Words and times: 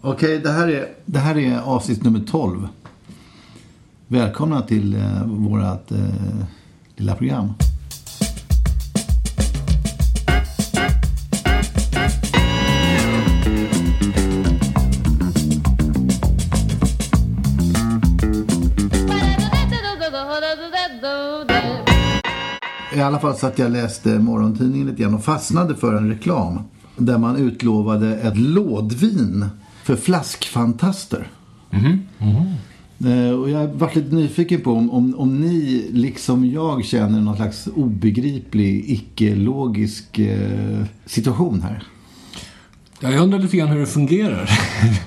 Okej, 0.00 0.38
det, 0.38 0.50
här 0.50 0.68
är, 0.68 0.88
det 1.04 1.18
här 1.18 1.38
är 1.38 1.60
avsnitt 1.60 2.04
nummer 2.04 2.20
12. 2.20 2.68
Välkomna 4.06 4.62
till 4.62 4.94
eh, 4.94 5.24
vårt 5.26 5.90
eh, 5.90 5.98
lilla 6.96 7.14
program. 7.14 7.52
I 22.94 23.00
alla 23.00 23.18
fall 23.18 23.36
så 23.36 23.46
att 23.46 23.58
jag 23.58 23.70
läste 23.72 24.18
morgontidningen 24.18 24.86
lite 24.86 25.02
grann 25.02 25.14
och 25.14 25.24
fastnade 25.24 25.74
för 25.74 25.94
en 25.94 26.08
reklam. 26.08 26.60
Där 26.96 27.18
man 27.18 27.36
utlovade 27.36 28.16
ett 28.16 28.36
lådvin 28.36 29.46
för 29.88 29.96
flaskfantaster. 29.96 31.30
Eh, 33.10 33.30
Och 33.40 33.50
jag 33.50 33.68
varit 33.68 33.96
lite 33.96 34.14
nyfiken 34.14 34.60
på 34.60 34.72
om, 34.72 34.90
om, 34.90 35.14
om 35.14 35.40
ni, 35.40 35.86
liksom 35.92 36.50
jag, 36.50 36.84
känner 36.84 37.20
någon 37.20 37.36
slags 37.36 37.68
obegriplig, 37.74 38.84
icke-logisk 38.90 40.18
eh, 40.18 40.84
situation 41.06 41.62
här. 41.62 41.82
Ja, 43.00 43.10
jag 43.10 43.22
undrar 43.22 43.38
lite 43.38 43.56
grann 43.56 43.68
hur 43.68 43.80
det 43.80 43.86
fungerar. 43.86 44.50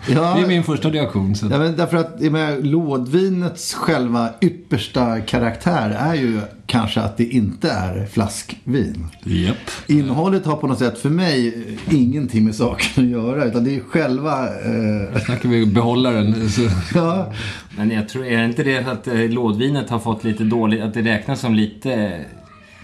Ja. 0.09 0.33
det 0.35 0.41
är 0.43 0.47
min 0.47 0.63
första 0.63 0.89
reaktion. 0.89 1.35
Så. 1.35 1.47
Ja, 1.51 1.57
men 1.57 1.75
därför 1.75 1.97
att 1.97 2.19
menar, 2.19 2.61
lådvinets 2.61 3.73
själva 3.73 4.29
yppersta 4.41 5.19
karaktär 5.19 5.89
är 5.99 6.13
ju 6.15 6.39
kanske 6.65 7.01
att 7.01 7.17
det 7.17 7.23
inte 7.25 7.69
är 7.71 8.05
flaskvin. 8.05 9.07
Japp. 9.23 9.57
Innehållet 9.87 10.45
har 10.45 10.55
på 10.55 10.67
något 10.67 10.79
sätt 10.79 10.97
för 10.99 11.09
mig 11.09 11.63
ingenting 11.91 12.45
med 12.45 12.55
saken 12.55 13.03
att 13.03 13.09
göra. 13.09 13.45
Utan 13.45 13.63
det 13.63 13.75
är 13.75 13.79
själva... 13.79 14.43
Eh, 14.47 15.21
Snackar 15.25 15.49
vi 15.49 15.65
behållaren. 15.65 16.49
Så. 16.49 16.61
ja, 16.97 17.33
Men 17.77 17.91
jag 17.91 18.09
tror, 18.09 18.25
är 18.25 18.37
det 18.37 18.45
inte 18.45 18.63
det 18.63 18.77
att 18.87 19.07
eh, 19.07 19.29
lådvinet 19.29 19.89
har 19.89 19.99
fått 19.99 20.23
lite 20.23 20.43
dåligt, 20.43 20.81
att 20.83 20.93
det 20.93 21.01
räknas 21.01 21.39
som 21.39 21.53
lite 21.55 22.19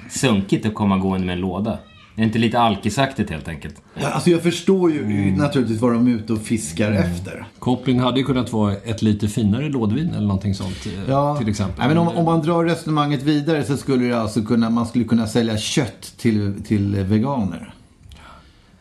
sunkigt 0.10 0.66
att 0.66 0.74
komma 0.74 0.98
gående 0.98 1.26
med 1.28 1.34
en 1.34 1.42
låda? 1.42 1.78
Är 2.20 2.24
inte 2.24 2.40
lite 2.40 2.60
alkisaktigt 2.60 3.30
helt 3.30 3.48
enkelt? 3.48 3.82
Ja, 3.96 4.08
alltså 4.10 4.30
jag 4.30 4.44
förstår 4.44 4.92
ju 4.92 5.36
naturligtvis 5.36 5.82
vad 5.82 5.94
de 5.94 6.08
är 6.08 6.12
ute 6.12 6.34
och 6.34 6.42
fiskar 6.42 6.92
efter. 6.92 7.48
Kopplingen 7.60 8.04
hade 8.04 8.20
ju 8.20 8.26
kunnat 8.26 8.54
vara 8.54 8.74
ett 8.76 9.02
lite 9.02 9.28
finare 9.28 9.70
lådvin 9.70 10.10
eller 10.10 10.28
någonting 10.28 10.56
sånt. 10.56 10.86
eh, 10.86 11.10
Ja, 11.10 11.38
Till 11.38 11.50
exempel. 11.50 11.76
Nej, 11.78 11.88
men 11.88 11.98
om, 11.98 12.08
om 12.08 12.26
man 12.26 12.42
drar 12.42 12.66
resonemanget 12.66 13.24
vidare 13.24 13.64
så 13.64 13.78
skulle 13.78 14.06
det 14.06 14.22
alltså 14.22 14.42
kunna, 14.44 14.70
man 14.70 14.86
skulle 14.88 15.04
kunna 15.06 15.28
sälja 15.28 15.58
kött 15.58 16.14
till, 16.18 16.54
till 16.68 16.96
veganer. 16.96 17.74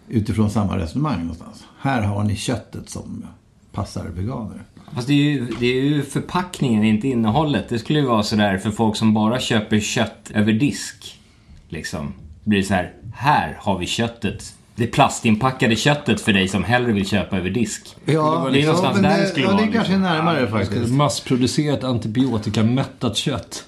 Utifrån 0.09 0.51
samma 0.51 0.79
resonemang 0.79 1.21
någonstans. 1.21 1.65
Här 1.81 2.03
har 2.03 2.25
ni 2.25 2.37
köttet 2.37 2.89
som 2.91 3.25
passar 3.73 4.05
veganer. 4.17 4.63
Fast 4.95 5.07
det 5.09 5.13
är, 5.13 5.17
ju, 5.31 5.47
det 5.61 5.67
är 5.67 5.83
ju 5.83 6.03
förpackningen, 6.03 6.85
inte 6.85 7.09
innehållet. 7.09 7.69
Det 7.69 7.79
skulle 7.79 7.99
ju 7.99 8.07
vara 8.07 8.23
sådär 8.23 8.59
för 8.59 8.71
folk 8.71 8.97
som 8.97 9.15
bara 9.15 9.41
köper 9.41 9.81
kött 9.81 10.31
över 10.35 10.53
disk. 10.53 11.21
Liksom. 11.69 12.13
Det 12.47 12.51
blir 12.51 12.63
så 12.63 12.75
här, 12.75 12.93
här 13.15 13.57
har 13.61 13.79
vi 13.79 13.87
köttet. 13.87 14.55
Det 14.75 14.87
plastinpackade 14.87 15.77
köttet 15.77 16.21
för 16.21 16.33
dig 16.33 16.49
som 16.49 16.65
hellre 16.65 16.93
vill 16.93 17.07
köpa 17.09 17.37
över 17.37 17.51
disk. 17.51 17.87
Ja, 18.05 18.49
det 18.53 18.63
är 18.63 18.67
någonstans 18.67 18.95
men 18.95 19.03
där 19.03 19.17
det 19.17 19.23
det, 19.23 19.29
skulle 19.29 19.47
ja, 19.47 19.53
vara. 19.53 19.61
det 19.63 19.69
är 19.69 19.73
kanske 19.73 19.93
liksom. 19.93 20.03
närmare 20.03 20.47
faktiskt. 20.47 20.93
Massproducerat 20.93 21.85
antibiotikamättat 21.85 23.17
kött. 23.17 23.65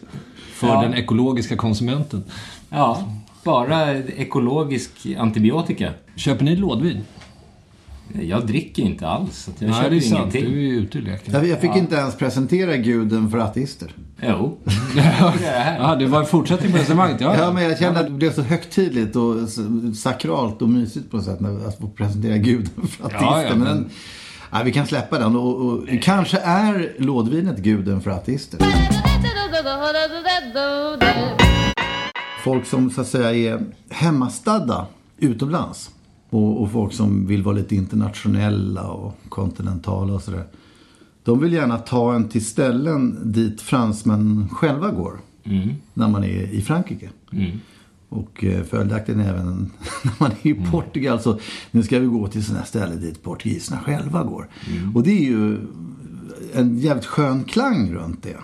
För 0.53 0.67
Ja. 0.67 0.83
den 0.83 0.94
ekologiska 0.94 1.56
konsumenten. 1.56 2.25
Ja, 2.71 3.12
bara 3.44 3.94
ekologisk 3.99 4.91
antibiotika. 5.19 5.93
Köper 6.17 6.44
ni 6.44 6.56
lådvin? 6.56 7.05
Jag 8.22 8.46
dricker 8.46 8.82
inte 8.82 9.08
alls. 9.08 9.36
Så 9.44 9.50
jag 9.58 9.70
Nej, 9.70 9.76
köper 9.78 9.91
det 9.91 9.96
är 9.96 10.00
sant. 10.00 10.19
ingenting. 10.34 10.44
Du 10.44 10.58
är 10.58 10.62
ju 10.72 10.76
ute 10.78 10.98
i 10.98 11.00
leken. 11.00 11.34
Jag, 11.34 11.46
jag 11.46 11.60
fick 11.60 11.76
inte 11.76 11.94
ens 11.96 12.16
presentera 12.16 12.76
guden 12.76 13.30
för 13.30 13.38
ateister. 13.38 13.92
Jo. 14.22 14.58
Ja, 15.78 15.96
det 15.98 16.06
var 16.06 16.20
en 16.20 16.26
fortsättning 16.26 16.72
på 16.72 16.78
resonemanget. 16.78 17.20
Ja, 17.20 17.36
Ja, 17.38 17.52
men 17.52 17.62
jag 17.64 17.78
kände 17.78 18.00
att 18.00 18.06
det 18.06 18.12
blev 18.12 18.32
så 18.32 18.42
högtidligt 18.42 19.16
och 19.16 19.34
sakralt 19.96 20.62
och 20.62 20.69
mysigt 20.69 21.10
på 21.10 21.16
något 21.16 21.26
sätt 21.26 21.38
att 21.66 21.78
få 21.78 21.88
presentera 21.88 22.36
guden 22.36 22.86
för 22.88 23.04
ateister. 23.06 23.26
Ja, 23.26 23.42
ja, 23.42 23.48
men 23.50 23.58
men- 23.58 23.91
nej, 24.52 24.64
vi 24.64 24.72
kan 24.72 24.86
släppa 24.86 25.19
den. 25.19 25.36
Och, 25.36 25.66
och, 25.66 25.84
kanske 26.02 26.38
är 26.38 26.92
lådvinet 26.98 27.58
guden 27.58 28.00
för 28.00 28.10
ateister. 28.10 28.60
Folk 32.44 32.66
som 32.66 32.90
så 32.90 33.00
att 33.00 33.06
säga 33.08 33.54
är 33.54 33.60
hemmastadda 33.90 34.86
utomlands. 35.19 35.90
Och, 36.31 36.62
och 36.62 36.72
folk 36.72 36.93
som 36.93 37.27
vill 37.27 37.43
vara 37.43 37.55
lite 37.56 37.75
internationella 37.77 38.89
och 38.91 39.15
kontinentala 39.28 40.12
och 40.12 40.22
sådär. 40.22 40.44
De 41.22 41.41
vill 41.41 41.53
gärna 41.53 41.78
ta 41.78 42.15
en 42.15 42.28
till 42.28 42.44
ställen 42.47 43.33
dit 43.33 43.61
fransmän 43.61 44.49
själva 44.53 44.91
går. 44.91 45.19
När 45.94 46.09
man 46.09 46.25
är 46.25 46.43
i 46.53 46.61
Frankrike. 46.62 47.11
Och 48.09 48.44
eh, 48.44 48.62
följaktligen 48.62 49.21
även 49.21 49.47
när 50.03 50.12
man 50.19 50.31
är 50.43 50.50
i 50.50 50.55
Portugal 50.55 51.21
så 51.21 51.38
nu 51.71 51.83
ska 51.83 51.99
vi 51.99 52.06
gå 52.06 52.27
till 52.28 52.44
sådana 52.44 52.65
ställen 52.65 53.00
dit 53.00 53.22
portugiserna 53.22 53.81
själva 53.81 54.25
går. 54.25 54.49
Och 54.94 55.03
det 55.03 55.11
är 55.11 55.25
ju 55.25 55.59
en 56.55 56.78
jävligt 56.78 57.06
skön 57.06 57.44
klang 57.44 57.93
runt 57.93 58.22
det. 58.22 58.37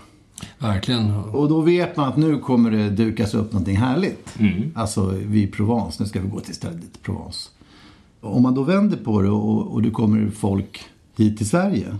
Verkligen. 0.59 1.11
Och 1.11 1.49
då 1.49 1.61
vet 1.61 1.97
man 1.97 2.09
att 2.09 2.17
nu 2.17 2.39
kommer 2.39 2.71
det 2.71 2.91
dukas 2.91 3.34
upp 3.34 3.53
någonting 3.53 3.77
härligt. 3.77 4.34
Alltså 4.75 5.06
vid 5.06 5.53
Provence, 5.53 6.03
nu 6.03 6.09
ska 6.09 6.21
vi 6.21 6.28
gå 6.28 6.41
till 6.41 6.55
stället 6.55 6.81
dit 6.81 7.03
Provence. 7.03 7.50
Om 8.25 8.43
man 8.43 8.55
då 8.55 8.62
vänder 8.62 8.97
på 8.97 9.23
det 9.23 9.29
och, 9.29 9.73
och 9.73 9.83
det 9.83 9.91
kommer 9.91 10.31
folk 10.31 10.81
hit 11.17 11.37
till 11.37 11.49
Sverige. 11.49 11.97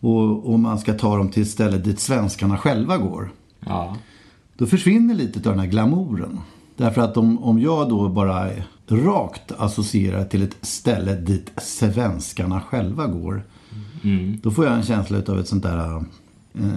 Och, 0.00 0.52
och 0.52 0.58
man 0.58 0.78
ska 0.78 0.94
ta 0.94 1.16
dem 1.16 1.28
till 1.28 1.50
stället 1.50 1.84
dit 1.84 2.00
svenskarna 2.00 2.58
själva 2.58 2.98
går. 2.98 3.32
Ja. 3.60 3.96
Då 4.56 4.66
försvinner 4.66 5.14
lite 5.14 5.38
av 5.38 5.54
den 5.54 5.58
här 5.58 5.70
glamouren. 5.70 6.40
Därför 6.76 7.00
att 7.00 7.16
om, 7.16 7.44
om 7.44 7.60
jag 7.60 7.88
då 7.88 8.08
bara 8.08 8.50
rakt 8.88 9.52
associerar 9.52 10.24
till 10.24 10.42
ett 10.42 10.56
ställe 10.60 11.14
dit 11.14 11.52
svenskarna 11.56 12.60
själva 12.60 13.06
går. 13.06 13.42
Då 14.42 14.50
får 14.50 14.64
jag 14.64 14.74
en 14.74 14.82
känsla 14.82 15.22
av 15.28 15.40
ett 15.40 15.48
sånt 15.48 15.62
där 15.62 16.04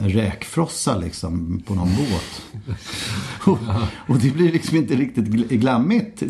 räkfrossa 0.06 0.97
liksom 0.97 1.62
på 1.68 1.75
någon 1.75 1.88
båt. 1.95 2.41
och, 3.45 3.57
och 4.07 4.18
det 4.19 4.29
blir 4.33 4.51
liksom 4.51 4.77
inte 4.77 4.95
riktigt 4.95 5.25
gl- 5.25 5.56
glammigt. 5.57 6.24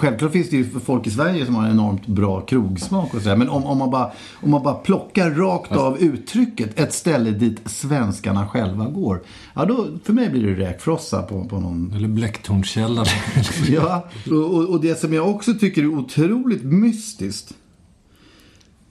Självklart 0.00 0.32
finns 0.32 0.50
det 0.50 0.56
ju 0.56 0.70
folk 0.84 1.06
i 1.06 1.10
Sverige 1.10 1.46
som 1.46 1.54
har 1.54 1.64
en 1.64 1.70
enormt 1.70 2.06
bra 2.06 2.40
krogsmak 2.40 3.14
och 3.14 3.22
sådär. 3.22 3.36
Men 3.36 3.48
om, 3.48 3.64
om, 3.64 3.78
man 3.78 3.90
bara, 3.90 4.10
om 4.42 4.50
man 4.50 4.62
bara 4.62 4.74
plockar 4.74 5.30
rakt 5.30 5.72
av 5.72 5.98
uttrycket 5.98 6.80
ett 6.80 6.92
ställe 6.94 7.30
dit 7.30 7.60
svenskarna 7.70 8.48
själva 8.48 8.88
går. 8.88 9.22
Ja, 9.54 9.64
då, 9.64 9.86
för 10.04 10.12
mig 10.12 10.28
blir 10.30 10.46
det 10.46 10.54
räkfrossa 10.68 11.22
på, 11.22 11.44
på 11.44 11.60
någon 11.60 11.92
Eller 11.96 12.08
Blecktornskällan. 12.08 13.06
Ja, 13.68 14.08
och, 14.30 14.54
och- 14.54 14.68
och 14.68 14.80
det 14.80 15.00
som 15.00 15.12
jag 15.12 15.28
också 15.28 15.54
tycker 15.54 15.82
är 15.82 15.86
otroligt 15.86 16.62
mystiskt. 16.64 17.54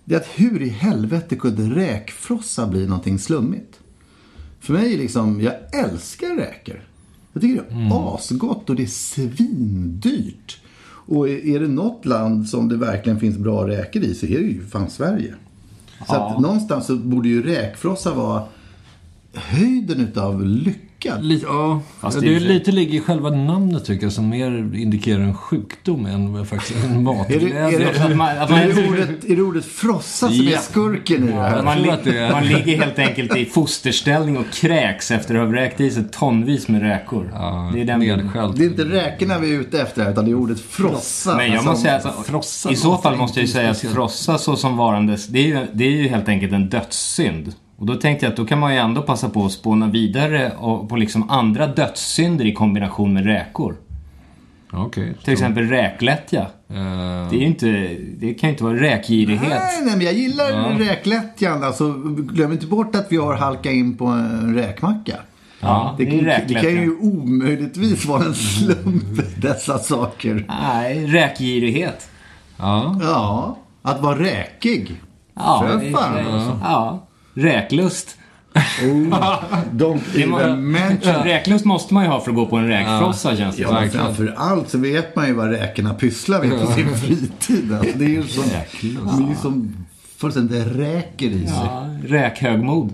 Det 0.08 0.16
är 0.16 0.20
att 0.20 0.28
hur 0.36 0.62
i 0.62 0.70
helvete 0.70 1.36
kunde 1.36 1.64
räkfrossa 1.64 2.68
bli 2.68 2.88
någonting 2.88 3.20
slummigt? 3.20 3.80
För 4.60 4.74
mig 4.74 4.94
är 4.94 4.98
liksom, 4.98 5.42
jag 5.42 5.54
älskar 5.74 6.36
räkor. 6.36 6.82
Jag 7.34 7.42
tycker 7.42 7.64
det 7.70 7.76
är 7.76 8.16
asgott 8.16 8.70
och 8.70 8.76
det 8.76 8.84
är 8.84 8.88
svindyrt. 8.88 10.62
Och 10.84 11.30
är 11.30 11.60
det 11.60 11.68
något 11.68 12.06
land 12.06 12.50
som 12.50 12.70
det 12.70 12.78
verkligen 12.78 13.20
finns 13.20 13.38
bra 13.38 13.68
räkor 13.68 14.04
i 14.04 14.16
så 14.16 14.26
är 14.26 14.40
det 14.40 14.46
ju 14.46 14.66
fan 14.66 14.90
Sverige. 14.90 15.36
Så 16.08 16.16
att 16.16 16.42
någonstans 16.42 16.86
så 16.86 16.96
borde 16.96 17.30
ju 17.30 17.44
räkfrossa 17.44 18.14
vara 18.14 18.44
höjden 19.34 20.00
utav 20.00 20.46
lycka. 20.46 20.87
Lite, 21.20 21.46
ja, 21.46 21.82
Fast 22.00 22.20
det 22.20 22.26
i 22.28 22.36
är 22.36 22.40
lite 22.40 22.72
ligger 22.72 22.98
i 22.98 23.02
själva 23.02 23.30
namnet 23.30 23.86
tycker 23.86 24.06
jag 24.06 24.14
som 24.14 24.30
mer 24.30 24.76
indikerar 24.76 25.20
en 25.22 25.36
sjukdom 25.36 26.06
än 26.06 26.46
faktiskt 26.46 26.84
en 26.86 26.92
Är 26.92 26.96
det, 26.96 27.02
matglädje. 27.02 27.66
är 27.66 28.10
det, 28.10 28.16
man- 28.16 28.18
man- 28.38 28.52
är 28.52 28.68
det, 28.76 28.90
ordet, 28.90 29.10
är 29.30 29.36
det 29.36 29.42
ordet 29.42 29.66
frossa 29.66 30.28
som 30.30 30.48
är 30.48 30.52
Ja. 30.52 30.60
skurken 30.60 31.24
i 31.24 31.32
det 31.32 31.34
här? 31.42 31.64
Man, 31.64 31.82
li- 31.82 31.92
det 32.04 32.18
är- 32.18 32.32
man 32.32 32.46
ligger 32.48 32.78
helt 32.78 33.00
enkelt 33.00 33.38
i 33.38 33.46
fosterställning 33.46 34.38
och 34.38 34.46
kräks 34.54 35.12
efter 35.12 35.36
att 35.36 35.42
ha 35.42 35.48
vräkt 35.48 35.80
i 35.82 35.92
sig 35.92 36.04
tonvis 36.12 36.68
med 36.68 36.82
räkor. 36.82 37.32
Ja, 37.34 37.72
det 37.74 37.82
är 37.82 37.86
den 37.86 38.00
nedskälld. 38.00 38.58
Det 38.58 38.64
är 38.66 38.70
inte 38.70 38.86
räkorna 38.86 39.40
vi 39.40 39.56
är 39.56 39.60
ute 39.60 39.82
efter 39.82 40.12
utan 40.12 40.26
det 40.26 40.32
är 40.32 40.36
ordet 40.36 40.60
frossa. 40.60 41.36
Men 41.38 41.46
jag 41.46 41.54
Alltså, 41.56 41.70
måste 41.70 41.84
säga 41.84 41.96
att 42.20 42.26
frossa 42.28 42.72
i 42.72 42.76
så 42.76 42.98
fall 42.98 43.16
måste 43.18 43.40
jag 43.40 43.48
ju 43.48 43.54
säga 43.54 43.70
att 43.70 43.80
frossa 43.80 44.38
så 44.38 44.56
som 44.56 44.78
varandes, 44.78 45.28
det 45.28 45.40
är, 45.40 45.48
ju, 45.48 45.68
det 45.74 45.84
är 45.86 45.92
ju 45.92 46.08
helt 46.08 46.30
enkelt 46.30 46.54
en 46.54 46.70
dödssynd. 46.70 47.54
Och 47.78 47.86
då 47.86 47.96
tänkte 47.96 48.26
jag 48.26 48.32
att 48.32 48.38
då 48.38 48.46
kan 48.46 48.60
man 48.60 48.74
ju 48.74 48.80
ändå 48.80 49.02
passa 49.02 49.30
på 49.30 49.46
att 49.46 49.52
spåna 49.52 49.88
vidare 49.88 50.52
på 50.90 50.96
liksom 50.96 51.30
andra 51.30 51.68
dödssynder 51.68 52.46
i 52.46 52.54
kombination 52.54 53.14
med 53.14 53.26
räkor. 53.26 53.76
Okej. 54.72 55.14
Till 55.24 55.34
exempel 55.34 55.68
räklättja. 55.70 56.42
Eh, 56.70 56.76
Det 57.30 57.36
är 57.36 57.40
ju 57.40 57.46
inte, 57.46 57.66
det 58.18 58.34
kan 58.34 58.50
ju 58.50 58.54
inte 58.54 58.64
vara 58.64 58.76
räkgirighet. 58.82 59.50
Nej, 59.50 59.82
nej, 59.86 59.96
men 59.98 60.06
jag 60.06 60.14
gillar 60.14 60.80
räklättjan. 60.80 61.64
Alltså, 61.64 61.94
glöm 62.18 62.52
inte 62.52 62.66
bort 62.68 62.96
att 62.96 63.08
vi 63.10 63.18
har 63.18 63.34
halkat 63.36 63.74
in 63.74 63.98
på 63.98 64.06
en 64.06 64.56
räkmacka. 64.56 65.16
Ja, 65.60 65.96
Det, 65.98 66.06
det 66.06 66.44
det, 66.48 66.54
kan 66.54 66.70
ju 66.72 66.98
omöjligtvis 67.00 68.06
vara 68.06 68.24
en 68.26 68.34
slump, 68.34 69.04
dessa 69.42 69.78
saker. 69.78 70.46
Nej, 70.48 71.06
räkgirighet. 71.06 72.10
ja. 72.58 72.98
Ja, 73.02 73.58
att 73.82 74.02
vara 74.02 74.20
räkig. 74.20 75.02
Ja, 75.36 75.64
För 75.68 75.92
fan, 75.92 76.14
det- 76.16 76.34
alltså. 76.34 76.60
Ja. 76.64 77.07
Räklust. 77.38 78.18
Oh, 78.84 79.44
Det 79.72 80.22
even 80.22 80.72
mention. 80.72 81.14
Räklust 81.24 81.66
måste 81.66 81.94
man 81.94 82.04
ju 82.04 82.10
ha 82.10 82.20
för 82.22 82.30
att 82.32 82.36
gå 82.36 82.46
på 82.46 82.58
en 82.58 82.68
räkfrossa 82.68 83.36
känns 83.36 83.56
det 83.56 83.62
Ja, 83.62 83.68
som. 83.68 83.76
men 83.76 83.84
verkligen. 83.84 84.06
framför 84.06 84.34
allt 84.38 84.70
så 84.70 84.78
vet 84.78 85.16
man 85.16 85.28
ju 85.28 85.34
vad 85.34 85.50
räkorna 85.50 85.94
pysslar 85.94 86.44
med 86.44 86.60
på 86.62 86.72
sin 86.76 86.96
fritid. 86.96 87.74
Alltså, 87.74 87.98
det 87.98 88.06
är 88.06 88.10
ju 88.10 88.24
som, 88.24 88.44
de 88.82 89.24
är 89.26 89.30
ju 89.30 89.36
som 89.36 89.86
fullständigt 90.18 90.68
räker 90.68 91.26
i 91.26 91.48
sig. 91.48 91.56
Ja, 91.66 91.90
räkhögmod. 92.08 92.94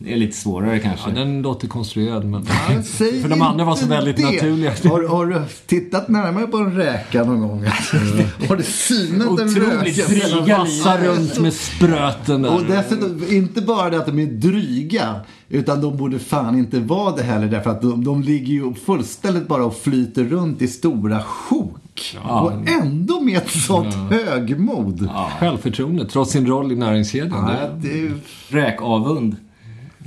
Det 0.00 0.12
är 0.12 0.16
lite 0.16 0.36
svårare 0.36 0.78
kanske. 0.78 1.08
ja, 1.10 1.14
den 1.14 1.42
låter 1.42 1.68
konstruerad 1.68 2.24
men... 2.24 2.46
Ja, 2.48 2.82
För 3.22 3.28
de 3.28 3.42
andra 3.42 3.64
var 3.64 3.76
så 3.76 3.86
väldigt 3.86 4.16
det. 4.16 4.22
naturliga. 4.24 4.72
Har, 4.84 5.08
har 5.08 5.26
du 5.26 5.40
tittat 5.66 6.08
närmare 6.08 6.46
på 6.46 6.56
en 6.56 6.72
räka 6.76 7.24
någon 7.24 7.40
gång? 7.40 7.64
har 8.48 8.56
du 8.56 8.62
synat 8.62 9.26
en 9.26 9.32
Otroligt 9.48 9.98
räka? 9.98 10.28
dryga 10.30 10.58
Vassa 10.58 10.98
runt 11.04 11.38
med 11.38 11.52
spröten 11.52 12.42
där. 12.42 12.54
Och 12.54 12.62
dessutom, 12.64 13.24
inte 13.30 13.60
bara 13.60 13.90
det 13.90 13.98
att 13.98 14.06
de 14.06 14.18
är 14.18 14.26
dryga, 14.26 15.14
utan 15.48 15.80
de 15.80 15.96
borde 15.96 16.18
fan 16.18 16.58
inte 16.58 16.80
vara 16.80 17.16
det 17.16 17.22
heller 17.22 17.46
därför 17.46 17.70
att 17.70 17.82
de, 17.82 18.04
de 18.04 18.22
ligger 18.22 18.52
ju 18.52 18.74
fullständigt 18.74 19.48
bara 19.48 19.64
och 19.64 19.76
flyter 19.76 20.24
runt 20.24 20.62
i 20.62 20.68
stora 20.68 21.22
sjok. 21.22 22.16
Och 22.28 22.52
ändå 22.82 23.20
med 23.20 23.36
ett 23.36 23.50
sånt 23.50 23.94
högmod. 23.94 25.08
Självförtroende, 25.40 26.06
trots 26.06 26.32
sin 26.32 26.46
roll 26.46 26.72
i 26.72 26.76
näringskedjan. 26.76 27.56
Ja, 27.60 27.68
Det, 27.68 27.88
det 27.88 28.00
är, 28.06 28.12
Räkavund. 28.48 29.36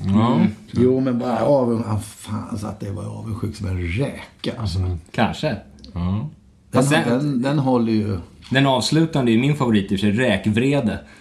Ja. 0.06 0.40
jo, 0.72 1.00
men 1.00 1.20
bara 1.20 1.40
avund, 1.40 1.84
ah, 1.88 2.00
fan 2.00 2.58
så 2.58 2.68
att 2.68 2.80
det 2.80 2.92
var 2.92 3.04
avundsjuk 3.04 3.56
som 3.56 3.68
en 3.68 3.78
räka. 3.88 4.52
Alltså. 4.58 4.98
Kanske. 5.12 5.56
Ja. 5.94 6.30
Den, 6.72 6.84
Fast 6.84 6.90
den- 6.92 7.42
den, 7.42 7.60
håller 7.60 7.92
ju... 7.94 8.18
Den 8.50 8.66
avslutande 8.68 9.32
är 9.32 9.38
min 9.38 9.56
favorit 9.56 9.92
i 9.92 9.96
och 9.96 10.00
för 10.00 10.08
sig, 10.08 10.12
räkvrede. 10.12 11.00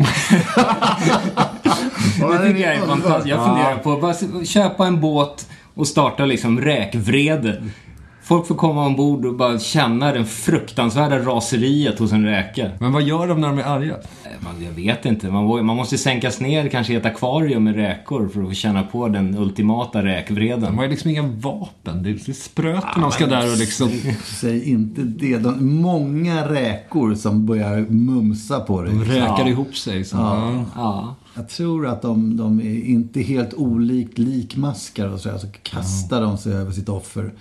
Det 2.20 2.38
tycker 2.48 2.60
jag 2.60 2.74
är 2.74 2.86
fantastiskt. 2.86 3.26
Jag 3.26 3.46
funderar 3.46 3.78
på 3.78 4.06
att 4.06 4.48
köpa 4.48 4.86
en 4.86 5.00
båt 5.00 5.48
och 5.74 5.86
starta 5.86 6.24
liksom 6.24 6.60
räkvrede. 6.60 7.62
Folk 8.30 8.46
får 8.46 8.54
komma 8.54 8.86
ombord 8.86 9.24
och 9.26 9.34
bara 9.34 9.58
känna 9.58 10.12
den 10.12 10.26
fruktansvärda 10.26 11.18
raseriet 11.18 11.98
hos 11.98 12.12
en 12.12 12.24
räka. 12.24 12.70
Men 12.80 12.92
vad 12.92 13.02
gör 13.02 13.28
de 13.28 13.40
när 13.40 13.48
de 13.48 13.58
är 13.58 13.62
arga? 13.62 13.94
Eh, 13.94 14.30
man- 14.40 14.64
Jag 14.64 14.70
vet 14.72 15.04
inte. 15.06 15.30
Man, 15.30 15.64
måste 15.66 15.98
sänkas 15.98 16.40
ner 16.40 16.68
kanske 16.68 16.92
i 16.92 16.96
ett 16.96 17.06
akvarium 17.06 17.64
med 17.64 17.74
räkor 17.74 18.28
för 18.28 18.40
att 18.42 18.48
få 18.48 18.54
känna 18.54 18.82
på 18.82 19.08
den 19.08 19.38
ultimata 19.38 20.02
De 20.02 20.08
räkvreden. 20.08 20.74
har 20.76 20.82
ju 20.84 20.90
liksom 20.90 21.10
inga 21.10 21.22
vapen. 21.22 22.02
Det 22.02 22.10
är 22.10 22.32
spröten 22.32 23.00
de 23.00 23.10
ska 23.12 23.26
där 23.26 23.52
och 23.52 23.58
liksom... 23.58 23.90
Säg 24.40 24.70
inte 24.70 25.00
det. 25.02 25.38
De, 25.38 25.74
många 25.80 26.48
räkor 26.50 27.14
som 27.14 27.46
börjar 27.46 27.80
mumsa 27.88 28.60
på 28.60 28.82
dig. 28.82 28.92
De 28.94 29.04
räkar 29.04 29.38
Ja. 29.40 29.48
ihop 29.48 29.76
sig. 29.76 30.04
Så, 30.04 30.16
ja. 30.16 30.64
Ja. 30.76 31.14
Jag 31.34 31.48
tror 31.48 31.86
att 31.86 32.02
de, 32.02 32.36
de 32.36 32.60
är 32.60 32.84
inte 32.84 33.20
helt 33.20 33.54
olikt 33.54 34.18
likmaskar 34.18 35.08
och 35.08 35.20
så, 35.20 35.38
så 35.38 35.46
kastar 35.62 36.20
de 36.22 36.38
sig 36.38 36.52
över 36.52 36.72
sitt 36.72 36.88
offer 36.88 37.32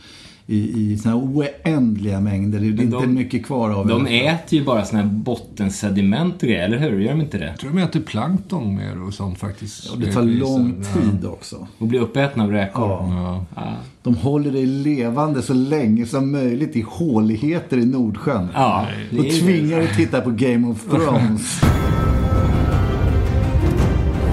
i, 0.52 0.92
i 0.94 0.98
såna 0.98 1.16
här 1.16 1.24
oändliga 1.26 2.20
mängder. 2.20 2.60
Det 2.60 2.66
är 2.66 2.70
inte 2.70 2.86
de- 2.98 3.14
mycket 3.14 3.46
kvar 3.46 3.70
av 3.70 3.88
De 3.88 4.04
det. 4.04 4.28
äter 4.28 4.60
ju 4.60 4.66
bara 4.66 4.86
såna 4.86 5.02
här 5.02 5.10
bottensediment 5.10 6.34
och 6.44 6.50
grejer, 6.50 6.64
eller 6.66 6.78
hur? 6.78 7.00
Gör 7.00 7.12
de 7.12 7.22
inte 7.22 7.38
det? 7.38 7.46
Jag 7.46 7.60
tror 7.60 7.72
de 7.72 7.78
äter 7.80 8.00
plankton 8.00 8.76
mer 8.76 9.04
och 9.04 9.14
sånt 9.14 9.40
faktiskt. 9.40 9.90
Och 9.90 10.00
det 10.00 10.12
tar 10.14 10.22
lång 10.24 10.84
Ja. 10.96 11.02
tid 11.02 11.26
också. 11.26 11.68
Och 11.78 11.88
blir 11.88 12.00
uppätna 12.00 12.44
av 12.44 12.52
räkor. 12.52 12.90
Ja. 12.90 13.46
Ja. 13.56 13.74
De 14.04 14.16
håller 14.16 14.52
dig 14.52 14.66
levande 14.66 15.42
så 15.42 15.54
länge 15.54 16.06
som 16.06 16.32
möjligt 16.32 16.76
i 16.76 16.82
håligheter 16.90 17.78
i 17.78 17.86
Nordsjön. 17.86 18.48
Ja, 18.54 18.88
Och 19.20 19.30
tvingar 19.30 19.78
dig 19.78 19.90
titta 19.96 20.22
på 20.22 20.30
Game 20.32 20.68
of 20.68 20.86
Thrones. 20.90 21.62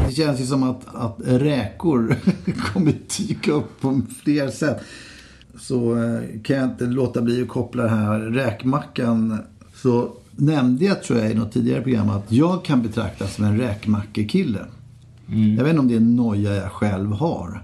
Det 0.08 0.12
känns 0.12 0.40
ju 0.40 0.44
som 0.46 0.62
att, 0.62 0.94
att 0.94 1.16
räkor 1.26 2.16
kommer 2.72 2.94
dyka 3.18 3.52
upp 3.52 3.80
på 3.80 4.00
fler 4.24 4.48
sätt. 4.48 4.80
Så 5.58 5.96
eh, 6.04 6.40
kan 6.42 6.56
jag 6.56 6.64
inte 6.64 6.84
låta 6.84 7.22
bli 7.22 7.42
att 7.42 7.48
koppla 7.48 7.82
det 7.82 7.88
här 7.88 8.18
räkmackan. 8.20 9.38
Så 9.74 10.08
nämnde 10.36 10.84
jag 10.84 11.02
tror 11.02 11.18
jag 11.18 11.30
i 11.30 11.34
något 11.34 11.52
tidigare 11.52 11.82
program 11.82 12.10
att 12.10 12.32
jag 12.32 12.64
kan 12.64 12.82
betraktas 12.82 13.34
som 13.34 13.44
en 13.44 13.58
räkmackekille. 13.58 14.58
Jag 15.56 15.64
vet 15.64 15.70
inte 15.70 15.80
om 15.80 15.88
det 15.88 15.94
är 15.94 15.98
en 16.00 16.16
noja 16.16 16.54
jag 16.54 16.72
själv 16.72 17.12
har. 17.12 17.62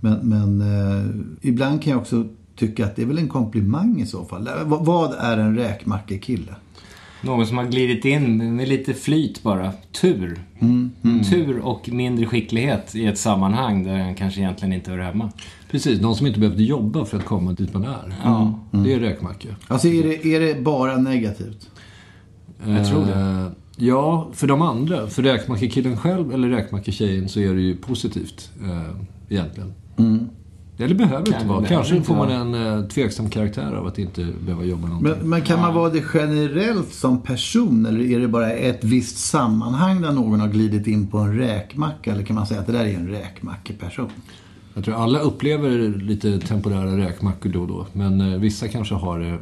Men, 0.00 0.18
men 0.22 0.60
eh, 0.60 1.06
ibland 1.48 1.82
kan 1.82 1.90
jag 1.90 2.00
också 2.00 2.26
tycka 2.56 2.84
att 2.86 2.96
det 2.96 3.02
är 3.02 3.06
väl 3.06 3.18
en 3.18 3.28
komplimang 3.28 4.00
i 4.00 4.06
så 4.06 4.24
fall. 4.24 4.46
Eh, 4.46 4.52
vad- 4.64 4.84
Vad 4.86 5.14
är 5.18 5.38
en 5.38 5.56
räkmackekille? 5.56 6.54
Någon 7.24 7.46
som 7.46 7.56
har 7.58 7.64
glidit 7.64 8.04
in 8.04 8.56
med 8.56 8.68
lite 8.68 8.94
flyt 8.94 9.42
bara. 9.42 9.72
Tur. 10.00 10.40
Mm, 10.60 10.90
Tur 11.30 11.58
och 11.58 11.88
mindre 11.92 12.26
skicklighet 12.26 12.94
i 12.94 13.06
ett 13.06 13.18
sammanhang 13.18 13.84
där 13.84 13.98
han 13.98 14.14
kanske 14.14 14.40
egentligen 14.40 14.72
inte 14.72 14.90
hör 14.90 14.98
hemma. 14.98 15.30
Precis, 15.72 16.00
någon 16.00 16.16
som 16.16 16.26
inte 16.26 16.40
behövde 16.40 16.62
jobba 16.62 17.04
för 17.04 17.18
att 17.18 17.24
komma 17.24 17.52
dit 17.52 17.74
man 17.74 17.84
är. 17.84 18.14
Ja. 18.24 18.58
Det 18.70 18.94
är 18.94 19.00
räkmacka. 19.00 19.48
Alltså 19.68 19.88
är 19.88 20.02
det, 20.02 20.26
är 20.34 20.40
det 20.40 20.62
bara 20.62 20.96
negativt? 20.96 21.70
Jag 22.66 22.88
tror 22.88 23.04
det. 23.06 23.12
Eh, 23.12 23.46
Ja, 23.76 24.28
för 24.32 24.46
de 24.46 24.62
andra. 24.62 25.06
För 25.06 25.22
räkmackekillen 25.22 25.96
själv 25.96 26.32
eller 26.34 26.48
räkmacketjejen 26.48 27.28
så 27.28 27.40
är 27.40 27.54
det 27.54 27.60
ju 27.60 27.76
positivt 27.76 28.50
eh, 28.62 28.90
egentligen. 29.28 29.72
Eller 30.78 30.94
behöver 30.94 31.18
inte 31.26 31.32
Kan- 31.32 31.48
vara. 31.48 31.60
behöver 31.60 31.76
Kanske 31.76 31.94
inte 31.96 32.06
får 32.06 32.16
man 32.16 32.28
vara. 32.28 32.38
en 32.38 32.78
eh, 32.78 32.84
tveksam 32.88 33.30
karaktär 33.30 33.72
av 33.72 33.86
att 33.86 33.98
inte 33.98 34.26
behöva 34.46 34.64
jobba 34.64 34.88
någonting. 34.88 35.12
Men, 35.18 35.28
men 35.30 35.42
kan 35.42 35.60
man 35.60 35.74
vara 35.74 35.90
det 35.90 36.02
generellt 36.14 36.92
som 36.92 37.20
person 37.22 37.86
eller 37.86 38.00
är 38.00 38.20
det 38.20 38.28
bara 38.28 38.50
ett 38.52 38.84
visst 38.84 39.18
sammanhang 39.18 40.00
där 40.02 40.12
någon 40.12 40.40
har 40.40 40.48
glidit 40.48 40.86
in 40.86 41.06
på 41.06 41.18
en 41.18 41.36
räkmacka? 41.38 42.12
Eller 42.12 42.22
kan 42.24 42.36
man 42.36 42.46
säga 42.46 42.60
att 42.60 42.66
det 42.66 42.72
där 42.72 42.84
är 42.84 42.94
en 42.94 43.08
räkmackeperson? 43.08 44.10
Jag 44.74 44.84
tror 44.84 44.94
alla 44.94 45.18
upplever 45.18 45.88
lite 45.88 46.38
temporära 46.38 46.98
räkmackor 46.98 47.50
då 47.50 47.60
och 47.60 47.68
då. 47.68 47.86
Men 47.92 48.20
eh, 48.20 48.38
vissa 48.38 48.68
kanske 48.68 48.94
har 48.94 49.18
det. 49.18 49.38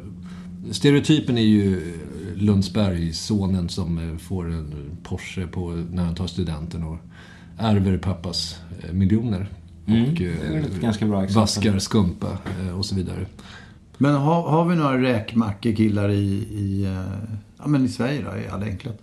Stereotypen 0.70 1.38
är 1.38 1.42
ju 1.42 1.76
eh, 1.76 2.42
Lundsberg, 2.42 3.12
sonen 3.12 3.68
som 3.68 3.99
eh, 3.99 4.16
får 4.16 4.50
en 4.50 4.75
Porsche 5.02 5.46
på, 5.46 5.84
när 5.90 6.04
han 6.04 6.14
tar 6.14 6.26
studenten 6.26 6.84
och 6.84 6.99
ärver 7.58 7.99
pappas 7.99 8.60
eh, 8.82 8.92
miljoner. 8.92 9.49
och 9.84 9.90
Mm, 9.90 10.14
det 10.14 10.26
är 10.26 10.56
eh, 10.56 10.64
ett 10.64 10.80
ganska 10.80 11.06
bra 11.06 11.25
exempel. 11.25 11.40
vaskar 11.40 11.78
skumpa 11.78 12.38
eh, 12.60 12.78
och 12.78 12.87
så 12.87 12.94
vidare. 12.94 13.26
Men 13.99 14.14
har, 14.14 14.42
har 14.50 14.64
vi 14.64 14.76
några 14.76 15.02
räkmackekillar 15.02 16.10
i, 16.10 16.46
i, 16.52 16.84
eh, 16.84 17.30
ja, 17.58 17.66
men 17.66 17.84
i 17.84 17.88
Sverige 17.88 18.22
då, 18.22 18.38
i 18.38 18.49
all 18.49 18.62
enkelhet? 18.62 19.00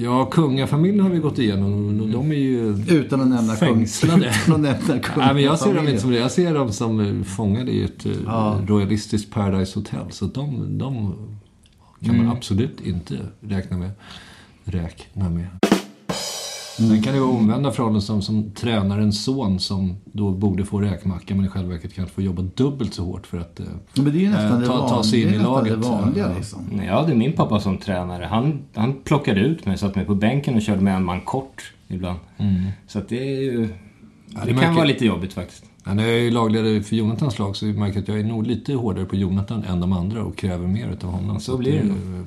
Ja, 0.00 0.24
kungafamiljen 0.26 1.00
har 1.00 1.10
vi 1.10 1.18
gått 1.18 1.38
igenom 1.38 2.00
och 2.00 2.08
de 2.08 2.32
är 2.32 2.36
ju... 2.36 2.84
Utan 2.88 3.20
att 3.20 3.28
nämna. 3.28 3.54
Fängslade. 3.54 4.32
Utan 4.46 4.54
att 4.54 4.88
nämna. 4.88 5.02
Nej, 5.16 5.34
men 5.34 5.42
jag 5.42 5.58
ser 5.58 5.74
dem 5.74 5.88
inte 5.88 6.00
som 6.00 6.10
det. 6.10 6.16
Jag 6.18 6.30
ser 6.30 6.54
dem 6.54 6.72
som 6.72 7.00
eh, 7.00 7.22
fångade 7.24 7.70
i 7.70 7.82
ett 7.84 8.06
eh, 8.06 8.12
Ja. 8.26 8.60
royalistiskt 8.66 9.32
Paradise 9.34 9.78
Hotel. 9.78 10.06
Så 10.10 10.24
de, 10.26 10.78
de 10.78 11.14
kan 12.04 12.16
man 12.16 12.28
absolut 12.28 12.80
inte 12.80 13.18
räkna 13.40 13.76
med. 13.78 13.90
Räkna 14.64 15.28
med. 15.30 15.46
Sen 16.78 17.02
kan 17.02 17.14
det 17.14 17.20
vara 17.20 17.30
omvända 17.30 17.70
förhållanden 17.70 18.02
som, 18.02 18.22
som 18.22 18.50
tränar 18.50 18.98
en 18.98 19.12
son 19.12 19.60
som 19.60 19.96
då 20.04 20.30
borde 20.30 20.64
få 20.64 20.80
räkmacka 20.80 21.34
men 21.34 21.44
i 21.44 21.48
själva 21.48 21.70
verket 21.70 21.94
kanske 21.94 22.14
får 22.14 22.24
jobba 22.24 22.42
dubbelt 22.42 22.94
så 22.94 23.04
hårt 23.04 23.26
för 23.26 23.38
att 23.38 23.60
eh, 23.60 23.66
det 23.94 24.26
är 24.26 24.30
nästan 24.30 24.52
eh, 24.52 24.58
det, 24.60 24.66
ta, 24.66 24.88
ta 24.88 25.02
sig 25.04 25.22
in 25.22 25.26
det, 25.28 25.32
i 25.32 25.34
är 25.34 25.38
nästan 25.38 25.54
laget. 25.54 25.72
det 25.82 25.88
vanliga 25.88 26.28
Ja. 26.28 26.36
liksom. 26.36 26.80
Jag 26.86 26.94
hade 26.94 27.14
min 27.14 27.32
pappa 27.32 27.60
som 27.60 27.78
tränare. 27.78 28.24
Han, 28.24 28.58
han 28.74 28.94
plockade 29.04 29.40
ut 29.40 29.66
mig, 29.66 29.78
satte 29.78 29.98
mig 29.98 30.06
på 30.06 30.14
bänken 30.14 30.54
och 30.54 30.62
körde 30.62 30.80
med 30.80 30.96
en 30.96 31.04
man 31.04 31.20
kort 31.20 31.72
ibland. 31.88 32.18
Så 32.86 32.98
att 32.98 33.08
det 33.08 33.36
är 33.36 33.40
ju... 33.42 33.58
det, 33.66 33.68
det 34.32 34.46
kan 34.46 34.54
märker- 34.56 34.72
vara 34.72 34.84
lite 34.84 35.06
jobbigt 35.06 35.32
faktiskt. 35.32 35.64
Ja, 35.84 35.94
när 35.94 36.06
jag 36.06 36.18
är 36.26 36.30
lagledare 36.30 36.82
för 36.82 36.96
Jonathans 36.96 37.38
lag 37.38 37.56
så 37.56 37.64
märker 37.64 37.94
jag 37.96 38.02
att 38.02 38.08
jag 38.08 38.20
är 38.20 38.24
nog 38.24 38.46
lite 38.46 38.74
hårdare 38.74 39.04
på 39.04 39.16
Jonathan 39.16 39.64
än 39.64 39.80
de 39.80 39.92
andra 39.92 40.22
och 40.24 40.36
kräver 40.36 40.66
mer 40.66 40.88
utav 40.92 41.10
honom. 41.10 41.40
Så 41.40 41.52
att 41.52 41.58
blir 41.58 41.72
det 41.72 41.84
nog. 41.84 42.26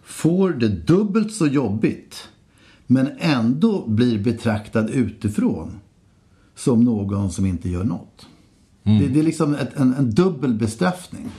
får 0.04 0.50
det 0.50 0.68
dubbelt 0.68 1.34
så 1.34 1.48
jobbigt 1.48 2.28
men 2.88 3.10
ändå 3.20 3.88
blir 3.88 4.20
betraktad 4.20 4.90
utifrån 4.90 5.72
som 6.56 6.84
någon 6.84 7.32
som 7.32 7.46
inte 7.46 7.70
gör 7.70 7.84
något. 7.84 8.26
Det, 8.84 9.08
det 9.08 9.20
är 9.20 9.24
liksom 9.24 9.56
ett, 9.56 9.80
en, 9.80 9.94
en 9.94 10.12
dubbel 10.12 10.54
bestraffning. 10.54 11.30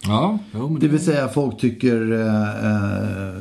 Ja, 0.00 0.38
jo, 0.54 0.68
men 0.68 0.80
Det 0.80 0.88
vill 0.88 1.00
säga 1.00 1.28
folk 1.28 1.60
tycker 1.60 2.12
eh, 2.12 2.66
eh, 2.66 3.34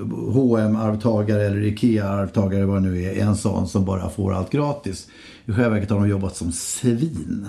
hm 0.00 0.76
arvtagare 0.76 1.42
eller 1.46 1.62
IKEA-arvtagare 1.62 2.64
vad 2.66 2.76
det 2.82 2.88
nu 2.88 3.02
är, 3.02 3.10
är 3.12 3.24
en 3.24 3.36
sån 3.36 3.68
som 3.68 3.84
bara 3.84 4.08
får 4.10 4.34
allt 4.34 4.50
gratis. 4.50 5.08
I 5.46 5.52
själva 5.52 5.70
verket 5.70 5.90
har 5.90 5.98
de 5.98 6.08
jobbat 6.08 6.36
som 6.36 6.52
svin. 6.52 7.48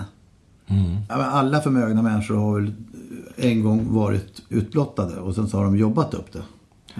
Men 1.08 1.20
alla 1.20 1.60
förmögna 1.60 2.02
människor 2.02 2.36
har 2.36 2.60
väl 2.60 2.72
en 3.36 3.62
gång 3.62 3.92
varit 3.94 4.42
utblottade 4.48 5.16
och 5.20 5.34
sen 5.34 5.48
så 5.48 5.56
har 5.56 5.64
de 5.64 5.76
jobbat 5.76 6.14
upp 6.14 6.32
det. 6.32 6.42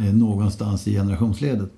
eh, 0.06 0.14
Någonstans 0.14 0.88
i 0.88 0.92
generationsledet. 0.92 1.70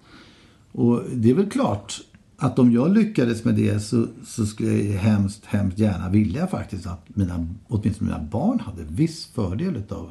Och 0.73 1.02
det 1.12 1.31
är 1.31 1.35
väl 1.35 1.50
klart 1.50 2.00
att 2.37 2.59
om 2.59 2.73
jag 2.73 2.93
lyckades 2.95 3.45
med 3.45 3.54
det 3.54 3.81
så, 3.81 4.07
så 4.26 4.47
skulle 4.47 4.73
jag 4.73 4.99
hemskt, 5.00 5.45
hemskt 5.45 5.78
gärna 5.78 6.09
vilja 6.09 6.47
faktiskt 6.47 6.87
att 6.87 7.04
mina, 7.09 7.47
åtminstone 7.69 8.11
mina 8.11 8.25
barn 8.25 8.61
hade 8.61 8.83
viss 8.88 9.26
fördel 9.26 9.76
utav 9.76 10.11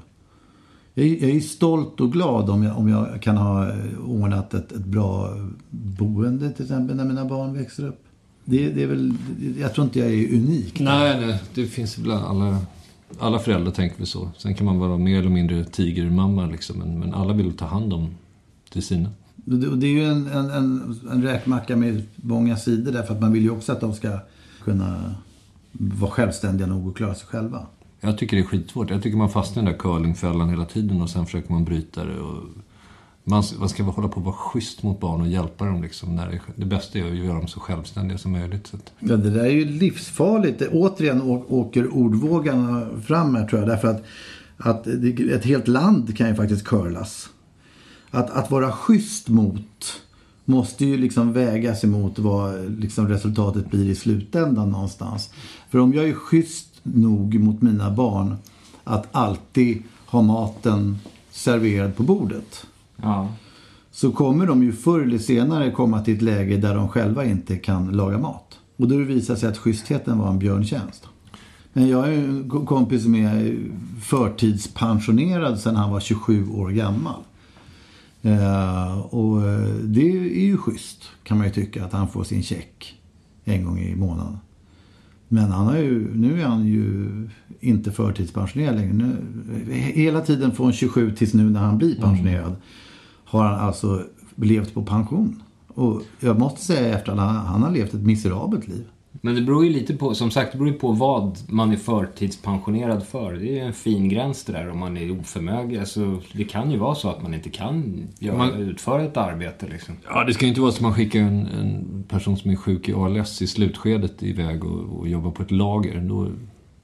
jag 0.94 1.06
är, 1.06 1.22
jag 1.22 1.36
är 1.36 1.40
stolt 1.40 2.02
och 2.02 2.12
glad 2.12 2.50
om 2.50 2.64
jag, 2.64 2.78
om 2.78 2.90
jag 2.90 3.22
kan 3.22 3.38
ha 3.38 3.70
eh, 3.70 4.00
ordnat 4.06 4.54
ett, 4.54 4.72
ett 4.72 4.86
bra 4.86 5.38
boende 5.70 6.52
till 6.52 6.64
exempel 6.64 6.96
när 6.96 7.06
mina 7.06 7.26
barn 7.26 7.54
växer 7.54 7.88
upp. 7.88 8.04
Det, 8.46 8.70
det 8.70 8.84
är 8.84 8.88
väl, 8.88 9.14
jag 9.60 9.74
tror 9.74 9.86
inte 9.86 10.00
jag 10.00 10.10
är 10.10 10.34
unik. 10.34 10.78
där. 10.78 10.86
Nej, 10.86 11.28
nej, 11.28 11.42
det 11.54 11.66
finns 11.66 11.98
bland 11.98 12.26
alla, 12.26 12.60
alla 13.20 13.40
föräldrar 13.40 13.72
tänker 13.72 14.00
vi 14.00 14.06
så. 14.06 14.32
Sen 14.38 14.56
kan 14.56 14.66
man 14.66 14.80
vara 14.80 14.98
mer 14.98 15.20
eller 15.20 15.30
mindre 15.30 15.66
tigermamma 15.66 16.46
liksom, 16.46 16.80
men, 16.80 17.00
men 17.00 17.14
alla 17.14 17.34
vill 17.34 17.58
ta 17.58 17.66
hand 17.66 17.94
om 17.94 18.16
till 18.70 18.84
sina. 18.84 19.10
Det, 19.36 19.76
det 19.76 19.88
är 19.88 19.92
ju 19.92 20.06
en, 20.06 20.28
en, 20.28 20.50
en, 20.50 21.00
en 21.12 21.24
räkmacka 21.24 21.76
med 21.76 22.04
många 22.16 22.58
sidor 22.58 22.92
därför 22.92 23.14
att 23.14 23.22
man 23.22 23.34
vill 23.34 23.44
ju 23.44 23.50
också 23.50 23.72
att 23.72 23.82
de 23.82 23.94
ska 23.94 24.20
kunna 24.64 25.16
vara 25.72 26.12
självständiga 26.12 26.68
nog 26.68 26.88
och 26.88 26.98
klara 26.98 27.16
sig 27.16 27.28
själva. 27.28 27.66
Jag 28.06 28.18
tycker 28.18 28.38
det 28.38 28.44
är 28.44 28.48
skitsvårt. 28.48 28.90
Jag 28.90 29.04
tycker 29.04 29.18
man 29.18 29.30
fastnar 29.30 29.64
i 29.64 29.66
den 29.66 29.74
där 29.74 29.80
curlingfällan 29.80 30.50
hela 30.50 30.66
tiden 30.66 31.02
och 31.02 31.10
sen 31.10 31.26
försöker 31.26 31.52
man 31.52 31.64
bryta 31.64 32.06
det. 32.06 32.20
Och 32.20 32.44
man, 33.24 33.44
man 33.60 33.70
ska 33.70 33.84
hålla 33.84 34.08
på 34.08 34.20
att 34.20 34.26
vara 34.26 34.36
schysst 34.36 34.84
mot 34.84 35.00
barn 35.00 35.22
och 35.22 35.28
hjälpa 35.28 35.66
dem. 35.66 35.82
Liksom, 35.82 36.16
när 36.16 36.28
det, 36.32 36.40
det 36.56 36.66
bästa 36.66 37.00
är 37.00 37.08
att 37.08 37.18
göra 37.18 37.38
dem 37.38 37.48
så 37.48 37.60
självständiga 37.60 38.18
som 38.18 38.32
möjligt. 38.32 38.68
Så 38.68 38.76
att, 38.76 38.92
Ja, 39.00 39.16
det 39.16 39.30
där 39.30 39.44
är 39.44 39.50
ju 39.50 39.66
livsfarligt. 39.66 40.62
Återigen 40.72 41.22
åker 41.48 41.94
ordvågarna 41.94 42.88
fram 43.08 43.36
här 43.36 43.48
tror 43.48 43.62
jag. 43.62 43.70
Därför 43.70 43.88
att, 43.88 44.04
att 44.58 44.88
ett 44.88 45.46
helt 45.46 45.68
land 45.68 46.18
kan 46.18 46.28
ju 46.28 46.36
faktiskt 46.36 46.64
curlas. 46.64 47.30
Att, 48.10 48.30
att 48.30 48.52
vara 48.52 48.72
schysst 48.72 49.30
mot 49.30 50.02
måste 50.46 50.86
ju 50.86 50.98
liksom 50.98 51.34
vägas 51.34 51.84
emot 51.84 52.20
vad 52.20 52.80
liksom 52.80 53.08
resultatet 53.08 53.72
blir 53.72 53.90
i 53.90 53.96
slutändan 53.96 54.70
någonstans. 54.70 55.30
För 55.70 55.80
om 55.80 55.94
jag 55.94 56.10
är 56.10 56.14
schysst 56.14 56.73
nog 56.84 57.40
mot 57.40 57.62
mina 57.62 57.92
barn 57.92 58.36
att 58.84 59.08
alltid 59.12 59.84
ha 60.06 60.22
maten 60.22 60.98
serverad 61.32 61.96
på 61.96 62.04
bordet 62.04 62.66
Ja. 62.96 63.28
så 63.92 64.12
kommer 64.12 64.46
de 64.46 64.64
ju 64.64 64.72
förr 64.74 65.00
eller 65.02 65.18
senare 65.18 65.72
komma 65.72 66.02
till 66.02 66.16
ett 66.16 66.22
läge 66.22 66.58
där 66.58 66.76
de 66.76 66.88
själva 66.90 67.26
inte 67.26 67.58
kan 67.58 67.88
laga 67.92 68.18
mat. 68.18 68.60
Och 68.78 68.88
då 68.88 68.98
visar 68.98 69.34
det 69.34 69.40
sig 69.40 69.50
att 69.50 69.58
schystheten 69.58 70.18
var 70.20 70.30
en 70.30 70.40
björntjänst. 70.40 71.08
Men 71.74 71.88
jag 71.88 72.08
är 72.08 72.12
ju 72.12 72.24
en 72.26 72.50
ko- 72.50 72.66
kompis 72.66 73.04
som 73.04 73.16
är 73.16 73.58
förtidspensionerad 74.02 75.60
sedan 75.60 75.76
han 75.76 75.92
var 75.92 76.00
27 76.00 76.50
år 76.50 76.70
gammal. 76.70 77.22
Eh, 78.22 78.98
och 79.00 79.42
eh, 79.50 79.68
det 79.84 80.10
är 80.12 80.46
ju 80.46 80.58
schysst 80.58 81.04
kan 81.24 81.38
man 81.38 81.48
ju 81.48 81.54
tycka 81.54 81.86
att 81.86 81.94
han 81.94 82.08
får 82.08 82.24
sin 82.24 82.44
check 82.44 82.96
en 83.44 83.66
gång 83.66 83.80
i 83.80 83.96
månaden. 83.96 84.38
Men 85.34 85.52
han 85.52 85.68
har 85.68 85.78
ju, 85.78 86.16
nu 86.16 86.42
är 86.42 86.46
han 86.46 86.66
ju 86.66 87.10
inte 87.60 87.92
förtidspensionerad 87.92 88.76
längre. 88.76 88.94
Nu, 88.94 89.16
hela 89.74 90.22
tiden 90.22 90.52
från 90.52 90.74
27 90.74 91.12
tills 91.12 91.34
nu 91.34 91.50
när 91.50 91.60
han 91.60 91.78
blir 91.78 91.96
pensionerad 91.96 92.56
har 93.26 93.44
han 93.44 93.60
alltså 93.60 94.04
levt 94.36 94.74
på 94.74 94.84
pension. 94.84 95.44
Och 95.68 96.02
jag 96.20 96.40
måste 96.40 96.62
säga 96.62 96.98
efter 96.98 97.12
att 97.12 97.18
han, 97.18 97.36
han 97.36 97.64
har 97.64 97.72
levt 97.72 97.94
ett 97.94 98.06
miserabelt 98.06 98.68
liv. 98.68 98.86
Men 99.22 99.36
det 99.36 99.42
beror 99.42 99.66
ju 99.66 99.72
lite 99.74 99.94
på, 99.96 100.16
som 100.16 100.32
sagt, 100.32 100.52
det 100.52 100.58
beror 100.58 100.72
ju 100.72 100.78
på 100.80 100.92
vad 100.92 101.38
man 101.50 101.72
är 101.72 101.76
förtidspensionerad 101.76 103.04
för. 103.04 103.34
Det 103.34 103.48
är 103.50 103.54
ju 103.54 103.60
en 103.60 103.74
fin 103.74 104.10
gräns 104.10 104.44
det 104.44 104.54
där 104.54 104.70
om 104.70 104.80
man 104.80 104.98
är 104.98 105.20
oförmögen. 105.20 105.80
Alltså, 105.80 106.22
det 106.34 106.44
kan 106.44 106.72
ju 106.72 106.78
vara 106.78 106.96
så 106.96 107.10
att 107.10 107.22
man 107.22 107.34
inte 107.34 107.50
kan 107.50 108.04
göra, 108.20 108.38
Man- 108.38 108.54
utföra 108.54 109.04
ett 109.04 109.18
arbete 109.18 109.68
liksom. 109.72 109.96
ja, 110.10 110.24
det 110.24 110.34
ska 110.34 110.46
ju 110.46 110.50
inte 110.50 110.62
vara 110.62 110.72
som 110.72 110.86
att 110.86 110.90
man 110.90 110.94
skickar 110.94 111.20
en, 111.20 111.48
en 111.48 112.04
person 112.08 112.38
som 112.38 112.52
är 112.52 112.56
sjuk 112.56 112.90
i 112.90 112.94
ALS 112.94 113.42
i 113.42 113.48
slutskedet 113.48 114.24
iväg 114.24 114.64
och, 114.64 115.00
och 115.00 115.08
jobbar 115.08 115.32
på 115.32 115.44
ett 115.44 115.52
lager. 115.52 116.02
Då, 116.02 116.28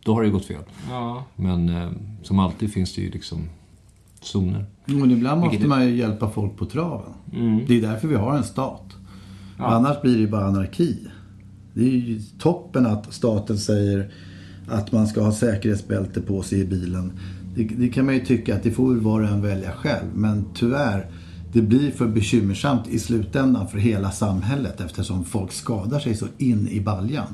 då 0.03 0.13
har 0.13 0.23
det 0.23 0.29
gått 0.29 0.45
fel. 0.45 0.63
Ja. 0.89 1.23
Men 1.35 1.69
eh, 1.69 1.89
som 2.23 2.39
alltid 2.39 2.73
finns 2.73 2.95
det 2.95 3.01
ju 3.01 3.11
liksom 3.11 3.49
zoner. 4.21 4.65
Men 4.85 5.11
ibland 5.11 5.39
måste 5.41 5.51
Vilket- 5.51 5.69
man 5.69 5.85
ju 5.87 5.95
hjälpa 5.95 6.29
folk 6.29 6.57
på 6.57 6.65
traven. 6.65 7.13
Mm. 7.33 7.61
Det 7.67 7.77
är 7.77 7.81
därför 7.81 8.07
vi 8.07 8.15
har 8.15 8.37
en 8.37 8.43
stat. 8.43 8.83
Annars 9.57 10.01
blir 10.01 10.13
det 10.13 10.19
ju 10.19 10.27
bara 10.29 10.45
anarki. 10.45 10.97
Det 11.79 11.85
är 11.85 11.89
ju 11.89 12.19
toppen 12.39 12.85
att 12.85 13.13
staten 13.13 13.57
säger 13.57 14.09
att 14.67 14.91
man 14.91 15.07
ska 15.07 15.21
ha 15.21 15.31
säkerhetsbälte 15.31 16.21
på 16.21 16.41
sig 16.41 16.59
i 16.59 16.65
bilen. 16.65 17.11
Det, 17.55 17.63
det 17.63 17.89
kan 17.89 18.05
man 18.05 18.13
ju 18.13 18.25
tycka 18.25 18.55
att 18.55 18.63
det 18.63 18.71
får 18.71 18.89
väl 18.89 18.99
var 18.99 19.21
och 19.21 19.27
en 19.27 19.41
välja 19.41 19.71
själv. 19.71 20.05
Men 20.13 20.45
tyvärr, 20.53 21.05
det 21.53 21.61
blir 21.61 21.91
för 21.91 22.07
bekymmersamt 22.07 22.87
i 22.87 22.99
slutändan 22.99 23.67
för 23.67 23.77
hela 23.77 24.11
samhället 24.11 24.81
eftersom 24.81 25.25
folk 25.25 25.51
skadar 25.51 25.99
sig 25.99 26.15
så 26.15 26.25
in 26.37 26.67
i 26.67 26.81
baljan. 26.81 27.27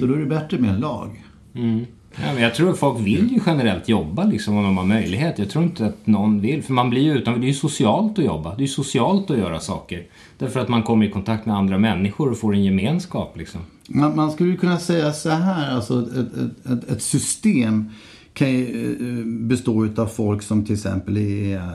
Så 0.00 0.06
då 0.06 0.14
är 0.14 0.18
det 0.18 0.26
bättre 0.26 0.58
med 0.58 0.70
en 0.70 0.80
lag. 0.80 1.24
Mm. 1.54 1.84
Ja, 2.14 2.32
men 2.34 2.42
jag 2.42 2.54
tror 2.54 2.70
att 2.70 2.78
folk 2.78 3.00
vill 3.06 3.32
ju 3.32 3.40
generellt 3.46 3.88
jobba 3.88 4.24
liksom 4.24 4.56
om 4.56 4.64
de 4.64 4.76
har 4.76 4.84
möjlighet. 4.84 5.38
Jag 5.38 5.50
tror 5.50 5.64
inte 5.64 5.86
att 5.86 6.06
någon 6.06 6.40
vill, 6.40 6.62
för 6.62 6.72
man 6.72 6.90
blir 6.90 7.02
ju 7.02 7.12
utan, 7.12 7.40
det 7.40 7.46
är 7.46 7.48
ju 7.48 7.54
socialt 7.54 8.18
att 8.18 8.24
jobba. 8.24 8.50
Det 8.50 8.60
är 8.60 8.66
ju 8.66 8.68
socialt 8.68 9.30
att 9.30 9.38
göra 9.38 9.60
saker. 9.60 10.06
Därför 10.38 10.60
att 10.60 10.68
man 10.68 10.82
kommer 10.82 11.06
i 11.06 11.10
kontakt 11.10 11.46
med 11.46 11.56
andra 11.56 11.78
människor 11.78 12.30
och 12.30 12.38
får 12.38 12.54
en 12.54 12.64
gemenskap 12.64 13.38
liksom. 13.38 13.60
Man, 13.92 14.16
man 14.16 14.30
skulle 14.32 14.50
ju 14.50 14.56
kunna 14.56 14.78
säga 14.78 15.12
så 15.12 15.30
här, 15.30 15.74
alltså 15.74 16.02
ett, 16.02 16.36
ett, 16.36 16.66
ett, 16.66 16.90
ett 16.90 17.02
system 17.02 17.90
kan 18.32 18.50
ju 18.50 18.96
eh, 19.20 19.26
bestå 19.26 19.88
av 19.96 20.06
folk 20.06 20.42
som 20.42 20.64
till 20.64 20.74
exempel 20.74 21.16
är 21.16 21.56
eh, 21.56 21.68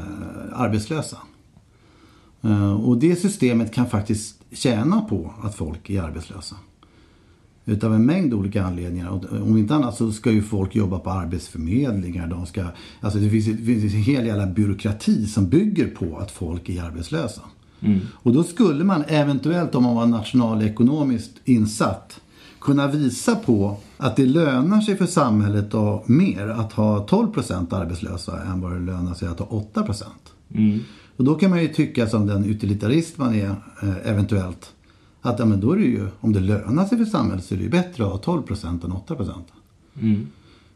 arbetslösa. 0.54 1.18
Eh, 2.42 2.74
och 2.74 2.98
det 2.98 3.16
systemet 3.16 3.74
kan 3.74 3.90
faktiskt 3.90 4.44
tjäna 4.52 5.02
på 5.02 5.34
att 5.42 5.56
folk 5.56 5.90
är 5.90 6.02
arbetslösa. 6.02 6.56
Utav 7.66 7.94
en 7.94 8.06
mängd 8.06 8.34
olika 8.34 8.64
anledningar. 8.64 9.10
Och 9.10 9.42
Om 9.42 9.58
inte 9.58 9.76
annat 9.76 9.98
så 9.98 10.12
ska 10.12 10.32
ju 10.32 10.42
folk 10.42 10.76
jobba 10.76 11.00
på 11.00 11.10
arbetsförmedlingar. 11.10 12.28
De 12.28 12.46
ska, 12.46 12.66
alltså 13.02 13.20
det, 13.20 13.30
finns, 13.30 13.46
det 13.46 13.66
finns 13.66 13.94
en 13.94 14.00
hel 14.00 14.26
jävla 14.26 14.46
byråkrati 14.48 15.28
som 15.28 15.50
bygger 15.50 15.88
på 15.88 16.18
att 16.18 16.32
folk 16.32 16.70
är 16.70 16.84
arbetslösa. 16.84 17.42
Och 18.14 18.34
då 18.34 18.44
skulle 18.44 18.84
man 18.84 19.04
eventuellt 19.08 19.76
om 19.76 19.84
man 19.84 19.96
var 19.96 20.06
nationalekonomiskt 20.06 21.36
insatt 21.46 22.22
kunna 22.62 22.88
visa 22.88 23.36
på 23.36 23.78
att 23.98 24.16
det 24.16 24.26
lönar 24.26 24.82
sig 24.82 24.98
för 24.98 25.06
samhället 25.06 25.74
och 25.74 26.10
mer 26.10 26.48
att 26.48 26.74
ha 26.74 27.06
12% 27.06 27.76
arbetslösa 27.76 28.44
än 28.44 28.62
vad 28.62 28.72
det 28.72 28.80
lönar 28.80 29.14
sig 29.14 29.28
att 29.28 29.40
ha 29.40 29.64
8%. 29.74 30.04
Och 31.18 31.24
då 31.24 31.36
kan 31.36 31.50
man 31.50 31.62
ju 31.62 31.68
tycka 31.68 32.08
som 32.08 32.26
den 32.28 32.46
utilitarist 32.46 33.18
man 33.18 33.36
är 33.36 33.56
eh, 33.82 34.10
eventuellt 34.12 34.72
att 35.22 35.40
ja, 35.40 35.46
men 35.46 35.60
då 35.60 35.72
är 35.72 35.78
det 35.78 35.84
ju, 35.84 36.08
om 36.20 36.34
det 36.34 36.40
lönar 36.40 36.86
sig 36.86 36.98
för 36.98 37.06
samhället 37.06 37.46
så 37.46 37.54
är 37.54 37.58
det 37.58 37.64
ju 37.64 37.70
bättre 37.70 38.06
att 38.06 38.26
ha 38.26 38.38
12% 38.38 38.86
än 38.86 38.92
8%. 38.92 39.34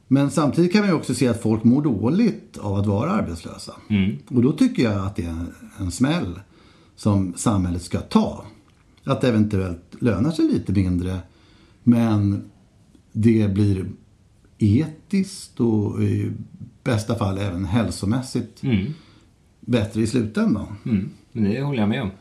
Men 0.07 0.31
samtidigt 0.31 0.71
kan 0.71 0.81
man 0.81 0.89
ju 0.89 0.95
också 0.95 1.13
se 1.13 1.27
att 1.27 1.41
folk 1.41 1.63
mår 1.63 1.81
dåligt 1.81 2.57
av 2.61 2.75
att 2.75 2.85
vara 2.85 3.11
arbetslösa. 3.11 3.73
Och 4.27 4.41
då 4.41 4.51
tycker 4.51 4.83
jag 4.83 5.05
att 5.05 5.15
det 5.15 5.23
är 5.23 5.45
en 5.79 5.91
smäll 5.91 6.39
som 6.99 7.33
samhället 7.37 7.81
ska 7.81 7.99
ta. 7.99 8.45
att 9.03 9.21
det 9.21 9.27
eventuellt 9.27 9.95
lönar 9.99 10.31
sig 10.31 10.47
lite 10.47 10.71
mindre. 10.71 11.19
Men 11.83 12.49
det 13.11 13.53
blir 13.53 13.85
etiskt 14.57 15.59
och 15.59 16.03
i 16.03 16.31
bästa 16.83 17.15
fall 17.15 17.37
även 17.37 17.65
hälsomässigt 17.65 18.61
bättre 19.59 20.01
i 20.01 20.07
slutändan. 20.07 20.75
Mm. 20.85 21.09
Det 21.33 21.61
håller 21.61 21.79
jag 21.79 21.89
med 21.89 22.01
om. 22.01 22.11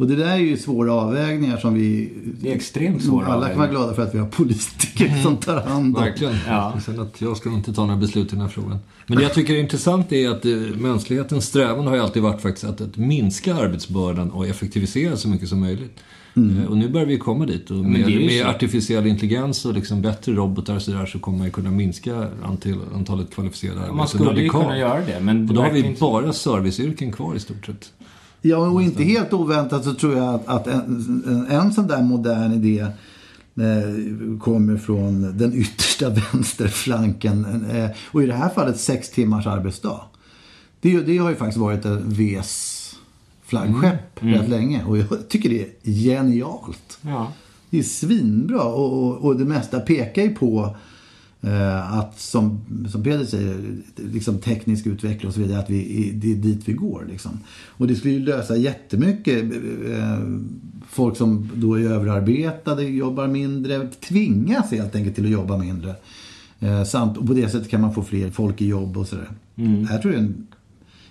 Och 0.00 0.06
det 0.06 0.16
där 0.16 0.26
är 0.30 0.36
ju 0.36 0.56
svåra 0.56 0.92
avvägningar 0.92 1.56
som 1.56 1.74
vi... 1.74 2.12
Det 2.40 2.50
är 2.50 2.54
extremt 2.56 3.04
svåra 3.04 3.26
Alla 3.26 3.48
kan 3.48 3.58
vara 3.58 3.68
glada 3.68 3.94
för 3.94 4.02
att 4.02 4.14
vi 4.14 4.18
har 4.18 4.26
politiker 4.26 5.22
som 5.22 5.36
tar 5.36 5.60
hand 5.60 5.96
om. 5.96 6.02
Verkligen. 6.02 6.34
Ja. 6.46 6.78
Sen 6.86 7.00
att 7.00 7.20
jag 7.20 7.36
ska 7.36 7.50
inte 7.50 7.72
ta 7.72 7.86
några 7.86 8.00
beslut 8.00 8.26
i 8.26 8.30
den 8.30 8.40
här 8.40 8.48
frågan. 8.48 8.78
Men 9.06 9.16
det 9.18 9.22
jag 9.22 9.34
tycker 9.34 9.54
är 9.54 9.58
intressant 9.60 10.12
är 10.12 10.30
att 10.30 10.44
eh, 10.44 10.52
mänsklighetens 10.78 11.44
strävan 11.46 11.86
har 11.86 11.94
ju 11.94 12.00
alltid 12.02 12.22
varit 12.22 12.40
faktiskt 12.42 12.64
att, 12.66 12.80
att 12.80 12.96
minska 12.96 13.54
arbetsbördan 13.54 14.30
och 14.30 14.46
effektivisera 14.46 15.16
så 15.16 15.28
mycket 15.28 15.48
som 15.48 15.60
möjligt. 15.60 15.98
Eh, 16.36 16.64
Och 16.70 16.76
nu 16.76 16.88
börjar 16.88 17.06
vi 17.06 17.18
komma 17.18 17.46
dit. 17.46 17.70
Och 17.70 17.76
med, 17.76 18.06
med 18.26 18.46
artificiell 18.46 19.06
intelligens 19.06 19.64
och 19.64 19.74
liksom 19.74 20.02
bättre 20.02 20.32
robotar 20.32 20.74
och 20.76 20.82
sådär 20.82 21.06
så 21.06 21.18
kommer 21.18 21.38
man 21.38 21.46
ju 21.46 21.50
kunna 21.52 21.70
minska 21.70 22.26
antal, 22.44 22.74
antalet 22.94 23.34
kvalificerade 23.34 23.78
arbeten 23.80 23.96
Man 23.96 24.08
skulle 24.08 24.24
ju 24.24 24.30
radikalt. 24.30 24.64
kunna 24.64 24.78
göra 24.78 25.00
det, 25.06 25.20
men 25.20 25.48
Och 25.48 25.54
då 25.54 25.62
har 25.62 25.70
vi 25.70 25.86
inte- 25.86 26.00
bara 26.00 26.32
serviceyrken 26.32 27.12
kvar 27.12 27.34
i 27.34 27.40
stort 27.40 27.66
sett. 27.66 27.92
Ja, 28.42 28.56
och 28.56 28.82
inte 28.82 29.02
helt 29.02 29.32
oväntat 29.32 29.84
så 29.84 29.94
tror 29.94 30.16
jag 30.16 30.34
att, 30.34 30.48
att 30.48 30.66
en, 30.66 31.46
en, 31.50 31.72
sån 31.72 31.86
där 31.86 32.02
modern 32.02 32.52
idé 32.52 32.80
eh, 32.80 34.38
kommer 34.40 34.76
från 34.76 35.38
den 35.38 35.54
yttersta 35.54 36.10
vänsterflanken. 36.32 37.64
Eh, 37.70 37.90
och 38.12 38.22
i 38.22 38.26
det 38.26 38.34
här 38.34 38.48
fallet 38.48 38.80
sex 38.80 39.10
timmars 39.10 39.46
arbetsdag. 39.46 40.00
Det, 40.80 41.00
det 41.00 41.18
har 41.18 41.30
ju 41.30 41.36
faktiskt 41.36 41.58
varit 41.58 41.84
en 41.84 42.10
Vs 42.10 42.80
flaggskepp 43.44 44.18
rätt 44.20 44.48
länge. 44.48 44.84
Och 44.84 44.98
jag 44.98 45.28
tycker 45.28 45.48
det 45.48 45.60
är 45.62 45.92
genialt. 45.92 46.98
Ja. 47.02 47.32
Det 47.70 47.78
är 47.78 47.82
svinbra 47.82 48.62
och, 48.62 49.04
och, 49.04 49.16
och 49.16 49.36
det 49.36 49.44
mesta 49.44 49.80
pekar 49.80 50.22
ju 50.22 50.34
på 50.34 50.76
att 51.84 52.20
som, 52.20 52.60
som 52.90 53.02
Peder 53.02 53.24
säger, 53.24 53.56
liksom 53.96 54.38
teknisk 54.38 54.86
utveckling 54.86 55.28
och 55.28 55.34
så 55.34 55.40
vidare, 55.40 55.58
att 55.58 55.70
vi, 55.70 56.10
det 56.14 56.32
är 56.32 56.36
dit 56.36 56.60
vi 56.64 56.72
går. 56.72 57.06
Liksom. 57.10 57.40
Och 57.66 57.86
det 57.86 57.94
skulle 57.94 58.14
ju 58.14 58.20
lösa 58.20 58.56
jättemycket. 58.56 59.42
Eh, 59.88 60.18
folk 60.88 61.16
som 61.16 61.50
då 61.54 61.74
är 61.74 61.84
överarbetade, 61.84 62.82
jobbar 62.82 63.26
mindre, 63.26 63.88
tvingas 63.88 64.70
helt 64.70 64.94
enkelt 64.94 65.14
till 65.14 65.24
att 65.24 65.30
jobba 65.30 65.58
mindre. 65.58 65.94
Eh, 66.60 66.84
samt, 66.84 67.18
och 67.18 67.26
på 67.26 67.32
det 67.32 67.48
sättet 67.48 67.70
kan 67.70 67.80
man 67.80 67.94
få 67.94 68.02
fler 68.02 68.30
folk 68.30 68.60
i 68.60 68.66
jobb 68.66 68.96
och 68.96 69.08
sådär. 69.08 69.30
Mm. 69.56 69.82
Det 69.82 69.88
här 69.88 69.98
tror 69.98 70.14
jag 70.14 70.22
är 70.22 70.26
en 70.26 70.46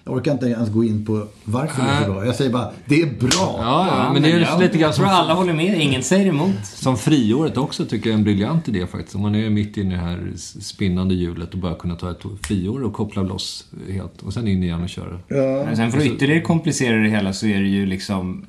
jag 0.10 0.18
orkar 0.18 0.32
inte 0.32 0.46
ens 0.46 0.70
gå 0.70 0.84
in 0.84 1.06
på 1.06 1.28
varför 1.44 1.84
det 1.84 1.90
är 1.90 2.06
så 2.06 2.12
bra. 2.12 2.26
Jag 2.26 2.36
säger 2.36 2.52
bara, 2.52 2.72
det 2.86 3.02
är 3.02 3.06
bra. 3.06 3.56
Ja, 3.58 3.88
ja, 3.88 4.14
men 4.14 4.22
det 4.22 4.32
är 4.32 4.40
jag 4.40 4.62
lite 4.62 4.78
grann 4.78 4.94
tror 4.94 5.06
som, 5.06 5.16
alla 5.16 5.34
håller 5.34 5.54
med, 5.54 5.82
ingen 5.82 6.04
säger 6.04 6.26
emot. 6.26 6.66
som 6.66 6.98
friåret 6.98 7.58
också 7.58 7.86
tycker 7.86 8.10
jag 8.10 8.14
är 8.14 8.18
en 8.18 8.24
briljant 8.24 8.68
idé 8.68 8.88
faktiskt. 8.88 9.16
Om 9.16 9.22
man 9.22 9.36
är 9.36 9.50
mitt 9.50 9.78
inne 9.78 9.94
i 9.94 9.98
det 9.98 10.04
här 10.04 10.32
spinnande 10.62 11.16
hjulet 11.16 11.54
och 11.54 11.60
bara 11.60 11.76
kunna 11.76 11.96
ta 11.96 12.12
ett 12.12 12.22
friår 12.42 12.84
och 12.84 12.94
koppla 12.94 13.22
loss 13.22 13.66
helt. 13.90 14.22
Och 14.22 14.34
sen 14.34 14.48
in 14.48 14.64
igen 14.64 14.84
och 14.84 14.90
köra. 14.90 15.20
Men 15.66 15.76
sen 15.76 15.92
för 15.92 15.98
att 15.98 16.06
ytterligare 16.06 16.42
komplicera 16.42 16.98
det 16.98 17.10
hela 17.10 17.34
så 17.34 17.48
är 17.48 17.60
det 17.60 17.68
ju 17.68 17.86
liksom 17.86 18.46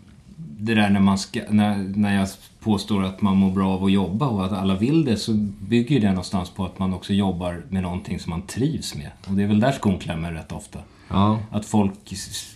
det 0.58 0.74
där 0.74 0.90
när 0.90 1.00
man 1.00 1.18
ska, 1.18 1.40
när, 1.48 1.76
när 1.96 2.16
jag 2.18 2.28
påstår 2.60 3.04
att 3.04 3.22
man 3.22 3.36
mår 3.36 3.50
bra 3.50 3.68
av 3.68 3.84
att 3.84 3.92
jobba 3.92 4.26
och 4.26 4.44
att 4.44 4.52
alla 4.52 4.74
vill 4.74 5.04
det 5.04 5.16
så 5.16 5.32
bygger 5.60 5.94
ju 5.94 6.00
det 6.00 6.08
någonstans 6.08 6.50
på 6.50 6.64
att 6.64 6.78
man 6.78 6.94
också 6.94 7.12
jobbar 7.12 7.62
med 7.68 7.82
någonting 7.82 8.18
som 8.18 8.30
man 8.30 8.42
trivs 8.42 8.94
med. 8.94 9.10
Och 9.26 9.32
det 9.32 9.42
är 9.42 9.46
väl 9.46 9.60
där 9.60 9.72
skon 9.72 9.98
klämmer 9.98 10.32
rätt 10.32 10.52
ofta. 10.52 10.78
Ja, 11.10 11.40
Att 11.50 11.66
folk 11.66 11.92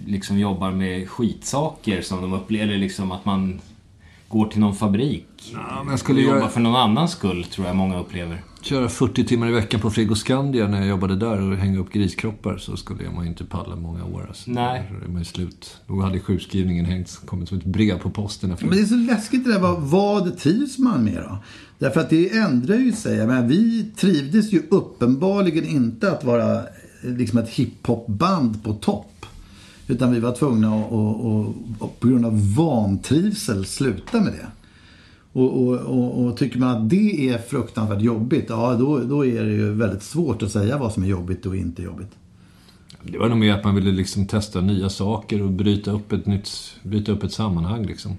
liksom 0.06 0.38
jobbar 0.38 0.70
med 0.70 1.08
skitsaker 1.10 2.02
som 2.02 2.22
de 2.22 2.32
upplever, 2.32 2.64
eller 2.68 2.78
liksom 2.78 3.12
att 3.12 3.24
man 3.24 3.60
går 4.28 4.46
till 4.46 4.60
någon 4.60 4.74
fabrik. 4.74 5.26
men 5.84 5.90
jag 5.90 5.98
skulle 5.98 6.18
och 6.18 6.24
jobbar 6.24 6.38
göra- 6.38 6.48
för 6.48 6.60
någon 6.60 6.76
annans 6.76 7.10
skull, 7.12 7.44
tror 7.44 7.66
jag 7.66 7.76
många 7.76 7.98
upplever. 8.00 8.42
köra 8.62 8.88
40 8.88 9.24
timmar 9.24 9.48
i 9.48 9.52
veckan 9.52 9.80
på 9.80 9.90
Frigoscandia 9.90 10.68
när 10.68 10.78
jag 10.78 10.86
jobbade 10.88 11.16
där 11.16 11.40
och 11.40 11.56
hänga 11.56 11.78
upp 11.78 11.92
griskroppar 11.92 12.56
så 12.58 12.76
skulle 12.76 13.10
man 13.10 13.24
ju 13.24 13.30
inte 13.30 13.44
palla 13.44 13.76
många 13.76 14.04
år. 14.04 14.24
Alltså. 14.28 14.50
Nej. 14.50 14.90
Då 15.00 15.04
är 15.04 15.08
man 15.08 15.18
ju 15.18 15.24
slut. 15.24 15.76
Då 15.86 16.00
hade 16.00 16.20
sjukskrivningen 16.20 16.84
hängt, 16.84 17.20
kommit 17.26 17.48
som 17.48 17.58
ett 17.58 17.64
brev 17.64 17.98
på 17.98 18.10
posten 18.10 18.52
efter. 18.52 18.66
Men 18.66 18.76
det 18.76 18.82
är 18.82 18.86
så 18.86 18.94
läskigt 18.96 19.44
det 19.44 19.52
där, 19.52 19.60
vad, 19.60 19.82
vad 19.82 20.38
trivs 20.38 20.78
man 20.78 21.04
med 21.04 21.22
då? 21.28 21.38
Därför 21.78 22.00
att 22.00 22.10
det 22.10 22.36
ändrar 22.36 22.76
ju 22.76 22.92
sig. 22.92 23.26
Menar, 23.26 23.42
vi 23.48 23.84
trivdes 23.96 24.52
ju 24.52 24.62
uppenbarligen 24.70 25.64
inte 25.64 26.12
att 26.12 26.24
vara 26.24 26.62
liksom 27.04 27.38
ett 27.38 27.48
hiphopband 27.48 28.64
på 28.64 28.72
topp. 28.72 29.26
Utan 29.88 30.12
vi 30.12 30.20
var 30.20 30.32
tvungna 30.32 30.76
att, 30.76 30.92
och, 30.92 31.26
och, 31.26 31.54
och 31.78 32.00
på 32.00 32.08
grund 32.08 32.26
av 32.26 32.54
vantrivsel 32.54 33.66
sluta 33.66 34.20
med 34.20 34.32
det. 34.32 34.46
Och, 35.32 35.62
och, 35.62 35.74
och, 35.74 36.24
och 36.24 36.36
tycker 36.36 36.58
man 36.58 36.76
att 36.76 36.90
det 36.90 37.28
är 37.28 37.38
fruktansvärt 37.38 38.02
jobbigt, 38.02 38.46
ja 38.48 38.74
då, 38.74 38.98
då 38.98 39.26
är 39.26 39.44
det 39.44 39.52
ju 39.52 39.72
väldigt 39.72 40.02
svårt 40.02 40.42
att 40.42 40.52
säga 40.52 40.78
vad 40.78 40.92
som 40.92 41.02
är 41.02 41.06
jobbigt 41.06 41.46
och 41.46 41.56
inte 41.56 41.82
jobbigt. 41.82 42.10
Det 43.02 43.18
var 43.18 43.28
nog 43.28 43.38
mer 43.38 43.52
att 43.52 43.64
man 43.64 43.74
ville 43.74 43.92
liksom 43.92 44.26
testa 44.26 44.60
nya 44.60 44.88
saker 44.88 45.42
och 45.42 45.50
bryta 45.50 45.90
upp 45.90 46.12
ett 46.12 46.26
nytt, 46.26 46.50
bryta 46.82 47.12
upp 47.12 47.22
ett 47.22 47.32
sammanhang 47.32 47.86
liksom. 47.86 48.16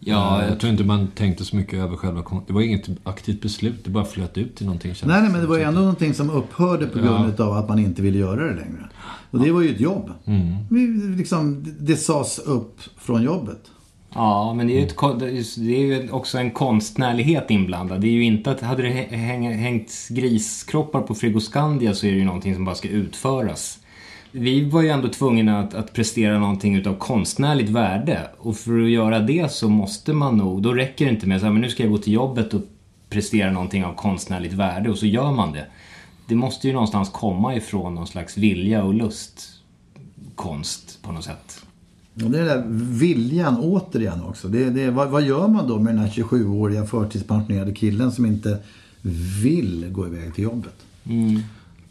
Ja, 0.00 0.42
Eh, 0.42 0.48
jag 0.48 0.60
tror 0.60 0.72
inte 0.72 0.84
man 0.84 1.06
tänkte 1.06 1.44
så 1.44 1.56
mycket 1.56 1.74
över 1.78 1.96
själva 1.96 2.22
Det 2.46 2.52
var 2.52 2.60
inget 2.62 2.88
aktivt 3.04 3.42
beslut, 3.42 3.84
det 3.84 3.90
bara 3.90 4.04
flöt 4.04 4.38
ut 4.38 4.56
till 4.56 4.66
någonting. 4.66 4.94
Nej, 5.04 5.22
nej, 5.22 5.30
men 5.32 5.40
det 5.40 5.46
var 5.46 5.56
ju 5.56 5.62
ändå 5.62 5.80
någonting 5.80 6.14
som 6.14 6.30
upphörde 6.30 6.86
på 6.86 6.98
grund 6.98 7.40
av 7.40 7.52
att 7.52 7.68
man 7.68 7.78
inte 7.78 8.02
ville 8.02 8.18
göra 8.18 8.44
det 8.44 8.54
längre. 8.54 8.88
Och 9.30 9.38
det 9.40 9.52
var 9.52 9.62
ju 9.62 9.74
ett 9.74 9.80
jobb. 9.80 10.10
Vi, 10.70 10.86
liksom, 11.16 11.62
det- 11.64 11.74
det 11.92 11.96
sades 11.96 12.38
upp 12.38 12.80
från 12.98 13.22
jobbet. 13.22 13.62
Ja, 14.14 14.54
men 14.54 14.66
det 14.66 14.72
är 14.72 14.80
ju, 14.80 14.86
ett, 14.86 15.56
det 15.56 15.76
är 15.76 15.80
ju 16.02 16.10
också 16.10 16.38
en 16.38 16.50
konstnärlighet 16.50 17.50
inblandad. 17.50 18.00
Det 18.00 18.06
är 18.06 18.12
ju 18.12 18.24
inte 18.24 18.50
att, 18.50 18.60
hade 18.60 18.82
det 18.82 18.88
hä- 18.88 19.16
häng, 19.16 19.52
hängt 19.52 19.92
griskroppar 20.10 21.00
på 21.00 21.14
Frigoscandia 21.14 21.94
så 21.94 22.06
är 22.06 22.10
det 22.10 22.16
ju 22.18 22.24
någonting 22.24 22.54
som 22.54 22.64
bara 22.64 22.74
ska 22.74 22.88
utföras. 22.88 23.77
Vi 24.32 24.70
var 24.70 24.82
ju 24.82 24.88
ändå 24.88 25.08
tvungna 25.08 25.60
att, 25.60 25.74
att 25.74 25.92
prestera 25.92 26.38
någonting 26.38 26.76
utav 26.76 26.94
konstnärligt 26.94 27.68
värde. 27.68 28.30
Och 28.38 28.56
för 28.56 28.82
att 28.82 28.90
göra 28.90 29.20
det 29.20 29.52
så 29.52 29.68
måste 29.68 30.12
man 30.12 30.36
nog, 30.36 30.62
då 30.62 30.74
räcker 30.74 31.04
det 31.04 31.10
inte 31.10 31.26
med 31.26 31.44
att 31.44 31.54
nu 31.54 31.68
ska 31.68 31.82
jag 31.82 31.92
gå 31.92 31.98
till 31.98 32.12
jobbet 32.12 32.54
och 32.54 32.62
prestera 33.10 33.50
någonting 33.52 33.84
av 33.84 33.94
konstnärligt 33.94 34.52
värde 34.52 34.90
och 34.90 34.98
så 34.98 35.06
gör 35.06 35.32
man 35.32 35.52
det. 35.52 35.66
Det 36.26 36.34
måste 36.34 36.66
ju 36.66 36.72
någonstans 36.72 37.08
komma 37.08 37.54
ifrån 37.54 37.94
någon 37.94 38.06
slags 38.06 38.36
vilja 38.36 38.84
och 38.84 38.94
lust. 38.94 39.48
Konst 40.34 41.02
på 41.02 41.12
något 41.12 41.24
sätt. 41.24 41.62
Och 42.14 42.30
det 42.30 42.38
är 42.38 42.44
den 42.44 42.46
där 42.46 42.64
viljan 42.98 43.56
återigen 43.58 44.22
också. 44.22 44.48
Det, 44.48 44.70
det, 44.70 44.90
vad, 44.90 45.10
vad 45.10 45.22
gör 45.22 45.48
man 45.48 45.68
då 45.68 45.78
med 45.78 45.94
den 45.94 46.04
här 46.04 46.10
27-åriga 46.10 46.86
förtidspensionerade 46.86 47.72
killen 47.72 48.12
som 48.12 48.26
inte 48.26 48.58
vill 49.42 49.88
gå 49.92 50.06
iväg 50.06 50.34
till 50.34 50.44
jobbet? 50.44 50.74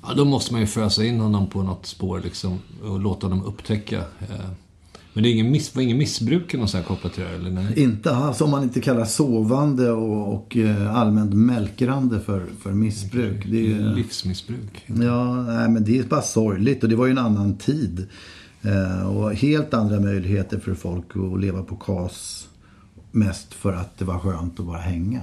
Ja, 0.08 0.14
då 0.14 0.26
måste 0.26 0.52
man 0.54 0.62
ju 0.62 0.68
fösa 0.68 1.06
in 1.06 1.20
honom 1.20 1.48
på 1.48 1.64
något 1.64 1.86
spår 1.86 2.22
liksom 2.24 2.60
och 2.84 3.00
låta 3.00 3.28
honom 3.28 3.46
upptäcka. 3.46 3.98
eh, 3.98 4.46
Men 5.14 5.24
det 5.24 5.30
är 5.30 5.34
ingen 5.34 5.52
miss, 5.52 5.76
var 5.76 5.82
ingen 5.82 5.98
missbruk 5.98 6.54
något 6.54 6.70
sånt 6.70 6.84
här 6.84 6.88
kopplat 6.96 7.14
till 7.14 7.24
det 7.24 7.30
eller 7.30 7.50
nej? 7.52 7.80
Inte 7.84 8.16
alls 8.16 8.42
om 8.42 8.52
man 8.52 8.64
inte 8.64 8.82
kallar 8.82 9.06
sovande 9.06 9.92
och, 9.92 10.34
och 10.36 10.58
eh, 10.58 10.96
allmänt 10.96 11.34
mälkrande 11.34 12.20
för, 12.20 12.46
för 12.62 12.72
missbruk. 12.72 13.46
Det 13.52 13.58
är, 13.58 13.62
ju- 13.64 13.96
Livsmissbruk. 13.96 14.84
Ja, 14.88 15.34
nej, 15.42 15.70
men 15.70 15.84
det 15.84 16.00
är 16.00 16.04
bara 16.04 16.22
sorgligt 16.22 16.84
och 16.84 16.90
det 16.90 16.96
var 16.96 17.06
ju 17.06 17.12
en 17.12 17.18
annan 17.18 17.58
tid. 17.58 18.08
Eh, 18.62 19.08
och 19.08 19.34
helt 19.34 19.74
andra 19.74 20.00
möjligheter 20.00 20.60
för 20.60 20.74
folk 20.74 21.06
att 21.16 21.42
leva 21.42 21.64
på 21.64 21.76
KAS. 21.76 22.48
Mest 23.12 23.54
för 23.54 23.74
att 23.74 23.98
det 23.98 24.06
var 24.06 24.20
skönt 24.20 24.60
att 24.60 24.66
bara 24.66 24.78
hänga. 24.82 25.22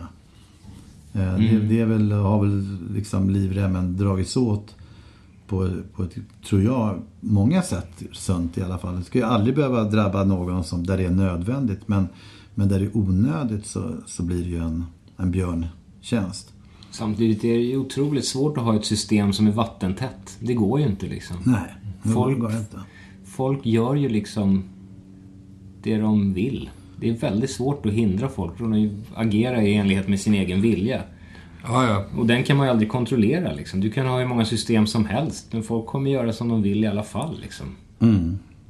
Eh, 1.15 1.37
det, 1.37 1.59
det 1.59 1.81
är 1.81 1.87
väl, 1.87 2.13
har 2.13 2.41
väl 2.41 2.79
liksom 2.95 3.31
livremmen 3.31 3.97
dragits 3.97 4.37
åt 4.37 4.75
på, 5.47 5.71
på 5.95 6.03
ett, 6.03 6.17
tror 6.49 6.63
jag, 6.63 7.03
många 7.21 7.63
sätt 7.63 8.03
sunt 8.13 8.59
i 8.59 8.63
alla 8.63 8.79
fall. 8.79 8.97
Det 8.97 9.05
ska 9.05 9.19
ju 9.19 9.25
aldrig 9.25 9.57
behöva 9.57 9.85
drabba 9.85 10.25
någon 10.25 10.65
som, 10.65 10.87
där 10.87 10.97
det 10.97 11.05
är 11.05 11.11
nödvändigt. 11.11 11.89
Men, 11.89 12.09
men 12.55 12.69
där 12.69 12.79
det 12.79 12.85
är 12.85 12.97
onödigt 12.97 13.67
så, 13.67 13.83
så 14.07 14.23
blir 14.23 14.45
det 14.45 14.51
ju 14.51 14.59
en, 14.59 14.85
en 15.17 15.31
björntjänst. 15.31 16.53
Samtidigt 16.91 17.45
är 17.45 17.55
det 17.55 17.65
ju 17.65 17.77
otroligt 17.77 18.25
svårt 18.25 18.59
att 18.59 18.65
ha 18.65 18.77
ett 18.77 18.85
system 18.85 19.33
som 19.33 19.47
är 19.47 19.53
vattentätt. 19.53 20.37
Det 20.41 20.55
går 20.55 20.81
ju 20.81 20.87
inte 20.87 21.07
liksom. 21.07 21.37
Nej, 21.45 21.75
det 22.03 22.09
Folk- 22.09 22.39
går 22.39 22.53
inte. 22.53 22.79
Folk 23.25 23.67
gör 23.67 23.95
ju 23.95 24.09
liksom 24.09 24.65
det 25.83 25.97
de 25.97 26.33
vill. 26.33 26.71
Det 27.01 27.09
är 27.09 27.13
väldigt 27.13 27.51
svårt 27.51 27.87
att 27.87 27.93
hindra 27.93 28.29
folk 28.29 28.57
från 28.57 28.85
att 28.85 28.91
agera 29.27 29.63
i 29.63 29.75
enlighet 29.75 30.09
med 30.09 30.21
sin 30.21 30.35
egen 30.35 30.63
vilja. 30.63 31.03
Ja, 31.67 31.89
ja. 31.89 32.05
Och 32.21 32.27
den 32.27 32.43
kan 32.43 32.57
man 32.57 32.67
ju 32.67 32.71
aldrig 32.71 32.89
kontrollera 32.89 33.53
liksom. 33.53 33.81
Du 33.81 33.91
kan 33.91 34.07
ha 34.07 34.19
hur 34.19 34.27
många 34.27 34.45
system 34.45 34.87
som 34.87 35.07
helst, 35.07 35.53
men 35.53 35.63
folk 35.63 35.87
kommer 35.87 36.11
göra 36.11 36.33
som 36.33 36.49
de 36.49 36.63
vill 36.63 36.85
i 36.85 36.87
alla 36.87 37.03
fall 37.03 37.41
liksom. 37.43 37.67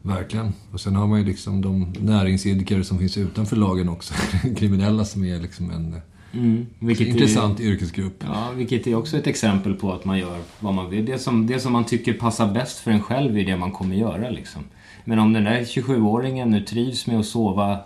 Verkligen. 0.03 0.53
Och 0.73 0.81
sen 0.81 0.97
har 0.97 1.07
man 1.07 1.19
ju 1.19 1.25
liksom 1.25 1.63
de 1.63 1.93
näringsidkare 2.01 2.85
som 2.85 2.99
finns 2.99 3.17
utanför 3.17 3.57
lagen 3.57 3.89
också. 3.89 4.15
Kriminella 4.57 5.05
som 5.05 5.25
är 5.25 5.41
liksom 5.41 5.71
en 5.71 5.97
Mm. 6.35 6.67
Vilket 6.79 7.09
intressant 7.09 7.61
Är, 7.61 7.65
yrkesgrupp. 7.65 8.25
ja, 8.27 8.51
vilket 8.57 8.87
är 8.87 8.95
också 8.95 9.17
ett 9.17 9.27
exempel 9.27 9.75
på 9.75 9.93
att 9.93 10.05
man 10.05 10.19
gör 10.19 10.39
vad 10.61 10.75
man 10.75 10.91
vill. 10.91 11.07
Det 11.07 11.19
som, 11.19 11.47
det 11.47 11.61
som 11.61 11.73
man 11.73 11.85
tycker 11.85 12.13
passar 12.13 12.53
bäst 12.53 12.79
för 12.79 12.91
en 12.91 13.03
själv 13.03 13.39
är 13.39 13.45
det 13.45 13.57
man 13.57 13.73
kommer 13.73 13.97
göra 13.97 14.31
liksom. 14.31 14.63
Men 15.05 15.19
om 15.19 15.33
den 15.33 15.45
där 15.45 15.61
27-åringen 15.61 16.45
nu 16.51 16.61
trivs 16.61 17.07
med 17.07 17.19
att 17.19 17.27
sova 17.27 17.73
eh, 17.73 17.79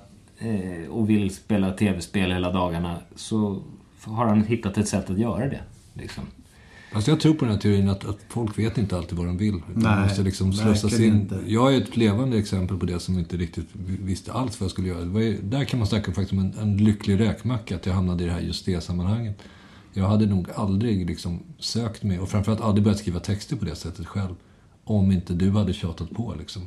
och 0.91 1.11
vill 1.11 1.35
spela 1.35 1.73
tv-spel 1.73 2.33
hela 2.33 2.53
dagarna 2.53 2.99
så 3.17 3.63
har 4.05 4.27
han 4.27 4.45
hittat 4.45 4.79
ett 4.79 4.89
sätt 4.89 5.11
att 5.11 5.19
göra 5.19 5.49
det. 5.49 5.61
Liksom. 5.95 6.25
Alltså 6.93 7.11
jag 7.11 7.21
tror 7.21 7.35
på 7.35 7.45
den 7.45 7.55
här 7.55 7.61
teorin 7.61 7.89
att, 7.89 8.05
att 8.05 8.19
folk 8.29 8.59
vet 8.59 8.79
inte 8.79 8.97
alltid 8.97 9.19
vad 9.19 9.27
de 9.27 9.37
vill. 9.37 9.55
Utan 9.55 9.83
Nej, 9.83 9.97
de 9.97 10.03
måste 10.03 10.23
liksom 10.23 10.53
slussas 10.53 11.01
in. 11.01 11.15
inte. 11.15 11.41
Jag 11.47 11.75
är 11.75 11.81
ett 11.81 11.97
levande 11.97 12.39
exempel 12.39 12.77
på 12.79 12.87
det 12.87 13.01
som 13.01 13.19
inte 13.19 13.37
riktigt 13.37 13.69
visste 14.03 14.33
alls 14.33 14.61
vad 14.61 14.65
jag 14.65 14.71
skulle 14.71 14.89
göra. 14.89 15.23
Ju, 15.23 15.41
där 15.43 15.65
kan 15.65 15.79
man 15.79 15.89
snacka 15.89 16.13
faktiskt 16.13 16.33
om 16.33 16.39
en, 16.39 16.55
en 16.59 16.77
lycklig 16.77 17.21
räkmacka, 17.21 17.77
att 17.77 17.87
jag 17.87 17.95
hamnade 17.95 18.25
i 18.25 18.27
det 18.27 18.33
här 18.33 18.41
just 18.41 18.67
det 18.67 18.81
sammanhanget. 18.81 19.39
Jag 19.93 20.09
hade 20.09 20.27
nog 20.27 20.51
aldrig 20.55 21.07
liksom 21.07 21.43
sökt 21.59 22.03
mig, 22.03 22.19
och 22.19 22.29
framförallt 22.29 22.61
aldrig 22.61 22.85
börjat 22.85 22.99
skriva 22.99 23.21
texter 23.21 23.57
på 23.57 23.65
det 23.65 23.75
sättet 23.77 24.07
själv. 24.07 24.35
Om 24.85 25.13
inte 25.13 25.35
du 25.35 25.51
hade 25.51 25.73
tjatat 25.73 26.11
på 26.11 26.35
liksom. 26.39 26.63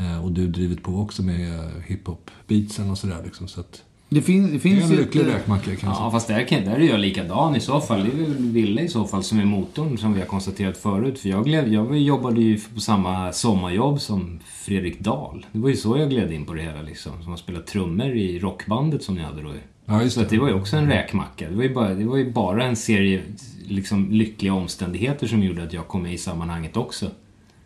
Eh, 0.00 0.24
och 0.24 0.32
du 0.32 0.48
drivit 0.48 0.82
på 0.82 0.92
också 0.92 1.22
med 1.22 1.70
hiphop-beatsen 1.86 2.90
och 2.90 2.98
sådär 2.98 3.22
liksom. 3.24 3.48
Så 3.48 3.60
att 3.60 3.82
Det, 4.08 4.22
fin, 4.22 4.42
det 4.42 4.48
det 4.50 4.56
är 4.56 4.58
finns 4.58 4.84
en 4.84 4.90
ju 4.90 4.96
lycklig 4.96 5.22
ett, 5.22 5.28
eh, 5.28 5.32
räkmacka 5.34 5.64
kan 5.64 5.70
jag 5.70 5.80
säga. 5.80 5.94
Ja, 5.98 6.10
fast 6.10 6.28
där, 6.28 6.44
kan, 6.46 6.64
där 6.64 6.76
är 6.76 6.88
jag 6.88 7.00
likadan 7.00 7.56
i 7.56 7.60
så 7.60 7.80
fall. 7.80 8.04
Det 8.04 8.08
är 8.10 8.16
väl 8.16 8.34
Ville 8.34 8.82
i 8.82 8.88
så 8.88 9.04
fall 9.04 9.22
som 9.22 9.40
är 9.40 9.44
motorn 9.44 9.98
som 9.98 10.12
vi 10.14 10.20
har 10.20 10.26
konstaterat 10.26 10.76
förut. 10.76 11.18
För 11.18 11.28
jag, 11.28 11.44
gled, 11.44 11.68
jag 11.68 11.98
jobbade 11.98 12.40
ju 12.40 12.60
på 12.74 12.80
samma 12.80 13.32
sommarjobb 13.32 14.00
som 14.00 14.40
Fredrik 14.46 15.00
Dahl. 15.00 15.46
Det 15.52 15.58
var 15.58 15.68
ju 15.68 15.76
så 15.76 15.98
jag 15.98 16.10
gled 16.10 16.32
in 16.32 16.44
på 16.46 16.54
det 16.54 16.62
hela 16.62 16.82
liksom. 16.82 17.12
Som 17.22 17.30
har 17.30 17.36
spelat 17.36 17.66
trummor 17.66 18.10
i 18.10 18.38
rockbandet 18.38 19.02
som 19.02 19.14
ni 19.14 19.22
hade 19.22 19.42
då. 19.42 19.52
Ja, 19.86 20.02
just 20.02 20.14
Så 20.14 20.20
att 20.22 20.28
det 20.28 20.38
var 20.38 20.48
ju 20.48 20.54
också 20.54 20.76
en 20.76 20.86
räkmacka. 20.88 21.48
Det 21.50 21.56
var 21.56 21.62
ju 21.62 21.74
bara, 21.74 21.94
det 21.94 22.04
var 22.04 22.16
ju 22.16 22.32
bara 22.32 22.64
en 22.64 22.76
serie 22.76 23.22
liksom, 23.68 24.10
lyckliga 24.10 24.54
omständigheter 24.54 25.26
som 25.26 25.42
gjorde 25.42 25.62
att 25.62 25.72
jag 25.72 25.88
kom 25.88 26.02
med 26.02 26.14
i 26.14 26.18
sammanhanget 26.18 26.76
också. 26.76 27.10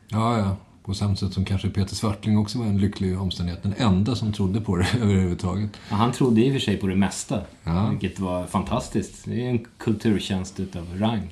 Ja, 0.08 0.38
ja. 0.38 0.56
På 0.86 0.94
samma 0.94 1.16
sätt 1.16 1.32
som 1.32 1.44
kanske 1.44 1.70
Peter 1.70 1.94
Svartling 1.94 2.38
också 2.38 2.58
var 2.58 2.66
en 2.66 2.78
lycklig 2.78 3.20
omständighet. 3.20 3.62
Den 3.62 3.74
enda 3.78 4.14
som 4.14 4.32
trodde 4.32 4.60
på 4.60 4.76
det 4.76 4.86
överhuvudtaget. 5.02 5.70
Ja, 5.90 5.96
han 5.96 6.12
trodde 6.12 6.40
i 6.40 6.48
och 6.48 6.52
för 6.52 6.60
sig 6.60 6.76
på 6.76 6.86
det 6.86 6.96
mesta. 6.96 7.40
Ja. 7.64 7.88
Vilket 7.90 8.18
var 8.18 8.46
fantastiskt. 8.46 9.24
Det 9.24 9.46
är 9.46 9.50
en 9.50 9.66
kulturtjänst 9.78 10.60
utav 10.60 10.86
rang. 10.98 11.30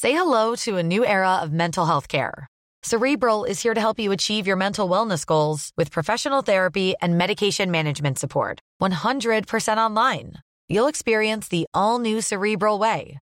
Say 0.00 0.12
hello 0.12 0.56
to 0.56 0.78
a 0.78 0.82
new 0.82 1.04
era 1.04 1.42
of 1.44 1.50
mental 1.50 1.86
health 1.86 2.08
care. 2.08 2.46
Cerebral 2.86 3.44
is 3.50 3.64
here 3.64 3.74
to 3.74 3.80
help 3.80 3.98
you 3.98 4.14
achieve 4.14 4.46
your 4.46 4.56
mental 4.56 4.90
wellness 4.90 5.26
goals 5.26 5.70
with 5.76 5.90
professional 5.90 6.42
therapy 6.42 6.94
and 7.02 7.18
medication 7.18 7.70
management 7.70 8.18
support. 8.18 8.60
100% 8.82 9.76
online. 9.78 10.32
You'll 10.68 10.88
experience 10.88 11.48
the 11.48 11.66
all 11.74 11.98
new 11.98 12.20
Cerebral 12.20 12.78
Way, 12.78 13.18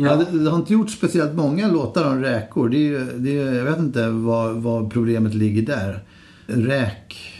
Ja, 0.00 0.16
det, 0.16 0.38
det 0.44 0.50
har 0.50 0.56
inte 0.56 0.72
gjort 0.72 0.90
speciellt 0.90 1.34
många 1.34 1.68
låtar 1.68 2.10
om 2.10 2.20
räkor. 2.20 2.68
Det 2.68 2.88
är, 2.88 3.12
det 3.16 3.38
är, 3.38 3.54
jag 3.54 3.64
vet 3.64 3.78
inte 3.78 4.08
vad, 4.08 4.56
vad 4.56 4.90
problemet 4.92 5.34
ligger 5.34 5.62
där. 5.62 6.02
Räk... 6.46 7.34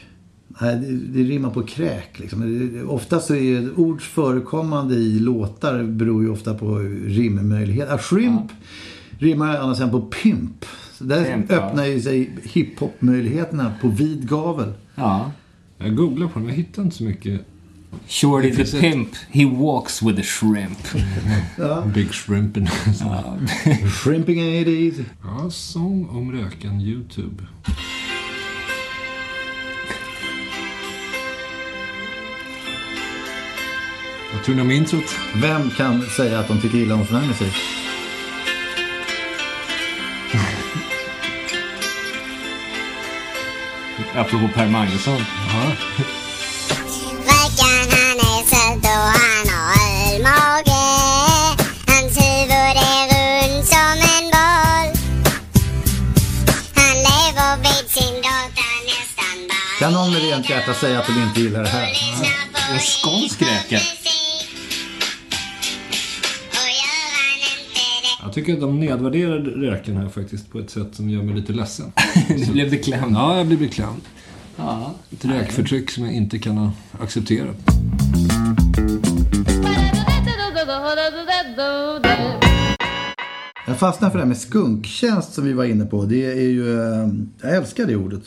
Nej, 0.61 0.77
det, 0.77 0.93
det 0.93 1.29
rimmar 1.29 1.51
på 1.51 1.63
kräk. 1.63 2.19
Liksom. 2.19 2.71
Ofta 2.89 3.21
så 3.21 3.35
är 3.35 3.41
ju 3.41 3.73
ords 3.75 4.05
förekommande 4.05 4.95
i 4.95 5.19
låtar 5.19 5.83
beror 5.83 6.23
ju 6.23 6.31
ofta 6.31 6.55
på 6.55 6.79
rimmöjlighet. 7.07 7.91
Ah, 7.91 7.99
shrimp 7.99 8.53
rimmar 9.19 9.57
annars 9.57 9.81
än 9.81 9.91
på 9.91 10.01
pimp. 10.01 10.65
Så 10.93 11.05
där 11.05 11.25
Pimp, 11.25 11.51
ja. 11.51 11.57
öppnar 11.57 11.87
ju 11.87 12.01
sig 12.01 12.31
hiphop-möjligheterna 12.43 13.73
på 13.83 13.89
vid 13.89 14.29
gavel. 14.29 14.73
Ja. 14.95 15.33
Jag 15.79 15.97
googlar 15.97 16.29
på 16.29 16.39
den, 16.39 16.49
jag 16.49 16.55
hittar 16.55 16.83
inte 16.83 16.97
så 16.97 17.05
mycket. 17.05 17.41
Shorty 18.07 18.51
the 18.51 18.65
pimp, 18.81 19.15
he 19.31 19.45
walks 19.45 20.03
with 20.03 20.19
a 20.19 20.23
shrimp. 20.23 20.79
Big 21.95 22.13
Shrimpen. 22.13 22.67
Shrimping 23.89 24.39
ain't 24.39 24.69
easy. 24.69 25.05
Ja, 25.25 25.51
sång 25.51 26.09
om 26.09 26.33
röken, 26.33 26.81
YouTube. 26.81 27.47
Vad 34.33 34.45
tror 34.45 34.55
ni 34.55 34.63
om 34.63 34.71
introt? 34.71 35.17
Vem 35.35 35.71
kan 35.71 36.03
säga 36.03 36.39
att 36.39 36.49
de 36.49 36.61
tycker 36.61 36.79
illa 36.79 36.95
om 36.95 37.07
sån 37.07 37.17
här 37.17 37.29
musik? 37.29 37.55
Apropå 44.15 44.49
Per 44.55 44.69
Magnusson. 44.69 45.19
Räkan 45.19 46.28
Kan 59.79 59.93
någon 59.93 60.13
med 60.13 60.23
rent 60.23 60.51
hjärta 60.51 60.75
säga 60.75 60.99
att 60.99 61.07
de 61.07 61.23
inte 61.23 61.41
gillar 61.41 61.63
det 61.63 61.69
här? 61.69 61.89
En 62.73 62.79
skånsk 62.79 63.43
räka. 63.43 63.77
Och 68.19 68.25
Jag 68.25 68.33
tycker 68.33 68.53
att 68.55 68.61
de 68.61 68.81
nedvärderar 68.81 69.39
röken 69.39 69.97
här 69.97 70.09
faktiskt 70.09 70.53
på 70.53 70.59
ett 70.59 70.71
sätt 70.71 70.87
som 70.93 71.11
gör 71.11 71.23
mig 71.23 71.35
lite 71.35 71.53
ledsen. 71.53 71.93
Du 72.29 72.53
blev 72.53 72.71
beklämd. 72.71 73.17
Ja, 73.17 73.37
jag 73.37 73.47
blir 73.47 73.57
beklämd. 73.57 74.01
Ja. 74.57 74.95
Ett 75.13 75.25
räkförtryck 75.25 75.91
som 75.91 76.05
jag 76.05 76.13
inte 76.15 76.39
kan 76.39 76.71
acceptera. 77.01 77.55
Jag 83.67 83.79
fastnar 83.79 84.11
för 84.11 84.19
det 84.19 84.23
här 84.25 84.29
med 84.29 84.39
skunktjänst 84.39 85.33
som 85.33 85.45
vi 85.45 85.53
var 85.53 85.65
inne 85.65 85.85
på. 85.85 86.05
Det 86.05 86.25
är 86.25 86.49
ju, 86.49 86.81
eh, 86.81 87.09
jag 87.43 87.57
älskar 87.57 87.87
det 87.87 87.97
ordet. 87.97 88.23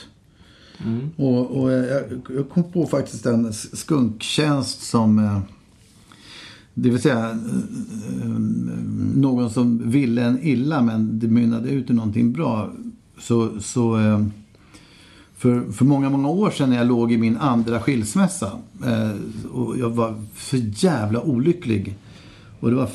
Mm. 0.86 1.10
Och, 1.16 1.62
och 1.62 1.72
jag, 1.72 2.04
jag 2.30 2.50
kom 2.50 2.64
på 2.64 2.88
faktiskt 2.88 3.26
en 3.26 3.54
skunktjänst 3.54 4.82
som, 4.82 5.20
eh, 5.20 5.40
det 6.74 6.90
vill 6.90 7.02
säga 7.02 7.30
eh, 7.30 8.22
eh, 8.22 8.30
någon 9.16 9.50
som 9.50 9.92
ville 9.92 10.24
en 10.24 10.44
illa 10.44 10.82
men 10.82 11.20
det 11.20 11.28
mynnade 11.28 11.70
ut 11.70 11.90
i 11.90 11.94
någonting 11.94 12.32
bra. 12.32 12.70
så, 13.20 13.60
så 13.60 13.98
för, 15.38 15.72
för 15.72 15.86
många, 15.86 16.10
många 16.10 16.30
år 16.30 16.52
sedan 16.52 16.70
när 16.70 16.78
jag 16.78 16.88
låg 16.88 17.12
i 17.12 17.18
min 17.18 17.38
andra 17.38 17.80
skilsmässa 17.80 18.52
och 19.52 19.78
jag 19.78 19.90
var 19.90 20.24
så 20.38 20.58
jävla 20.58 21.22
olycklig. 21.22 21.96
Och 22.60 22.70
det 22.70 22.76
var, 22.76 22.90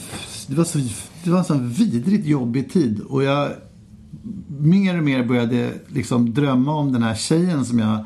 det 0.47 0.55
var, 0.55 0.65
så, 0.65 0.79
det 1.25 1.31
var 1.31 1.39
en 1.39 1.45
sån 1.45 1.69
vidrigt 1.69 2.27
jobbig 2.27 2.73
tid. 2.73 3.01
Och 3.01 3.23
jag 3.23 3.51
mer 4.49 4.99
och 4.99 5.05
mer 5.05 5.25
började 5.25 5.73
liksom 5.87 6.35
drömma 6.35 6.75
om 6.75 6.93
den 6.93 7.03
här 7.03 7.15
tjejen 7.15 7.65
som 7.65 7.79
jag... 7.79 8.05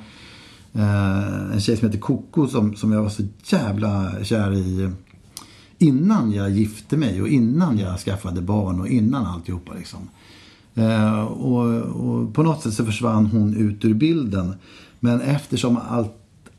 Eh, 0.73 1.53
en 1.53 1.61
tjej 1.61 1.77
som 1.77 1.89
heter 1.89 2.01
Coco 2.01 2.47
som, 2.49 2.77
som 2.77 2.93
jag 2.93 3.03
var 3.03 3.09
så 3.09 3.23
jävla 3.45 4.25
kär 4.25 4.55
i 4.55 4.91
innan 5.79 6.33
jag 6.33 6.51
gifte 6.51 6.97
mig 6.97 7.23
och 7.23 7.29
innan 7.29 7.79
jag 7.79 7.99
skaffade 7.99 8.41
barn 8.41 8.81
och 8.81 8.89
innan 8.89 9.27
alltihopa 9.27 9.75
liksom. 9.75 10.09
Eh, 10.75 11.21
och, 11.21 11.67
och 11.83 12.35
på 12.35 12.43
något 12.43 12.63
sätt 12.63 12.75
så 12.75 12.85
försvann 12.85 13.27
hon 13.27 13.57
ut 13.57 13.85
ur 13.85 13.95
bilden. 13.95 14.55
Men 15.01 15.21
eftersom 15.21 15.79
allt 15.89 16.17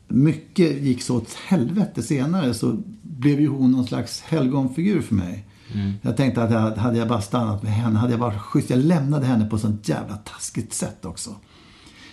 mycket 0.08 0.82
gick 0.82 1.02
så 1.02 1.16
åt 1.16 1.34
helvete 1.34 2.02
senare 2.02 2.54
så 2.54 2.76
blev 3.02 3.40
ju 3.40 3.48
hon 3.48 3.70
någon 3.70 3.86
slags 3.86 4.20
helgonfigur 4.20 5.00
för 5.00 5.14
mig. 5.14 5.46
Mm. 5.74 5.92
Jag 6.02 6.16
tänkte 6.16 6.42
att 6.42 6.50
jag, 6.50 6.70
hade 6.76 6.98
jag 6.98 7.08
bara 7.08 7.20
stannat 7.20 7.62
med 7.62 7.72
henne, 7.72 7.98
hade 7.98 8.12
jag 8.12 8.18
varit 8.18 8.40
schysst. 8.40 8.70
Jag 8.70 8.78
lämnade 8.78 9.26
henne 9.26 9.44
på 9.44 9.56
ett 9.56 9.62
sånt 9.62 9.88
jävla 9.88 10.16
taskigt 10.16 10.74
sätt 10.74 11.04
också. 11.04 11.30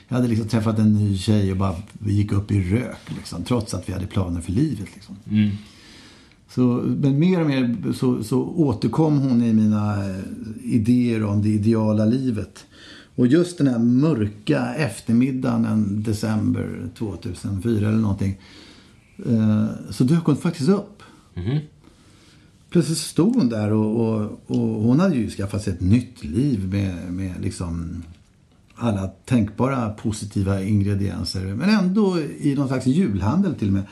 Jag 0.08 0.16
hade 0.16 0.28
liksom 0.28 0.48
träffat 0.48 0.80
en 0.80 0.94
ny 0.94 1.18
tjej 1.18 1.52
och 1.52 1.58
bara 1.58 1.76
gick 2.06 2.32
upp 2.32 2.52
i 2.52 2.62
rök 2.62 3.12
liksom, 3.18 3.44
trots 3.44 3.74
att 3.74 3.90
vi 3.90 3.94
hade 3.94 4.08
planer 4.08 4.42
för 4.42 4.52
livet. 4.52 4.88
Liksom. 4.96 5.16
Mm. 5.30 5.50
Så, 6.50 6.62
men 6.86 7.20
mer 7.20 7.42
och 7.42 7.48
mer 7.48 7.94
så, 7.94 8.24
så 8.24 8.44
återkom 8.44 9.20
hon 9.20 9.44
i 9.44 9.54
mina 9.54 10.10
eh, 10.10 10.24
idéer 10.64 11.24
om 11.24 11.42
det 11.42 11.50
ideala 11.50 12.06
livet. 12.06 12.66
Och 13.16 13.28
just 13.28 13.58
den 13.58 13.68
här 13.68 13.80
mörka 13.80 14.74
eftermiddagen 14.76 15.66
en 15.66 16.04
december 16.04 16.90
2004 16.98 17.88
eller 17.88 17.98
någonting. 17.98 18.38
Eh, 19.26 19.66
så 19.90 20.04
dök 20.04 20.24
hon 20.24 20.36
faktiskt 20.36 20.70
upp. 20.70 21.04
Mhm. 21.34 21.58
Plötsligt 22.70 22.98
stod 22.98 23.36
hon 23.36 23.50
där 23.50 23.72
och, 23.72 23.96
och, 23.96 24.32
och 24.48 24.84
hon 24.84 25.00
hade 25.00 25.16
ju 25.16 25.30
skaffat 25.30 25.64
sig 25.64 25.74
ett 25.74 25.82
nytt 25.82 26.24
liv 26.24 26.68
med, 26.68 27.14
med 27.14 27.42
liksom 27.42 28.04
alla 28.76 29.08
tänkbara 29.08 29.90
positiva 29.90 30.64
ingredienser. 30.64 31.46
Men 31.46 31.70
ändå 31.70 32.20
i 32.20 32.56
någon 32.56 32.68
slags 32.68 32.86
julhandel 32.86 33.56
till 33.56 33.68
och 33.68 33.74
med. 33.74 33.84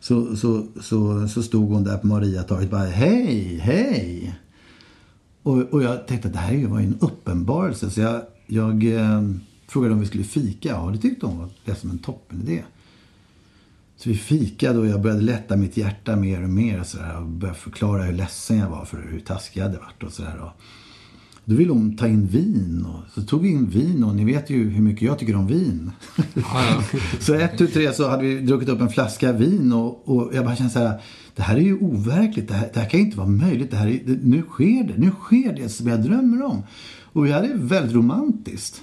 Så, 0.00 0.36
så, 0.36 0.66
så, 0.80 1.28
så 1.28 1.42
stod 1.42 1.70
hon 1.72 1.84
där 1.84 1.98
på 1.98 2.06
Mariatorget 2.06 2.64
och 2.64 2.70
bara 2.70 2.86
hej, 2.86 3.58
hej. 3.58 4.38
Och, 5.42 5.58
och 5.58 5.82
jag 5.82 6.06
tänkte 6.06 6.28
att 6.28 6.34
det 6.34 6.40
här 6.40 6.66
var 6.66 6.80
ju 6.80 6.86
en 6.86 6.98
uppenbarelse. 7.00 7.90
Så 7.90 8.00
jag, 8.00 8.22
jag 8.46 8.84
eh, 8.84 9.22
frågade 9.68 9.94
om 9.94 10.00
vi 10.00 10.06
skulle 10.06 10.24
fika. 10.24 10.68
Ja, 10.68 10.90
det 10.92 10.98
tyckte 10.98 11.26
hon 11.26 11.38
var 11.38 11.74
som 11.74 11.90
en 11.90 11.98
toppenidé. 11.98 12.62
Så 13.96 14.08
vi 14.08 14.16
fikade 14.16 14.78
och 14.78 14.86
jag 14.86 15.00
började 15.00 15.22
lätta 15.22 15.56
mitt 15.56 15.76
hjärta 15.76 16.16
mer 16.16 16.42
och 16.42 16.50
mer. 16.50 16.80
Och, 16.80 16.86
så 16.86 16.98
där, 16.98 17.16
och 17.16 17.26
började 17.26 17.58
förklara 17.58 18.02
hur 18.02 18.12
ledsen 18.12 18.58
jag 18.58 18.70
var 18.70 18.84
för 18.84 19.08
hur 19.10 19.20
taskig 19.20 19.60
jag 19.60 19.66
hade 19.66 19.78
varit. 19.78 20.02
Och 20.02 20.12
så 20.12 20.22
där, 20.22 20.38
och 20.38 20.50
då 21.44 21.54
ville 21.54 21.72
hon 21.72 21.96
ta 21.96 22.06
in 22.06 22.26
vin. 22.26 22.86
Och 22.88 23.12
så 23.14 23.22
tog 23.22 23.42
vi 23.42 23.48
in 23.48 23.66
vin 23.66 24.04
och 24.04 24.14
ni 24.14 24.24
vet 24.24 24.50
ju 24.50 24.70
hur 24.70 24.82
mycket 24.82 25.02
jag 25.02 25.18
tycker 25.18 25.36
om 25.36 25.46
vin. 25.46 25.92
så 27.20 27.34
ett, 27.34 27.58
tu, 27.58 27.66
tre 27.66 27.92
så 27.92 28.08
hade 28.08 28.22
vi 28.22 28.40
druckit 28.40 28.68
upp 28.68 28.80
en 28.80 28.88
flaska 28.88 29.32
vin 29.32 29.72
och, 29.72 30.08
och 30.08 30.34
jag 30.34 30.44
bara 30.44 30.56
kände 30.56 30.72
så 30.72 30.78
här. 30.78 31.00
Det 31.34 31.42
här 31.42 31.56
är 31.56 31.60
ju 31.60 31.78
overkligt. 31.78 32.48
Det 32.48 32.54
här, 32.54 32.70
det 32.74 32.80
här 32.80 32.88
kan 32.88 33.00
ju 33.00 33.06
inte 33.06 33.18
vara 33.18 33.28
möjligt. 33.28 33.70
Det 33.70 33.76
här 33.76 33.88
är, 33.88 34.00
det, 34.04 34.18
nu 34.22 34.42
sker 34.42 34.84
det. 34.84 34.94
Nu 34.96 35.10
sker 35.10 35.52
det 35.52 35.68
som 35.68 35.86
jag 35.86 36.02
drömmer 36.02 36.42
om. 36.42 36.62
Och 37.02 37.26
vi 37.26 37.32
hade 37.32 37.48
det 37.48 37.54
väldigt 37.54 37.94
romantiskt. 37.94 38.82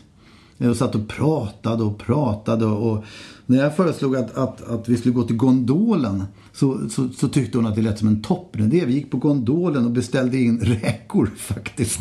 Och 0.58 0.78
satt 0.78 0.96
och 0.96 1.08
pratade 1.08 1.84
och 1.84 1.98
pratade. 1.98 2.66
Och 2.66 3.04
när 3.46 3.58
jag 3.58 3.76
föreslog 3.76 4.16
att, 4.16 4.38
att, 4.38 4.70
att 4.70 4.90
vi 4.90 4.98
skulle 4.98 5.14
gå 5.14 5.24
till 5.24 5.36
gondolen 5.36 6.24
så, 6.54 6.90
så, 6.90 7.10
så 7.10 7.28
tyckte 7.28 7.58
hon 7.58 7.68
att 7.68 7.76
det 7.76 7.82
lät 7.82 8.00
som 8.00 8.08
en 8.08 8.22
toppenidé. 8.22 8.86
Vi 8.86 8.94
gick 8.94 9.12
på 9.12 9.18
gondolen 9.18 9.86
och 9.86 9.92
beställde 9.92 10.38
in 10.38 10.60
räkor 10.60 11.32
faktiskt. 11.38 12.00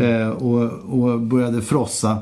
Eh, 0.00 0.28
och, 0.28 0.62
och 0.72 1.20
började 1.20 1.62
frossa 1.62 2.18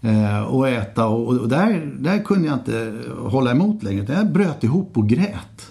eh, 0.00 0.42
och 0.42 0.68
äta. 0.68 1.06
Och, 1.06 1.28
och 1.38 1.48
där, 1.48 1.94
där 1.98 2.22
kunde 2.22 2.48
jag 2.48 2.58
inte 2.58 2.94
hålla 3.18 3.50
emot 3.50 3.82
längre. 3.82 4.14
Jag 4.14 4.32
bröt 4.32 4.64
ihop 4.64 4.96
och 4.96 5.08
grät. 5.08 5.70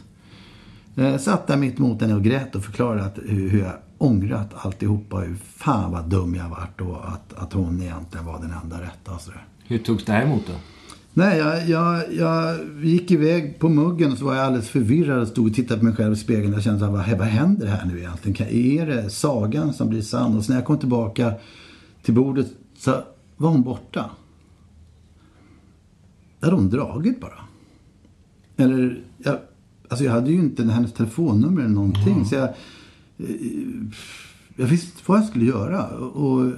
Jag 0.95 1.21
satt 1.21 1.47
där 1.47 1.57
mitt 1.57 1.79
emot 1.79 2.01
henne 2.01 2.15
och 2.15 2.23
grät 2.23 2.55
och 2.55 2.63
förklarade 2.63 3.03
att, 3.03 3.19
hur, 3.25 3.49
hur 3.49 3.59
jag 3.59 3.73
ångrat 4.03 4.49
alltihopa. 4.53 5.17
Hur 5.17 5.35
fan 5.35 5.91
vad 5.91 6.09
dum 6.09 6.35
jag 6.35 6.49
varit 6.49 6.81
och 6.81 7.07
att, 7.07 7.33
att 7.33 7.53
hon 7.53 7.81
egentligen 7.81 8.25
var 8.25 8.39
den 8.39 8.53
enda 8.63 8.81
rätta. 8.81 9.11
Och 9.11 9.21
så 9.21 9.31
där. 9.31 9.45
Hur 9.67 9.77
togs 9.77 10.05
det 10.05 10.11
här 10.11 10.25
emot 10.25 10.41
då? 10.47 10.53
Nej, 11.13 11.37
jag, 11.37 11.69
jag, 11.69 12.13
jag 12.13 12.59
gick 12.83 13.11
iväg 13.11 13.59
på 13.59 13.69
muggen 13.69 14.11
och 14.11 14.17
så 14.17 14.25
var 14.25 14.35
jag 14.35 14.45
alldeles 14.45 14.69
förvirrad 14.69 15.21
och 15.21 15.27
stod 15.27 15.47
och 15.47 15.53
tittade 15.53 15.79
på 15.79 15.85
mig 15.85 15.95
själv 15.95 16.13
i 16.13 16.15
spegeln. 16.15 16.53
Jag 16.53 16.63
kände 16.63 16.79
så 16.79 16.85
här, 16.85 17.17
vad, 17.17 17.27
händer 17.27 17.67
här 17.67 17.85
nu 17.85 17.99
egentligen? 17.99 18.47
Är 18.49 18.85
det 18.85 19.09
sagan 19.09 19.73
som 19.73 19.89
blir 19.89 20.01
sann? 20.01 20.37
Och 20.37 20.45
så 20.45 20.51
när 20.51 20.59
jag 20.59 20.65
kom 20.65 20.79
tillbaka 20.79 21.33
till 22.01 22.13
bordet 22.13 22.47
så 22.77 23.03
var 23.37 23.49
hon 23.49 23.61
borta. 23.61 24.09
Det 26.39 26.45
hade 26.45 26.57
hon 26.57 26.69
dragit 26.69 27.21
bara. 27.21 27.39
Eller, 28.57 29.03
jag, 29.17 29.37
alltså 29.89 30.05
jag 30.05 30.11
hade 30.11 30.31
ju 30.31 30.39
inte 30.39 30.63
hennes 30.63 30.93
telefonnummer 30.93 31.61
eller 31.61 31.73
någonting. 31.73 32.25
Så 32.25 32.35
jag, 32.35 32.49
jag 34.55 34.65
visste 34.65 34.87
inte 34.87 35.01
vad 35.05 35.17
jag 35.17 35.27
skulle 35.27 35.45
göra. 35.45 35.87
Och, 35.97 36.51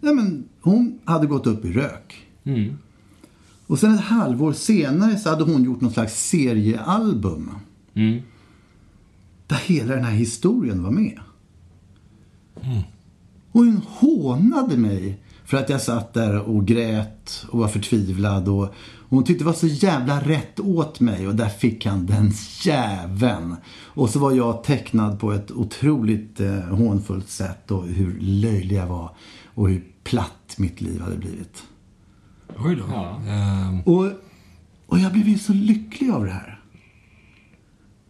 nej 0.00 0.14
men, 0.14 0.48
hon 0.60 0.98
hade 1.04 1.26
gått 1.26 1.46
upp 1.46 1.64
i 1.64 1.72
rök. 1.72 2.26
Mm. 2.44 2.76
Och 3.66 3.78
sen 3.78 3.94
ett 3.94 4.00
halvår 4.00 4.52
senare 4.52 5.16
så 5.16 5.30
hade 5.30 5.44
hon 5.44 5.64
gjort 5.64 5.80
någon 5.80 5.92
slags 5.92 6.28
seriealbum. 6.28 7.50
Mm. 7.94 8.22
Där 9.46 9.56
hela 9.56 9.94
den 9.94 10.04
här 10.04 10.14
historien 10.14 10.82
var 10.82 10.90
med. 10.90 11.20
Och 13.52 13.64
hon 13.64 13.80
hånade 13.86 14.76
mig 14.76 15.20
för 15.44 15.56
att 15.56 15.68
jag 15.68 15.82
satt 15.82 16.14
där 16.14 16.40
och 16.40 16.66
grät 16.66 17.46
och 17.50 17.58
var 17.58 17.68
förtvivlad. 17.68 18.48
Och, 18.48 18.74
och 19.08 19.16
hon 19.16 19.24
tyckte 19.24 19.44
det 19.44 19.46
var 19.46 19.52
så 19.52 19.66
jävla 19.66 20.20
rätt 20.20 20.60
åt 20.60 21.00
mig 21.00 21.28
och 21.28 21.34
där 21.34 21.48
fick 21.48 21.86
han 21.86 22.06
den 22.06 22.32
jäveln. 22.64 23.56
Och 23.84 24.10
så 24.10 24.18
var 24.18 24.32
jag 24.32 24.64
tecknad 24.64 25.20
på 25.20 25.32
ett 25.32 25.50
otroligt 25.50 26.40
eh, 26.40 26.58
hånfullt 26.58 27.28
sätt 27.28 27.70
och 27.70 27.86
hur 27.86 28.18
löjlig 28.20 28.76
jag 28.76 28.86
var 28.86 29.10
och 29.54 29.68
hur 29.68 29.84
platt 30.04 30.54
mitt 30.58 30.80
liv 30.80 31.00
hade 31.00 31.16
blivit. 31.16 31.62
Oj 32.58 32.76
då. 32.76 32.84
Ja. 32.90 33.20
Ehm, 33.28 33.80
Och, 33.80 34.10
och 34.86 34.98
jag 34.98 35.12
blev 35.12 35.28
ju 35.28 35.38
så 35.38 35.52
lycklig 35.52 36.10
av 36.10 36.24
det 36.24 36.30
här. 36.32 36.60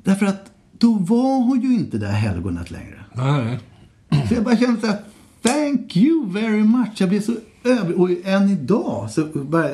Därför 0.04 0.26
att 0.26 0.50
då 0.78 0.92
var 0.94 1.44
hon 1.44 1.60
ju 1.60 1.74
inte 1.74 1.98
det 1.98 2.06
här 2.06 2.18
helgonet 2.30 2.70
längre. 2.70 3.04
nej, 3.14 3.58
Så 4.28 4.34
jag 4.34 4.44
bara 4.44 4.56
kände 4.56 4.80
så 4.80 4.86
här, 4.86 5.00
thank 5.42 5.96
you 5.96 6.30
very 6.32 6.64
much. 6.64 6.88
Jag 7.00 7.08
blev 7.08 7.20
så. 7.22 7.34
Och 7.96 8.10
än 8.24 8.50
idag 8.50 9.10
så 9.10 9.24
bara 9.34 9.70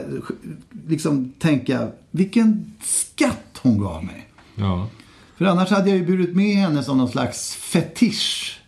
liksom 0.89 1.33
tänka, 1.39 1.89
vilken 2.11 2.73
skatt 2.83 3.61
hon 3.63 3.79
gav 3.79 4.05
mig. 4.05 4.29
ja. 4.55 4.89
För 5.37 5.45
annars 5.45 5.71
hade 5.71 5.91
jag 5.91 5.99
ju 5.99 6.07
burit 6.07 6.37
med 6.37 6.57
henne 6.57 6.83
som 6.83 6.99
någon 6.99 7.09
slags 7.09 7.55
fetisch. 7.55 8.59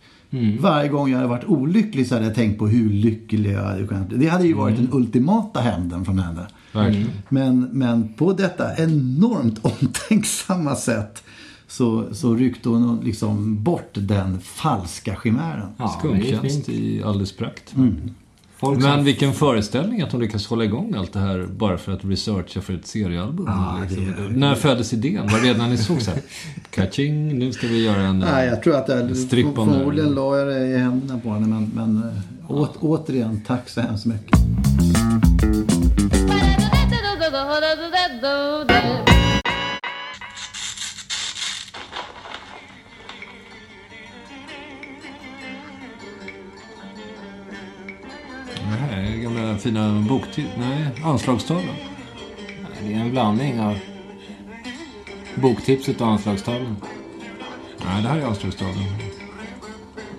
Varje 0.59 0.89
gång 0.89 1.09
jag 1.09 1.17
hade 1.17 1.29
varit 1.29 1.45
olycklig 1.45 2.07
så 2.07 2.15
hade 2.15 2.25
jag 2.25 2.35
tänkt 2.35 2.59
på 2.59 2.67
hur 2.67 2.89
lycklig 2.89 3.51
jag 3.51 3.63
hade 3.63 3.87
kunnat 3.87 4.07
bli. 4.07 4.17
Det 4.17 4.27
hade 4.27 4.47
ju 4.47 4.53
varit 4.53 4.75
den 4.75 4.89
ultimata 4.91 5.59
hämnden 5.59 6.05
från 6.05 6.19
henne. 6.19 6.47
Verkligen. 6.71 7.09
Men, 7.29 7.69
men 7.71 8.13
på 8.13 8.33
detta 8.33 8.75
enormt 8.77 9.59
omtänksamma 9.65 10.75
sätt 10.75 11.23
så, 11.67 12.15
så 12.15 12.35
ryckte 12.35 12.69
hon 12.69 12.99
liksom 13.03 13.63
bort 13.63 13.91
den 13.93 14.39
falska 14.41 15.15
chimären. 15.15 15.69
Ja, 15.77 16.01
fint. 16.41 16.69
i 16.69 17.03
alldeles 17.03 17.31
prakt. 17.37 17.75
Folk 18.57 18.81
Men 18.81 18.95
som- 18.95 19.03
vilken 19.05 19.33
föreställning 19.33 20.01
att 20.01 20.11
hon 20.11 20.21
lyckas 20.21 20.47
hålla 20.47 20.63
igång 20.63 20.93
allt 20.97 21.13
det 21.13 21.19
här 21.19 21.47
bara 21.51 21.77
för 21.77 21.91
att 21.91 22.05
researcha 22.05 22.61
för 22.61 22.73
ett 22.73 22.87
seriealbum. 22.87 23.45
Ja, 23.49 23.77
liksom. 23.81 24.05
det- 24.33 24.39
När 24.39 24.55
föddes 24.55 24.93
idén? 24.93 25.27
Var 25.27 25.39
det 25.39 25.45
redan 25.47 25.69
ni 25.69 25.77
såg 25.77 26.01
så 26.01 26.11
här? 26.11 26.19
Kaching, 26.69 27.39
nu 27.39 27.53
ska 27.53 27.67
vi 27.67 27.83
göra 27.85 28.01
en... 28.01 28.23
eh, 28.23 28.31
Nej, 28.31 28.47
jag 28.47 28.63
tror 28.63 28.75
att 28.75 28.89
jag, 28.89 28.99
förmodligen 29.29 30.11
la 30.15 30.37
jag 30.37 30.47
det 30.47 30.67
i 30.67 30.77
händerna 30.77 31.19
på 31.19 31.29
henne. 31.29 31.47
Men, 31.47 31.71
men 31.75 32.03
äh, 32.49 32.51
å, 32.51 32.67
återigen, 32.79 33.41
tack 33.47 33.69
så 33.69 33.81
hemskt 33.81 34.05
mycket. 34.05 34.39
fina 49.65 50.05
boktips. 50.09 50.49
Nej, 50.57 50.87
anslagstavlan. 51.03 51.75
Det 52.83 52.93
är 52.93 52.99
en 52.99 53.11
blandning 53.11 53.59
av 53.59 53.79
boktipset 55.35 56.01
och 56.01 56.07
anslagstavlan. 56.07 56.77
Nej, 57.85 58.03
det 58.03 58.09
här 58.09 58.17
är 58.17 58.25
anslagstavlan. 58.25 58.85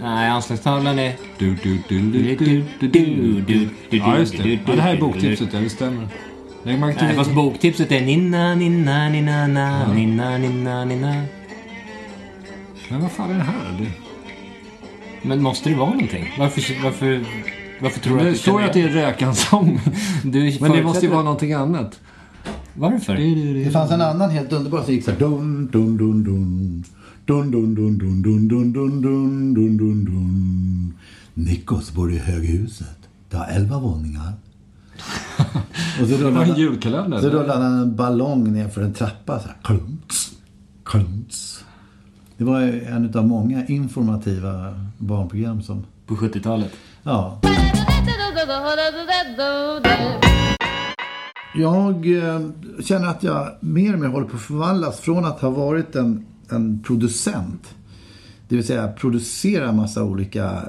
Nej, 0.00 0.30
anslagstavlan 0.30 0.98
är... 0.98 1.12
Du, 1.38 1.54
du, 1.62 1.78
du, 1.88 2.00
du, 2.00 2.36
du, 2.36 2.64
du, 2.80 2.88
du, 2.88 3.70
du. 3.90 3.96
Ja, 3.96 4.18
just 4.18 4.36
det. 4.36 4.58
Ja, 4.66 4.74
det 4.74 4.82
här 4.82 4.94
är 4.96 5.00
boktipset, 5.00 5.48
ja, 5.52 5.60
det 5.60 5.70
stämmer. 5.70 6.08
Märke 6.62 6.98
till 6.98 7.06
Nej, 7.06 7.16
fast 7.16 7.34
boktipset 7.34 7.92
är 7.92 8.00
ninna, 8.00 8.54
ninna, 8.54 9.08
ninna, 9.08 9.46
na, 9.46 9.92
ninna, 9.92 10.38
ninna, 10.38 10.84
ninna. 10.84 11.24
Men 12.88 13.02
vad 13.02 13.12
fan 13.12 13.30
är 13.30 13.34
det 13.34 13.44
här? 13.44 13.76
Det, 13.78 13.90
Men 15.28 15.42
måste 15.42 15.68
det 15.68 15.76
vara 15.76 15.90
någonting? 15.90 16.34
Varför, 16.38 16.82
varför, 16.82 17.24
varför 17.80 18.00
tror 18.00 18.16
du 18.18 18.22
det 18.24 18.28
att 18.28 18.34
du 18.34 18.38
står 18.40 18.52
känner 18.52 18.66
att 18.66 18.72
det 18.72 18.82
är 18.82 18.88
Räkans 18.88 19.48
sång. 19.48 19.80
Du 20.24 20.56
Men 20.60 20.72
det 20.72 20.82
måste 20.82 21.06
ju 21.06 21.12
vara 21.12 21.22
någonting 21.22 21.52
annat. 21.52 22.00
Varför? 22.74 23.14
Det 23.64 23.70
fanns 23.70 23.90
en 23.90 24.00
annan 24.00 24.30
helt 24.30 24.52
underbar 24.52 24.82
som 24.82 24.92
gick 24.94 25.04
så 25.04 25.10
här. 25.10 25.18
Dun, 25.18 25.68
dun, 25.72 25.96
dun, 25.96 26.24
dun. 26.24 26.84
Dun, 27.24 27.50
dun, 27.50 27.74
dun, 27.74 27.98
dun, 27.98 28.22
dun, 28.22 28.48
dun, 28.48 28.72
dun, 28.72 29.02
dun, 29.02 29.54
dun, 29.54 29.76
dun, 29.76 30.04
dun. 30.04 30.94
Nikos 31.34 31.92
bor 31.92 32.12
i 32.12 32.18
höghuset. 32.18 32.98
Det 33.30 33.36
har 33.36 33.46
elva 33.46 33.78
våningar. 33.78 34.32
Och 36.00 36.06
så 36.08 36.16
Det 36.16 36.16
var 36.16 36.30
rullade, 36.30 36.50
en 36.52 36.56
julkalender. 36.58 37.20
så 37.20 37.28
rullade 37.30 37.64
han 37.64 37.82
en 37.82 37.96
ballong 37.96 38.52
ner 38.52 38.68
för 38.68 38.82
en 38.82 38.92
trappa. 38.94 39.40
Så 39.40 39.48
här. 39.48 39.56
Klunts, 39.64 40.32
klunts. 40.84 41.64
Det 42.36 42.44
var 42.44 42.60
en 42.60 43.14
av 43.18 43.26
många 43.28 43.66
informativa 43.66 44.80
barnprogram 44.98 45.62
som... 45.62 45.84
På 46.06 46.14
70-talet? 46.14 46.72
Ja. 47.06 47.40
Jag 51.54 52.16
eh, 52.16 52.40
känner 52.80 53.06
att 53.06 53.22
jag 53.22 53.48
mer 53.60 53.92
och 53.92 54.00
mer 54.00 54.08
håller 54.08 54.26
på 54.26 54.36
att 54.36 54.42
förvandlas 54.42 55.00
från 55.00 55.24
att 55.24 55.40
ha 55.40 55.50
varit 55.50 55.96
en, 55.96 56.26
en 56.48 56.82
producent. 56.82 57.74
Det 58.48 58.56
vill 58.56 58.66
säga 58.66 58.88
producera 58.88 59.72
massa 59.72 60.04
olika 60.04 60.62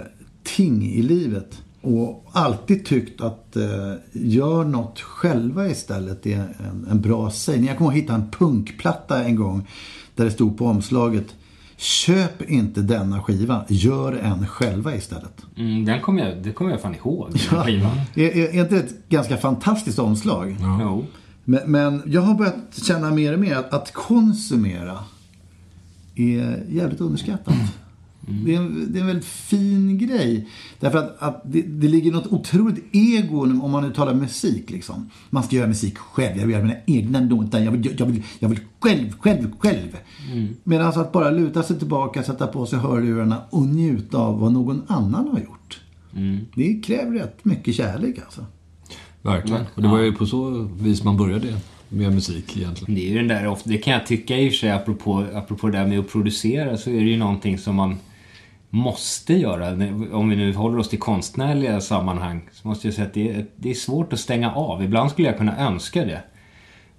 ting 0.44 0.84
i 0.84 1.02
livet. 1.02 1.62
Och 1.82 2.26
alltid 2.32 2.86
tyckt 2.86 3.22
att 3.22 3.56
eh, 3.56 3.94
gör 4.12 4.64
något 4.64 5.00
själva 5.00 5.68
istället 5.68 6.26
är 6.26 6.40
en, 6.40 6.88
en 6.92 7.02
bra 7.02 7.32
sägning. 7.32 7.68
Jag 7.68 7.78
kommer 7.78 7.92
ihåg 7.92 7.98
att 7.98 8.04
hitta 8.04 8.16
en 8.16 8.32
punkplatta 8.32 9.24
en 9.24 9.36
gång 9.36 9.68
där 10.16 10.26
det 10.26 10.32
stod 10.32 10.58
på 10.58 10.66
omslaget 10.66 11.36
Köp 11.78 12.50
inte 12.50 12.82
denna 12.82 13.22
skiva, 13.24 13.66
gör 13.68 14.14
en 14.14 14.48
själva 14.48 14.96
istället. 14.96 15.46
Mm, 15.58 15.86
den 15.86 16.02
kommer 16.02 16.26
jag, 16.30 16.44
det 16.44 16.52
kommer 16.52 16.72
jag 16.72 16.82
fan 16.82 16.96
ihåg. 16.96 17.32
Ja. 17.52 17.70
Är, 17.70 18.38
är 18.38 18.56
är 18.56 18.62
inte 18.62 18.78
ett 18.78 19.10
ganska 19.10 19.38
fantastiskt 19.38 20.00
omslag? 20.00 20.58
Jo. 20.82 21.06
Men, 21.44 21.72
men 21.72 22.04
jag 22.06 22.22
har 22.22 22.36
börjat 22.36 22.56
känna 22.72 23.12
mer 23.12 23.34
och 23.34 23.40
mer 23.40 23.56
att, 23.56 23.74
att 23.74 23.94
konsumera 23.94 25.00
är 26.16 26.66
jävligt 26.70 27.02
underskattat. 27.02 27.56
Det, 28.30 28.56
är 28.56 28.58
en, 28.58 28.94
det 28.94 29.00
är 29.00 29.02
en 29.02 29.08
väldigt 29.08 29.26
fin 29.26 29.98
grej. 29.98 30.48
Därför 30.80 30.98
att, 30.98 31.16
att 31.20 31.42
det, 31.46 31.62
det 31.62 31.88
ligger 31.88 32.12
något 32.12 32.28
otroligt 32.28 32.86
ego 32.92 33.42
om 33.42 33.72
man 33.72 33.84
nu 33.84 33.94
talar 33.94 34.14
musik. 34.14 34.70
Liksom. 34.70 35.10
Man 35.30 35.44
ska 35.44 35.56
göra 35.56 35.68
musik 35.68 35.98
själv. 35.98 36.38
Jag 36.38 36.46
vill 36.46 36.54
göra 36.54 36.64
mina 36.64 36.80
egna 36.86 37.20
låtar. 37.20 37.60
Jag 37.60 37.72
vill, 37.72 37.96
jag 37.98 38.06
vill, 38.06 38.24
jag 38.40 38.50
vill 38.50 38.60
själv, 38.80 39.12
själv, 39.20 39.52
själv. 39.60 39.98
Medan 40.64 40.88
att 40.88 41.12
bara 41.12 41.32
luta 41.32 41.64
sig 41.64 41.80
tillbaka, 41.80 42.24
sätta 42.24 42.48
på 42.48 42.66
sig 42.66 42.80
hörlurarna 42.80 43.42
och 43.50 43.66
njuta 43.66 44.18
av 44.18 44.40
vad 44.40 44.54
någon 44.54 44.82
annan 44.88 45.28
har 45.28 45.40
gjort. 45.40 45.82
Det 46.56 46.82
kräver 46.86 47.12
rätt 47.12 47.46
mycket 47.46 47.76
kärlek 47.76 48.20
alltså. 48.20 48.46
Verkligen. 49.22 49.66
Och 49.76 49.82
det 49.82 49.88
var 49.88 50.00
ju 50.00 50.12
på 50.14 50.26
så 50.26 50.70
vis 50.80 51.04
man 51.04 51.18
började 51.18 51.58
med 51.90 52.14
musik 52.14 52.58
egentligen. 52.58 52.96
Det 52.96 53.08
är 53.08 53.10
ju 53.10 53.18
den 53.18 53.28
där, 53.28 53.58
det 53.64 53.78
kan 53.78 53.94
jag 53.94 54.06
tycka 54.06 54.38
i 54.38 54.48
och 54.48 54.52
för 54.52 54.58
sig 54.58 54.72
apropå, 54.72 55.26
apropå 55.34 55.68
det 55.68 55.78
där 55.78 55.88
med 55.88 56.00
att 56.00 56.12
producera 56.12 56.78
så 56.78 56.90
är 56.90 57.00
det 57.00 57.10
ju 57.10 57.18
någonting 57.18 57.58
som 57.58 57.76
man 57.76 57.96
måste 58.70 59.34
göra. 59.34 59.70
Om 60.12 60.30
vi 60.30 60.36
nu 60.36 60.54
håller 60.54 60.80
oss 60.80 60.90
till 60.90 61.00
konstnärliga 61.00 61.82
sammanhang 61.82 62.50
så 62.52 62.68
måste 62.68 62.88
jag 62.88 62.94
säga 62.94 63.08
att 63.08 63.14
det 63.14 63.32
är, 63.32 63.46
det 63.56 63.70
är 63.70 63.74
svårt 63.74 64.14
att 64.14 64.20
stänga 64.20 64.52
av. 64.54 64.84
Ibland 64.84 65.12
skulle 65.12 65.28
jag 65.28 65.38
kunna 65.38 65.58
önska 65.58 66.06
det. 66.06 66.24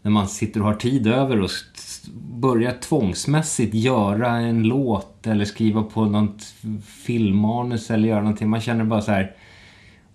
När 0.03 0.11
man 0.11 0.29
sitter 0.29 0.61
och 0.61 0.67
har 0.67 0.75
tid 0.75 1.07
över 1.07 1.41
och 1.41 1.51
börjar 2.33 2.73
tvångsmässigt 2.73 3.75
göra 3.75 4.31
en 4.31 4.63
låt 4.63 5.27
eller 5.27 5.45
skriva 5.45 5.83
på 5.83 6.05
något 6.05 6.43
filmmanus 6.87 7.91
eller 7.91 8.09
göra 8.09 8.21
någonting. 8.21 8.51
Man 8.51 8.61
känner 8.61 8.85
bara 8.85 9.01
så 9.01 9.13
här 9.13 9.33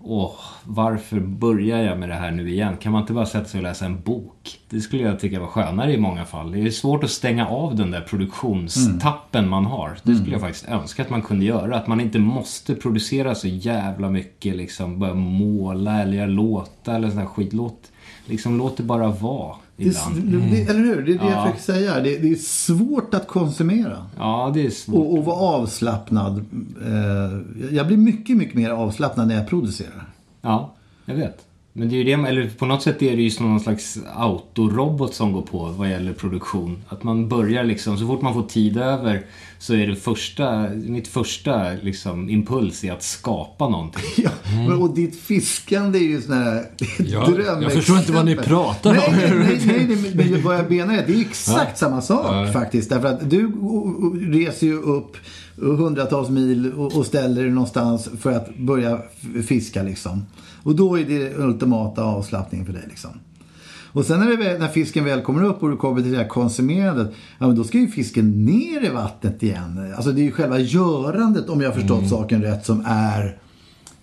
Åh, 0.06 0.36
varför 0.64 1.20
börjar 1.20 1.84
jag 1.84 2.00
med 2.00 2.10
det 2.10 2.16
här 2.16 2.32
nu 2.32 2.50
igen? 2.50 2.78
Kan 2.78 2.92
man 2.92 3.02
inte 3.02 3.14
bara 3.14 3.26
sätta 3.26 3.46
sig 3.46 3.58
och 3.58 3.64
läsa 3.64 3.86
en 3.86 4.02
bok? 4.02 4.60
Det 4.70 4.80
skulle 4.80 5.04
jag 5.04 5.20
tycka 5.20 5.40
var 5.40 5.48
skönare 5.48 5.94
i 5.94 5.98
många 5.98 6.26
fall. 6.26 6.52
Det 6.52 6.60
är 6.60 6.70
svårt 6.70 7.04
att 7.04 7.10
stänga 7.10 7.48
av 7.48 7.76
den 7.76 7.92
där 7.92 8.02
produktionstappen 8.02 9.50
man 9.50 9.66
har. 9.66 9.98
Det 10.04 10.16
skulle 10.16 10.32
jag 10.32 10.42
faktiskt 10.42 10.68
önska 10.68 11.02
att 11.02 11.10
man 11.10 11.22
kunde 11.22 11.46
göra. 11.46 11.76
Att 11.78 11.88
man 11.88 12.02
inte 12.02 12.20
måste 12.20 12.76
producera 12.76 13.36
så 13.36 13.48
jävla 13.48 14.10
mycket, 14.10 14.56
liksom 14.56 15.00
börja 15.00 15.14
måla 15.14 16.02
eller 16.02 16.18
göra 16.18 16.28
låtar 16.28 16.96
eller 16.96 17.10
sån 17.10 17.20
här 17.20 17.26
skit. 17.26 17.54
Låt, 17.54 17.92
liksom, 18.26 18.58
låt 18.58 18.78
det 18.78 18.84
bara 18.84 19.08
vara 19.08 19.56
ibland. 19.78 20.24
det, 20.52 20.62
eller 20.62 20.80
hur? 20.80 20.96
Det 21.06 21.12
är 21.14 21.18
det 21.20 21.26
jag 21.26 21.32
Ja. 21.32 21.42
försöker 21.44 21.62
säga. 21.74 22.00
Det, 22.00 22.18
det 22.18 22.32
är 22.32 22.36
svårt 22.36 23.14
att 23.14 23.28
konsumera. 23.28 24.06
Ja, 24.18 24.52
det 24.54 24.66
är 24.66 24.70
svårt. 24.70 24.96
Och, 24.96 25.14
och 25.18 25.26
vara 25.26 25.36
avslappnad. 25.38 26.46
Eh, 26.86 27.74
jag 27.76 27.88
blir 27.88 27.98
mycket, 27.98 28.38
mycket 28.38 28.56
mer 28.56 28.70
avslappnad 28.70 29.28
när 29.28 29.36
jag 29.36 29.48
producerar. 29.48 30.10
Ja, 30.42 30.74
jag 31.06 31.16
vet. 31.16 31.38
Men 31.76 31.90
det 31.90 31.96
är 31.96 31.98
ju 31.98 32.04
det, 32.04 32.28
eller 32.30 32.50
på 32.50 32.66
något 32.66 32.82
sätt 32.84 33.02
är 33.02 33.16
det 33.16 33.22
ju 33.22 33.30
som 33.30 33.50
någon 33.50 33.60
slags 33.60 33.98
autorobot 34.16 35.14
som 35.14 35.34
går 35.34 35.42
på 35.42 35.66
vad 35.66 35.90
gäller 35.90 36.14
produktion. 36.14 36.84
Att 36.90 37.04
man 37.04 37.30
börjar 37.30 37.64
liksom, 37.64 37.98
så 37.98 38.08
fort 38.08 38.22
man 38.22 38.34
får 38.34 38.44
tid 38.44 38.78
över 38.78 39.26
så 39.60 39.74
är 39.74 39.88
det 39.88 39.96
första, 39.96 40.70
mitt 40.70 41.08
första 41.08 41.70
liksom 41.82 42.30
impuls 42.30 42.84
är 42.84 42.92
att 42.92 43.04
skapa 43.04 43.70
någonting. 43.70 44.04
Ja, 44.18 44.30
men, 44.46 44.72
och 44.72 44.96
ditt 44.96 45.20
fiskande 45.20 46.00
är 46.00 46.04
ju 46.04 46.22
sån 46.22 46.34
här 46.34 46.64
Ja, 47.00 47.26
drömexempel. 47.26 47.64
jag 47.64 47.74
förstår 47.74 47.98
inte 47.98 48.12
vad 48.12 48.26
ni 48.26 48.36
pratar 48.36 48.94
nej, 48.94 49.08
om. 49.08 49.16
Nej, 49.40 49.60
nej, 49.66 49.86
nej, 49.88 49.98
nej, 50.16 50.30
men 50.32 50.44
vad 50.44 50.56
jag 50.56 50.72
menar 50.72 50.94
är 50.94 51.00
att 51.00 51.08
det 51.08 51.14
är 51.14 51.22
exakt 51.22 51.70
Ja. 51.72 51.76
samma 51.76 52.02
sak 52.02 52.26
Ja. 52.48 52.54
faktiskt. 52.54 52.90
Därför 52.90 53.08
att 53.08 53.30
du 53.30 53.52
reser 54.32 54.68
ju 54.68 54.78
upp 54.82 55.18
hundratals 55.56 56.30
mil 56.30 56.74
och, 56.74 56.98
och 56.98 57.06
ställer 57.06 57.42
dig 57.42 57.52
någonstans 57.52 58.10
för 58.20 58.32
att 58.32 58.58
börja 58.58 59.02
fiska 59.48 59.84
liksom. 59.84 60.26
Och 60.64 60.76
då 60.76 61.00
är 61.00 61.06
det 61.06 61.36
ultimata 61.38 62.04
avslappning 62.04 62.66
för 62.66 62.74
dig 62.74 62.84
liksom. 62.90 63.10
Och 63.92 64.06
sen 64.06 64.20
när, 64.20 64.28
det, 64.28 64.36
väl- 64.36 64.60
när 64.60 64.68
fisken 64.68 65.06
väl 65.06 65.22
kommer 65.22 65.44
upp 65.44 65.64
och 65.64 65.70
du 65.70 65.78
kommer 65.78 66.02
till 66.02 66.12
det 66.12 66.18
här 66.18 66.28
konsumerandet, 66.28 67.12
ja 67.40 67.48
men 67.48 67.56
då 67.56 67.64
ska 67.64 67.78
ju 67.78 67.88
fisken 67.88 68.46
ner 68.46 68.86
i 68.86 68.90
vattnet 68.90 69.44
igen. 69.44 69.94
Alltså 69.96 70.12
det 70.12 70.22
är 70.22 70.24
ju 70.24 70.32
själva 70.32 70.60
görandet, 70.60 71.50
om 71.50 71.62
jag 71.62 71.70
har 71.70 71.76
förstått 71.76 72.10
saken 72.10 72.42
rätt, 72.42 72.66
som 72.66 72.84
är 72.88 73.38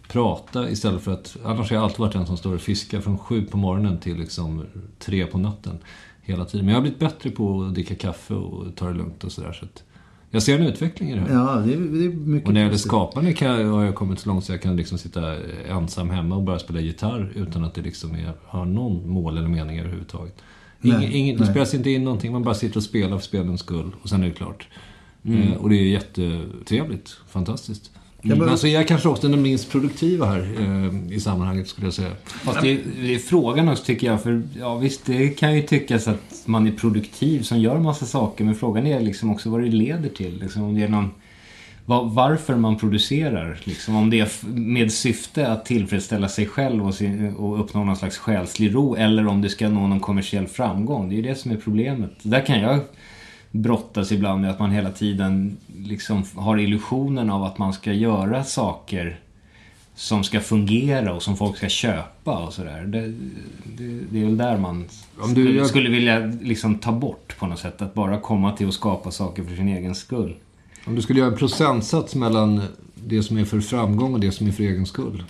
prata 0.07 0.69
istället 0.69 1.01
för 1.01 1.11
att... 1.13 1.37
Annars 1.45 1.69
har 1.69 1.75
jag 1.77 1.83
alltid 1.83 1.99
varit 1.99 2.13
den 2.13 2.25
som 2.25 2.37
står 2.37 2.53
och 2.55 2.61
fiskar 2.61 3.01
från 3.01 3.17
sju 3.17 3.45
på 3.45 3.57
morgonen 3.57 3.97
till 3.99 4.17
liksom 4.17 4.63
tre 4.99 5.25
på 5.25 5.37
natten. 5.37 5.77
Hela 6.21 6.45
tiden. 6.45 6.65
Men 6.65 6.71
jag 6.73 6.77
har 6.77 6.81
blivit 6.81 6.99
bättre 6.99 7.29
på 7.29 7.63
att 7.63 7.73
dricka 7.73 7.95
kaffe 7.95 8.33
och 8.33 8.75
ta 8.75 8.87
det 8.87 8.93
lugnt 8.93 9.23
och 9.23 9.31
sådär. 9.31 9.51
Så 9.59 9.65
att 9.65 9.83
jag 10.33 10.43
ser 10.43 10.59
en 10.59 10.67
utveckling 10.67 11.09
i 11.09 11.15
det 11.15 11.21
här. 11.21 11.33
Ja, 11.33 11.63
det 11.65 11.73
är, 11.73 11.77
det 11.77 12.05
är 12.05 12.09
mycket 12.09 12.47
Och 12.47 12.53
när 12.53 12.61
det 12.61 12.65
gäller 12.65 12.77
skapande 12.77 13.33
kan 13.33 13.47
jag, 13.47 13.67
har 13.67 13.83
jag 13.83 13.95
kommit 13.95 14.19
så 14.19 14.29
långt 14.29 14.45
så 14.45 14.51
jag 14.51 14.61
kan 14.61 14.75
liksom 14.75 14.97
sitta 14.97 15.35
ensam 15.69 16.09
hemma 16.09 16.35
och 16.35 16.43
bara 16.43 16.59
spela 16.59 16.79
gitarr 16.79 17.31
utan 17.35 17.63
att 17.63 17.73
det 17.73 17.81
liksom 17.81 18.15
är, 18.15 18.33
har 18.45 18.65
någon 18.65 19.09
mål 19.09 19.37
eller 19.37 19.47
mening 19.47 19.79
överhuvudtaget. 19.79 20.35
Ingen, 20.81 20.99
Nej, 20.99 21.17
ingen, 21.17 21.35
det 21.37 21.43
nej. 21.43 21.51
spelas 21.51 21.73
inte 21.73 21.89
in 21.89 22.03
någonting, 22.03 22.31
man 22.31 22.43
bara 22.43 22.55
sitter 22.55 22.77
och 22.77 22.83
spelar 22.83 23.17
för 23.17 23.25
spelens 23.25 23.59
skull 23.61 23.95
och 24.01 24.09
sen 24.09 24.23
är 24.23 24.27
det 24.27 24.33
klart. 24.33 24.67
Mm. 25.25 25.41
Eh, 25.41 25.57
och 25.57 25.69
det 25.69 25.75
är 25.75 25.83
jättetrevligt, 25.83 27.17
fantastiskt. 27.27 27.91
Men- 28.29 28.37
Men 28.47 28.57
så 28.57 28.67
är 28.67 28.71
jag 28.73 28.87
kanske 28.87 29.09
också 29.09 29.27
den 29.27 29.41
minst 29.41 29.71
produktiva 29.71 30.25
här 30.25 30.39
eh, 30.59 31.13
i 31.15 31.19
sammanhanget 31.19 31.67
skulle 31.67 31.87
jag 31.87 31.93
säga. 31.93 32.11
Fast 32.25 32.61
det, 32.61 32.79
det 33.01 33.15
är 33.15 33.19
frågan 33.19 33.69
också 33.69 33.83
tycker 33.85 34.07
jag. 34.07 34.23
För 34.23 34.41
ja, 34.59 34.75
visst, 34.77 35.05
det 35.05 35.27
kan 35.29 35.55
ju 35.55 35.61
tyckas 35.61 36.07
att 36.07 36.41
man 36.45 36.67
är 36.67 36.71
produktiv 36.71 37.41
som 37.41 37.59
gör 37.59 37.79
massa 37.79 38.05
saker. 38.05 38.43
Men 38.43 38.55
frågan 38.55 38.87
är 38.87 38.99
liksom 38.99 39.31
också 39.31 39.49
vad 39.49 39.61
det 39.61 39.69
leder 39.69 40.09
till. 40.09 40.39
Liksom, 40.41 40.63
om 40.63 40.75
det 40.75 40.83
är 40.83 40.87
någon, 40.87 41.11
va- 41.85 42.03
varför 42.03 42.55
man 42.55 42.77
producerar. 42.77 43.59
Liksom, 43.63 43.95
om 43.95 44.09
det 44.09 44.19
är 44.19 44.29
med 44.55 44.91
syfte 44.91 45.47
att 45.51 45.65
tillfredsställa 45.65 46.29
sig 46.29 46.45
själv 46.45 46.87
och, 46.87 46.93
sin, 46.95 47.35
och 47.35 47.59
uppnå 47.59 47.83
någon 47.83 47.95
slags 47.97 48.17
själslig 48.17 48.75
ro. 48.75 48.95
Eller 48.95 49.27
om 49.27 49.41
det 49.41 49.49
ska 49.49 49.69
nå 49.69 49.87
någon 49.87 49.99
kommersiell 49.99 50.47
framgång. 50.47 51.09
Det 51.09 51.15
är 51.15 51.17
ju 51.17 51.23
det 51.23 51.35
som 51.35 51.51
är 51.51 51.57
problemet. 51.57 52.11
Där 52.21 52.45
kan 52.45 52.59
jag 52.59 52.79
brottas 53.53 54.11
ibland 54.11 54.41
med 54.41 54.49
att 54.51 54.59
man 54.59 54.71
hela 54.71 54.91
tiden 54.91 55.57
liksom 55.77 56.23
har 56.35 56.57
illusionen 56.57 57.29
av 57.29 57.43
att 57.43 57.57
man 57.57 57.73
ska 57.73 57.93
göra 57.93 58.43
saker 58.43 59.19
som 59.95 60.23
ska 60.23 60.39
fungera 60.39 61.13
och 61.13 61.23
som 61.23 61.37
folk 61.37 61.57
ska 61.57 61.69
köpa 61.69 62.37
och 62.45 62.53
sådär. 62.53 62.81
Det, 62.85 63.07
det, 63.77 63.99
det 64.11 64.21
är 64.21 64.25
väl 64.25 64.37
där 64.37 64.57
man 64.57 64.85
skulle, 65.29 65.51
gör- 65.51 65.65
skulle 65.65 65.89
vilja 65.89 66.19
liksom 66.41 66.75
ta 66.75 66.91
bort 66.91 67.35
på 67.39 67.47
något 67.47 67.59
sätt. 67.59 67.81
Att 67.81 67.93
bara 67.93 68.19
komma 68.19 68.51
till 68.51 68.67
att 68.67 68.73
skapa 68.73 69.11
saker 69.11 69.43
för 69.43 69.55
sin 69.55 69.67
egen 69.67 69.95
skull. 69.95 70.35
Om 70.85 70.95
du 70.95 71.01
skulle 71.01 71.19
göra 71.19 71.31
en 71.31 71.37
procentsats 71.37 72.15
mellan 72.15 72.61
det 72.95 73.23
som 73.23 73.37
är 73.37 73.45
för 73.45 73.59
framgång 73.59 74.13
och 74.13 74.19
det 74.19 74.31
som 74.31 74.47
är 74.47 74.51
för 74.51 74.63
egen 74.63 74.85
skull. 74.85 75.23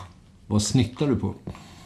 Vad 0.48 0.62
snittar 0.62 1.08
du 1.08 1.16
på? 1.16 1.34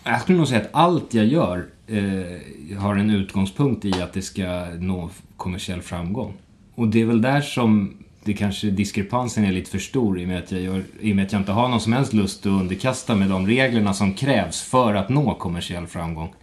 Jag 0.04 0.22
skulle 0.22 0.38
nog 0.38 0.48
säga 0.48 0.62
att 0.62 0.70
allt 0.72 1.14
jag 1.14 1.26
gör 1.26 1.66
eh, 1.88 2.78
har 2.78 2.96
en 2.96 3.10
utgångspunkt 3.10 3.86
i 3.86 3.94
att 4.02 4.14
det 4.14 4.22
ska 4.22 4.66
nå 4.80 5.10
kommersiell 5.38 5.82
framgång. 5.82 6.34
Och 6.76 6.88
det 6.88 7.02
är 7.02 7.06
väl 7.06 7.22
där 7.22 7.42
som 7.42 7.94
det 8.24 8.34
kanske 8.34 8.70
diskrepansen 8.70 9.46
är 9.46 9.52
lite 9.52 9.72
för 9.72 9.80
stor 9.80 10.20
i 10.20 10.24
och 10.24 10.28
med 10.28 10.38
att 10.38 10.52
jag, 10.52 10.62
gör, 10.62 10.84
i 11.00 11.12
och 11.12 11.16
med 11.16 11.26
att 11.26 11.32
jag 11.32 11.42
inte 11.42 11.52
har 11.52 11.70
någon 11.70 11.82
som 11.82 11.94
helst 11.94 12.14
lust 12.14 12.46
att 12.46 12.52
underkasta 12.52 13.16
mig 13.16 13.28
de 13.28 13.48
reglerna 13.48 13.94
som 13.94 14.14
krävs 14.14 14.62
för 14.62 14.96
att 14.96 15.10
nå 15.10 15.36
kommersiell 15.36 15.88
framgång. 15.88 16.34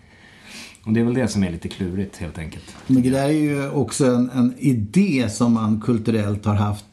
Och 0.84 0.92
det 0.92 1.00
är 1.00 1.04
väl 1.04 1.14
det 1.14 1.28
som 1.28 1.44
är 1.44 1.50
lite 1.50 1.68
klurigt 1.68 2.16
helt 2.16 2.38
enkelt. 2.38 2.76
Men 2.86 3.02
det 3.02 3.10
där 3.10 3.24
är 3.24 3.32
ju 3.32 3.70
också 3.70 4.06
en, 4.06 4.30
en 4.30 4.54
idé 4.58 5.28
som 5.30 5.52
man 5.52 5.80
kulturellt 5.80 6.44
har 6.44 6.54
haft, 6.54 6.84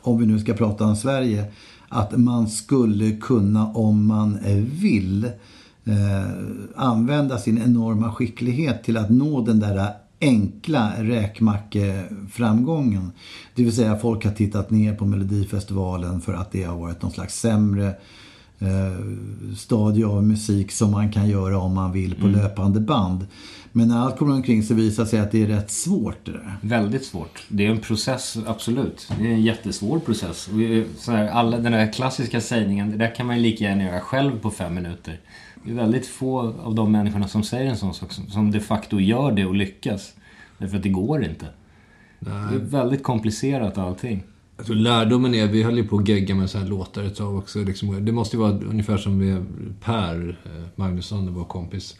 om 0.00 0.18
vi 0.18 0.26
nu 0.26 0.38
ska 0.38 0.54
prata 0.54 0.84
om 0.84 0.96
Sverige, 0.96 1.44
att 1.88 2.18
man 2.18 2.48
skulle 2.48 3.16
kunna, 3.16 3.66
om 3.66 4.06
man 4.06 4.38
vill, 4.80 5.30
eh, 5.84 6.30
använda 6.76 7.38
sin 7.38 7.62
enorma 7.62 8.12
skicklighet 8.12 8.84
till 8.84 8.96
att 8.96 9.10
nå 9.10 9.40
den 9.40 9.60
där 9.60 9.88
enkla 10.20 10.92
räkmackeframgången. 10.98 13.12
Det 13.54 13.64
vill 13.64 13.76
säga 13.76 13.96
folk 13.96 14.24
har 14.24 14.32
tittat 14.32 14.70
ner 14.70 14.94
på 14.94 15.04
Melodifestivalen 15.04 16.20
för 16.20 16.32
att 16.32 16.52
det 16.52 16.62
har 16.62 16.76
varit 16.76 17.02
någon 17.02 17.12
slags 17.12 17.40
sämre 17.40 17.86
eh, 18.58 18.96
stadie 19.56 20.06
av 20.06 20.24
musik 20.24 20.72
som 20.72 20.90
man 20.90 21.12
kan 21.12 21.28
göra 21.28 21.58
om 21.58 21.74
man 21.74 21.92
vill 21.92 22.14
på 22.14 22.26
löpande 22.26 22.80
band. 22.80 23.26
Men 23.72 23.88
när 23.88 23.98
allt 23.98 24.18
kommer 24.18 24.34
omkring 24.34 24.62
så 24.62 24.74
visar 24.74 25.02
det 25.02 25.08
sig 25.08 25.20
att 25.20 25.32
det 25.32 25.42
är 25.42 25.46
rätt 25.46 25.70
svårt 25.70 26.16
det 26.24 26.32
där. 26.32 26.56
Väldigt 26.60 27.04
svårt. 27.04 27.42
Det 27.48 27.66
är 27.66 27.70
en 27.70 27.80
process, 27.80 28.36
absolut. 28.46 29.08
Det 29.18 29.26
är 29.26 29.32
en 29.32 29.42
jättesvår 29.42 29.98
process. 29.98 30.48
Så 30.98 31.12
här, 31.12 31.28
alla, 31.28 31.58
den 31.58 31.72
där 31.72 31.92
klassiska 31.92 32.40
sägningen, 32.40 32.90
det 32.90 32.96
där 32.96 33.14
kan 33.14 33.26
man 33.26 33.36
ju 33.36 33.42
lika 33.42 33.64
gärna 33.64 33.84
göra 33.84 34.00
själv 34.00 34.40
på 34.40 34.50
fem 34.50 34.74
minuter. 34.74 35.20
Det 35.64 35.70
är 35.70 35.74
väldigt 35.74 36.06
få 36.06 36.54
av 36.62 36.74
de 36.74 36.92
människorna 36.92 37.28
som 37.28 37.42
säger 37.42 37.70
en 37.70 37.76
sån 37.76 37.94
sak 37.94 38.12
som- 38.12 38.50
de 38.50 38.60
facto 38.60 39.00
gör 39.00 39.32
det 39.32 39.44
och 39.46 39.54
lyckas. 39.54 40.14
Därför 40.58 40.76
att 40.76 40.82
det 40.82 40.88
går 40.88 41.24
inte. 41.24 41.46
Det 42.20 42.30
är 42.30 42.58
väldigt 42.58 43.02
komplicerat 43.02 43.78
allting. 43.78 44.22
Tror 44.66 44.76
lärdomen 44.76 45.34
är, 45.34 45.46
vi 45.46 45.62
höll 45.62 45.76
ju 45.76 45.84
på 45.88 45.96
att 45.98 46.08
gegga 46.08 46.34
med 46.34 46.50
så 46.50 46.58
här 46.58 46.66
låtar 46.66 47.02
ett 47.02 47.16
tag 47.16 47.36
också. 47.38 47.58
Liksom, 47.58 48.04
det 48.04 48.12
måste 48.12 48.36
ju 48.36 48.40
vara 48.42 48.52
ungefär 48.52 48.96
som 48.96 49.18
med 49.18 49.44
Per 49.80 50.36
eh, 50.44 50.50
Magnusson, 50.76 51.34
vår 51.34 51.44
kompis. 51.44 51.96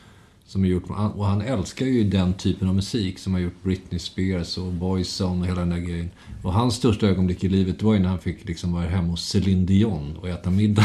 Som 0.53 0.63
har 0.63 0.69
gjort, 0.69 0.91
och 0.91 1.27
han 1.27 1.41
älskar 1.41 1.87
ju 1.87 2.05
den 2.05 2.35
typen 2.35 2.69
av 2.69 2.75
musik 2.75 3.19
som 3.19 3.33
har 3.33 3.41
gjort 3.41 3.63
Britney 3.63 3.99
Spears 3.99 4.59
och 4.59 4.73
Boyzone 4.73 5.41
och 5.41 5.47
hela 5.47 5.61
den 5.61 5.71
där 5.71 5.79
grejen. 5.79 6.11
Och 6.43 6.53
hans 6.53 6.75
största 6.75 7.07
ögonblick 7.07 7.45
i 7.45 7.49
livet 7.49 7.83
var 7.83 7.95
ju 7.95 8.01
när 8.01 8.09
han 8.09 8.19
fick 8.19 8.49
liksom 8.49 8.73
vara 8.73 8.85
hemma 8.85 9.09
hos 9.09 9.29
Céline 9.29 9.67
Dion 9.67 10.17
och 10.17 10.29
äta 10.29 10.51
middag. 10.51 10.85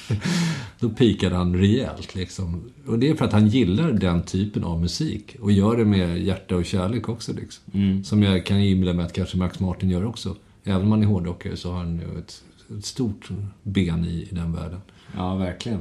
Då 0.80 0.90
pikade 0.90 1.36
han 1.36 1.56
rejält 1.56 2.14
liksom. 2.14 2.72
Och 2.86 2.98
det 2.98 3.08
är 3.08 3.14
för 3.14 3.24
att 3.24 3.32
han 3.32 3.48
gillar 3.48 3.92
den 3.92 4.22
typen 4.22 4.64
av 4.64 4.80
musik. 4.80 5.36
Och 5.40 5.52
gör 5.52 5.76
det 5.76 5.84
med 5.84 6.22
hjärta 6.22 6.56
och 6.56 6.64
kärlek 6.64 7.08
också 7.08 7.32
liksom. 7.32 7.64
Som 8.04 8.22
jag 8.22 8.46
kan 8.46 8.58
inbilla 8.60 8.92
mig 8.92 9.04
att 9.04 9.12
kanske 9.12 9.36
Max 9.36 9.60
Martin 9.60 9.90
gör 9.90 10.04
också. 10.04 10.36
Även 10.64 10.82
om 10.82 10.90
han 10.92 11.02
är 11.02 11.06
hårdrockare 11.06 11.56
så 11.56 11.70
har 11.70 11.78
han 11.78 11.94
ju 11.94 12.18
ett, 12.18 12.42
ett 12.78 12.84
stort 12.84 13.28
ben 13.62 14.04
i, 14.04 14.28
i 14.30 14.34
den 14.34 14.52
världen. 14.52 14.80
Ja, 15.16 15.34
verkligen. 15.34 15.80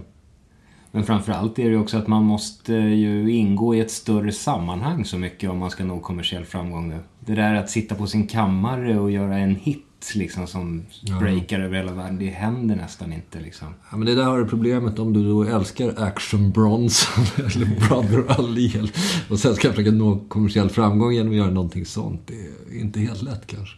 Men 0.91 1.03
framförallt 1.03 1.59
är 1.59 1.69
det 1.69 1.77
också 1.77 1.97
att 1.97 2.07
man 2.07 2.23
måste 2.23 2.73
ju 2.73 3.31
ingå 3.31 3.75
i 3.75 3.79
ett 3.79 3.91
större 3.91 4.31
sammanhang 4.31 5.05
så 5.05 5.17
mycket 5.17 5.49
om 5.49 5.57
man 5.57 5.71
ska 5.71 5.83
nå 5.83 5.99
kommersiell 5.99 6.45
framgång 6.45 6.89
nu. 6.89 6.99
Det 7.19 7.35
där 7.35 7.55
att 7.55 7.69
sitta 7.69 7.95
på 7.95 8.07
sin 8.07 8.27
kammare 8.27 8.99
och 8.99 9.11
göra 9.11 9.37
en 9.37 9.55
hit 9.55 9.85
liksom 10.15 10.47
som 10.47 10.85
breakar 11.19 11.59
över 11.59 11.77
hela 11.77 11.93
världen, 11.93 12.19
det 12.19 12.29
händer 12.29 12.75
nästan 12.75 13.13
inte 13.13 13.39
liksom. 13.39 13.67
Ja, 13.91 13.97
men 13.97 14.05
det 14.05 14.15
där 14.15 14.23
har 14.23 14.39
du 14.39 14.45
problemet 14.45 14.99
om 14.99 15.13
du 15.13 15.29
då 15.29 15.43
älskar 15.43 15.93
Action 15.97 16.51
Bronson 16.51 17.23
eller 17.45 17.87
Brother 17.87 18.39
Ali. 18.39 18.91
Och 19.29 19.39
sen 19.39 19.55
ska 19.55 19.69
försöka 19.69 19.91
nå 19.91 20.19
kommersiell 20.27 20.69
framgång 20.69 21.13
genom 21.13 21.31
att 21.31 21.37
göra 21.37 21.51
någonting 21.51 21.85
sånt. 21.85 22.21
Det 22.27 22.33
är 22.33 22.81
inte 22.81 22.99
helt 22.99 23.21
lätt 23.21 23.47
kanske. 23.47 23.77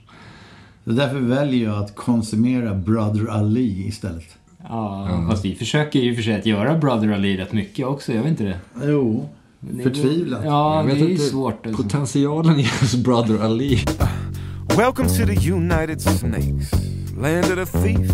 Så 0.85 0.91
därför 0.91 1.19
väljer 1.19 1.65
jag 1.69 1.83
att 1.83 1.95
konsumera 1.95 2.75
Brother 2.75 3.27
Ali 3.27 3.87
istället. 3.87 4.37
Ja, 4.69 5.25
fast 5.29 5.45
vi 5.45 5.55
försöker 5.55 5.99
ju 5.99 6.15
för 6.15 6.21
sig 6.23 6.35
att 6.39 6.45
göra 6.45 6.77
Brother 6.77 7.11
Ali 7.13 7.37
rätt 7.37 7.53
mycket 7.53 7.85
också, 7.87 8.13
jag 8.13 8.21
vet 8.23 8.29
inte 8.31 8.43
det. 8.43 8.57
Jo, 8.87 9.29
det 9.59 9.79
är- 9.79 9.83
förtvivlat. 9.83 10.41
Ja, 10.45 10.75
Jag 10.75 10.85
det 10.87 10.93
vet 10.93 11.01
är 11.01 11.05
ju 11.05 11.11
inte, 11.11 11.23
svårt. 11.23 11.65
Alltså. 11.65 11.83
Potentialen 11.83 12.59
i 12.59 12.63
hans 12.79 12.95
Brother 12.95 13.39
Ali. 13.43 13.79
Welcome 14.77 15.09
to 15.09 15.25
the 15.25 15.51
United 15.51 16.01
Snakes, 16.01 16.71
land 17.21 17.45
of 17.59 17.71
the 17.71 17.77
thief, 17.79 18.11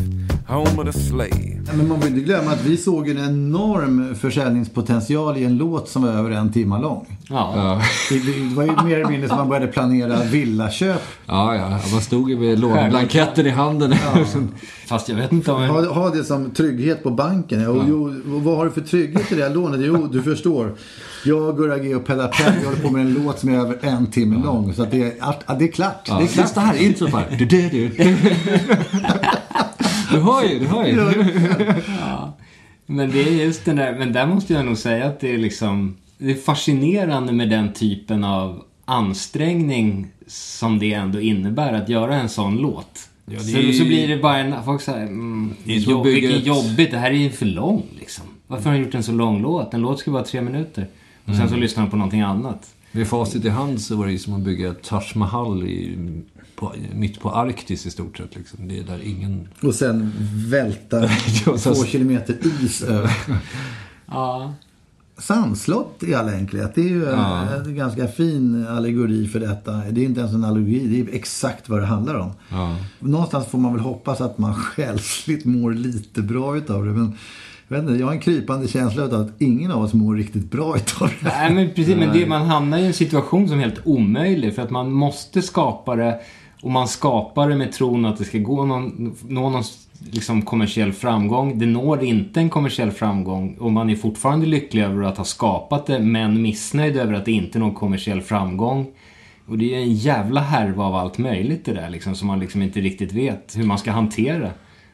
home 0.49 0.81
of 0.81 0.95
the 0.95 0.99
slave. 0.99 1.59
Men 1.73 1.87
man 1.87 2.01
får 2.01 2.09
inte 2.09 2.21
glömma 2.21 2.51
att 2.51 2.65
vi 2.65 2.77
såg 2.77 3.09
en 3.09 3.17
enorm 3.17 4.15
försäljningspotential 4.15 5.37
i 5.37 5.43
en 5.43 5.57
låt 5.57 5.89
som 5.89 6.01
var 6.01 6.09
över 6.09 6.31
en 6.31 6.51
timme 6.51 6.81
lång. 6.81 7.17
Ja. 7.29 7.81
Det, 8.09 8.19
det 8.19 8.55
var 8.55 8.63
ju 8.63 8.83
mer 8.83 8.95
eller 8.95 9.09
mindre 9.09 9.29
som 9.29 9.37
man 9.37 9.49
började 9.49 9.67
planera 9.67 10.23
villaköp. 10.23 11.01
Ja, 11.25 11.55
ja. 11.55 11.69
Man 11.69 12.01
stod 12.01 12.29
ju 12.29 12.39
med 12.39 12.59
låneblanketten 12.59 13.45
i 13.45 13.49
handen. 13.49 13.95
Fast 14.87 15.09
jag 15.09 15.15
vet 15.15 15.31
inte 15.31 15.51
om... 15.51 15.63
Ha, 15.63 15.93
ha 15.93 16.09
det 16.09 16.23
som 16.23 16.51
trygghet 16.51 17.03
på 17.03 17.11
banken. 17.11 17.61
Ja. 17.61 17.69
Och, 17.69 17.83
jo, 17.87 18.03
och 18.35 18.43
vad 18.43 18.57
har 18.57 18.65
du 18.65 18.71
för 18.71 18.81
trygghet 18.81 19.31
i 19.31 19.35
det 19.35 19.43
här 19.43 19.49
lånet? 19.49 19.79
Jo, 19.83 20.07
du 20.11 20.23
förstår. 20.23 20.75
Jag, 21.25 21.57
Gurra 21.57 21.77
G 21.77 21.95
och 21.95 22.05
Pedda 22.05 22.27
Pell, 22.27 22.53
vi 22.59 22.65
håller 22.65 22.79
på 22.79 22.89
med 22.89 23.01
en 23.01 23.13
låt 23.13 23.39
som 23.39 23.49
är 23.49 23.59
över 23.59 23.77
en 23.81 24.07
timme 24.07 24.43
lång. 24.43 24.73
Så 24.73 24.83
att 24.83 24.91
det, 24.91 25.03
är, 25.03 25.13
att, 25.19 25.59
det 25.59 25.65
är 25.65 25.71
klart. 25.71 26.05
Ja, 26.07 26.17
det 26.17 26.23
är 26.23 26.27
klart. 26.27 26.45
sista 26.45 26.61
här, 26.61 26.81
intro 26.81 27.07
bara. 27.11 27.23
Du, 30.11 30.19
hör 30.19 30.43
ju, 30.43 30.59
du 30.59 30.65
hör 30.67 30.85
ju. 30.85 30.95
Men 32.85 33.11
det 33.11 33.21
är 33.21 33.31
just 33.45 33.65
den 33.65 33.75
där, 33.75 33.95
men 33.99 34.13
där 34.13 34.25
måste 34.27 34.53
jag 34.53 34.65
nog 34.65 34.77
säga 34.77 35.05
att 35.05 35.19
det 35.19 35.33
är 35.33 35.37
liksom, 35.37 35.95
det 36.17 36.31
är 36.31 36.35
fascinerande 36.35 37.33
med 37.33 37.49
den 37.49 37.73
typen 37.73 38.23
av 38.23 38.63
ansträngning 38.85 40.07
som 40.27 40.79
det 40.79 40.93
ändå 40.93 41.19
innebär 41.19 41.73
att 41.73 41.89
göra 41.89 42.15
en 42.15 42.29
sån 42.29 42.57
låt. 42.57 43.09
det 43.25 43.35
är 43.35 43.39
så, 43.39 43.57
ju- 43.57 43.73
så 43.73 43.85
blir 43.85 44.07
det 44.07 44.17
bara 44.17 44.37
en, 44.37 44.63
folk 44.65 44.81
säger, 44.81 45.01
mm, 45.07 45.53
Det 45.63 45.73
är 45.75 45.77
jobb, 45.79 46.05
vilket 46.05 46.45
jobbigt, 46.45 46.91
det 46.91 46.97
här 46.97 47.11
är 47.11 47.15
ju 47.15 47.29
för 47.29 47.45
lång 47.45 47.83
liksom. 47.99 48.25
Varför 48.47 48.63
har 48.69 48.71
han 48.71 48.85
gjort 48.85 48.95
en 48.95 49.03
så 49.03 49.11
lång 49.11 49.41
låt? 49.41 49.73
En 49.73 49.81
låt 49.81 49.99
ska 49.99 50.11
vara 50.11 50.23
tre 50.23 50.41
minuter. 50.41 50.87
Och 51.25 51.35
sen 51.35 51.47
så 51.47 51.53
Mm. 51.53 51.59
lyssnar 51.59 51.81
han 51.83 51.89
på 51.91 51.97
någonting 51.97 52.21
annat. 52.21 52.69
Med 52.91 53.07
facit 53.07 53.45
i 53.45 53.49
hand 53.49 53.81
så 53.81 53.95
var 53.95 54.05
det 54.05 54.11
ju 54.11 54.17
som 54.17 54.33
att 54.33 54.41
bygga 54.41 54.69
ett 54.69 54.83
Taj 54.83 55.03
Mahal 55.15 55.63
i, 55.63 55.97
på, 56.55 56.73
mitt 56.93 57.19
på 57.19 57.31
Arktis 57.31 57.85
i 57.85 57.91
stort 57.91 58.17
sett. 58.17 58.35
Liksom. 58.35 58.67
Det 58.67 58.79
är 58.79 58.83
där 58.83 59.01
ingen... 59.03 59.47
Och 59.61 59.75
sen 59.75 60.11
välta 60.49 61.07
två 61.63 61.85
kilometer 61.85 62.37
is 62.63 62.81
över. 62.83 63.11
Ja. 64.11 64.53
Sandslott 65.17 66.03
i 66.03 66.13
all 66.13 66.29
enkelhet. 66.29 66.75
Det 66.75 66.81
är 66.81 66.89
ju 66.89 67.03
Ja. 67.03 67.45
en 67.65 67.75
ganska 67.75 68.07
fin 68.07 68.67
allegori 68.67 69.27
för 69.27 69.39
detta. 69.39 69.71
Det 69.71 70.01
är 70.01 70.05
inte 70.05 70.19
ens 70.19 70.33
en 70.33 70.43
allegori, 70.43 70.87
det 70.87 71.11
är 71.11 71.15
exakt 71.15 71.69
vad 71.69 71.79
det 71.79 71.85
handlar 71.85 72.15
om. 72.15 72.31
Ja. 72.51 72.75
Någonstans 72.99 73.47
får 73.47 73.57
man 73.57 73.73
väl 73.73 73.81
hoppas 73.81 74.21
att 74.21 74.37
man 74.37 74.55
själsligt 74.55 75.45
mår 75.45 75.73
lite 75.73 76.21
bra 76.21 76.57
utav 76.57 76.85
det. 76.85 76.91
Men 76.91 77.13
vet 77.75 77.81
inte, 77.81 77.93
jag 77.93 78.05
har 78.05 78.13
en 78.13 78.19
krypande 78.19 78.67
känsla 78.67 79.03
av 79.03 79.13
att 79.13 79.41
ingen 79.41 79.71
av 79.71 79.83
oss 79.83 79.93
mår 79.93 80.15
riktigt 80.15 80.51
bra 80.51 80.75
utav 80.75 81.07
det. 81.07 81.29
Nej 81.29 81.53
men 81.53 81.73
precis, 81.73 81.95
men 81.95 82.13
det, 82.13 82.25
man 82.25 82.41
hamnar 82.41 82.77
i 82.77 82.85
en 82.85 82.93
situation 82.93 83.47
som 83.47 83.57
är 83.57 83.63
helt 83.63 83.81
omöjlig 83.85 84.55
för 84.55 84.61
att 84.61 84.69
man 84.69 84.91
måste 84.91 85.41
skapa 85.41 85.95
det 85.95 86.19
och 86.61 86.71
man 86.71 86.87
skapar 86.87 87.49
det 87.49 87.55
med 87.55 87.71
tron 87.71 88.05
att 88.05 88.17
det 88.17 88.25
ska 88.25 88.37
gå 88.37 88.65
någon, 88.65 89.15
nå 89.27 89.49
någon 89.49 89.63
liksom 90.11 90.41
kommersiell 90.41 90.93
framgång. 90.93 91.59
Det 91.59 91.65
når 91.65 92.03
inte 92.03 92.39
en 92.39 92.49
kommersiell 92.49 92.91
framgång 92.91 93.57
och 93.59 93.71
man 93.71 93.89
är 93.89 93.95
fortfarande 93.95 94.45
lycklig 94.45 94.83
över 94.83 95.03
att 95.03 95.17
ha 95.17 95.25
skapat 95.25 95.85
det 95.85 95.99
men 95.99 96.41
missnöjd 96.41 96.97
över 96.97 97.13
att 97.13 97.25
det 97.25 97.31
inte 97.31 97.59
når 97.59 97.71
kommersiell 97.71 98.21
framgång. 98.21 98.87
Och 99.47 99.57
det 99.57 99.75
är 99.75 99.79
en 99.79 99.93
jävla 99.93 100.41
härva 100.41 100.83
av 100.83 100.95
allt 100.95 101.17
möjligt 101.17 101.65
det 101.65 101.73
där 101.73 101.89
liksom 101.89 102.15
som 102.15 102.27
man 102.27 102.39
liksom 102.39 102.61
inte 102.61 102.79
riktigt 102.79 103.11
vet 103.11 103.53
hur 103.57 103.63
man 103.63 103.77
ska 103.77 103.91
hantera. 103.91 104.49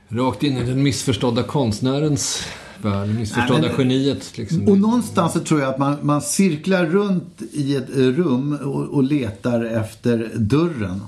Rakt 0.08 0.44
in 0.44 0.58
i 0.58 0.64
den 0.64 0.84
missförstådda 0.84 1.44
konstnärens 1.44 2.48
värld. 2.86 3.08
Det 3.08 3.14
missförstådda 3.14 3.60
Nej, 3.62 3.72
men- 3.78 3.90
geniet. 3.90 4.38
Liksom. 4.38 4.68
Och 4.68 4.78
någonstans 4.78 5.34
så 5.34 5.40
tror 5.40 5.60
jag 5.60 5.70
att 5.70 5.78
man, 5.78 5.98
man 6.02 6.22
cirklar 6.22 6.86
runt 6.86 7.42
i 7.54 7.76
ett 7.76 7.90
rum 7.90 8.58
och, 8.64 8.84
och 8.84 9.04
letar 9.04 9.64
efter 9.64 10.32
dörren. 10.36 11.02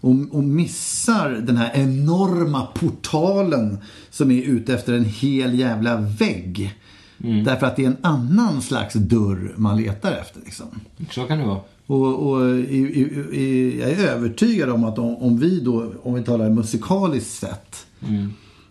Och, 0.00 0.14
och 0.30 0.44
missar 0.44 1.30
den 1.30 1.56
här 1.56 1.70
enorma 1.74 2.66
portalen 2.66 3.78
som 4.10 4.30
är 4.30 4.42
ute 4.42 4.74
efter 4.74 4.92
en 4.92 5.04
hel 5.04 5.58
jävla 5.58 5.96
vägg. 5.96 6.74
Därför 7.18 7.66
att 7.66 7.76
det 7.76 7.82
är 7.82 7.86
en 7.86 7.96
annan 8.00 8.62
slags 8.62 8.94
dörr 8.94 9.52
man 9.56 9.76
letar 9.76 10.12
efter. 10.12 10.40
Liksom. 10.44 10.66
Så 11.10 11.24
kan 11.24 11.38
det 11.38 11.46
vara. 11.46 11.60
Och, 11.86 12.28
och 12.30 12.50
i, 12.58 12.76
i, 12.76 13.00
i, 13.40 13.80
jag 13.80 13.90
är 13.90 14.08
övertygad 14.08 14.70
om 14.70 14.84
att 14.84 14.98
om, 14.98 15.16
om 15.16 15.38
vi 15.38 15.60
då, 15.60 15.92
om 16.02 16.14
vi 16.14 16.22
talar 16.24 16.50
musikaliskt 16.50 17.30
sett, 17.30 17.86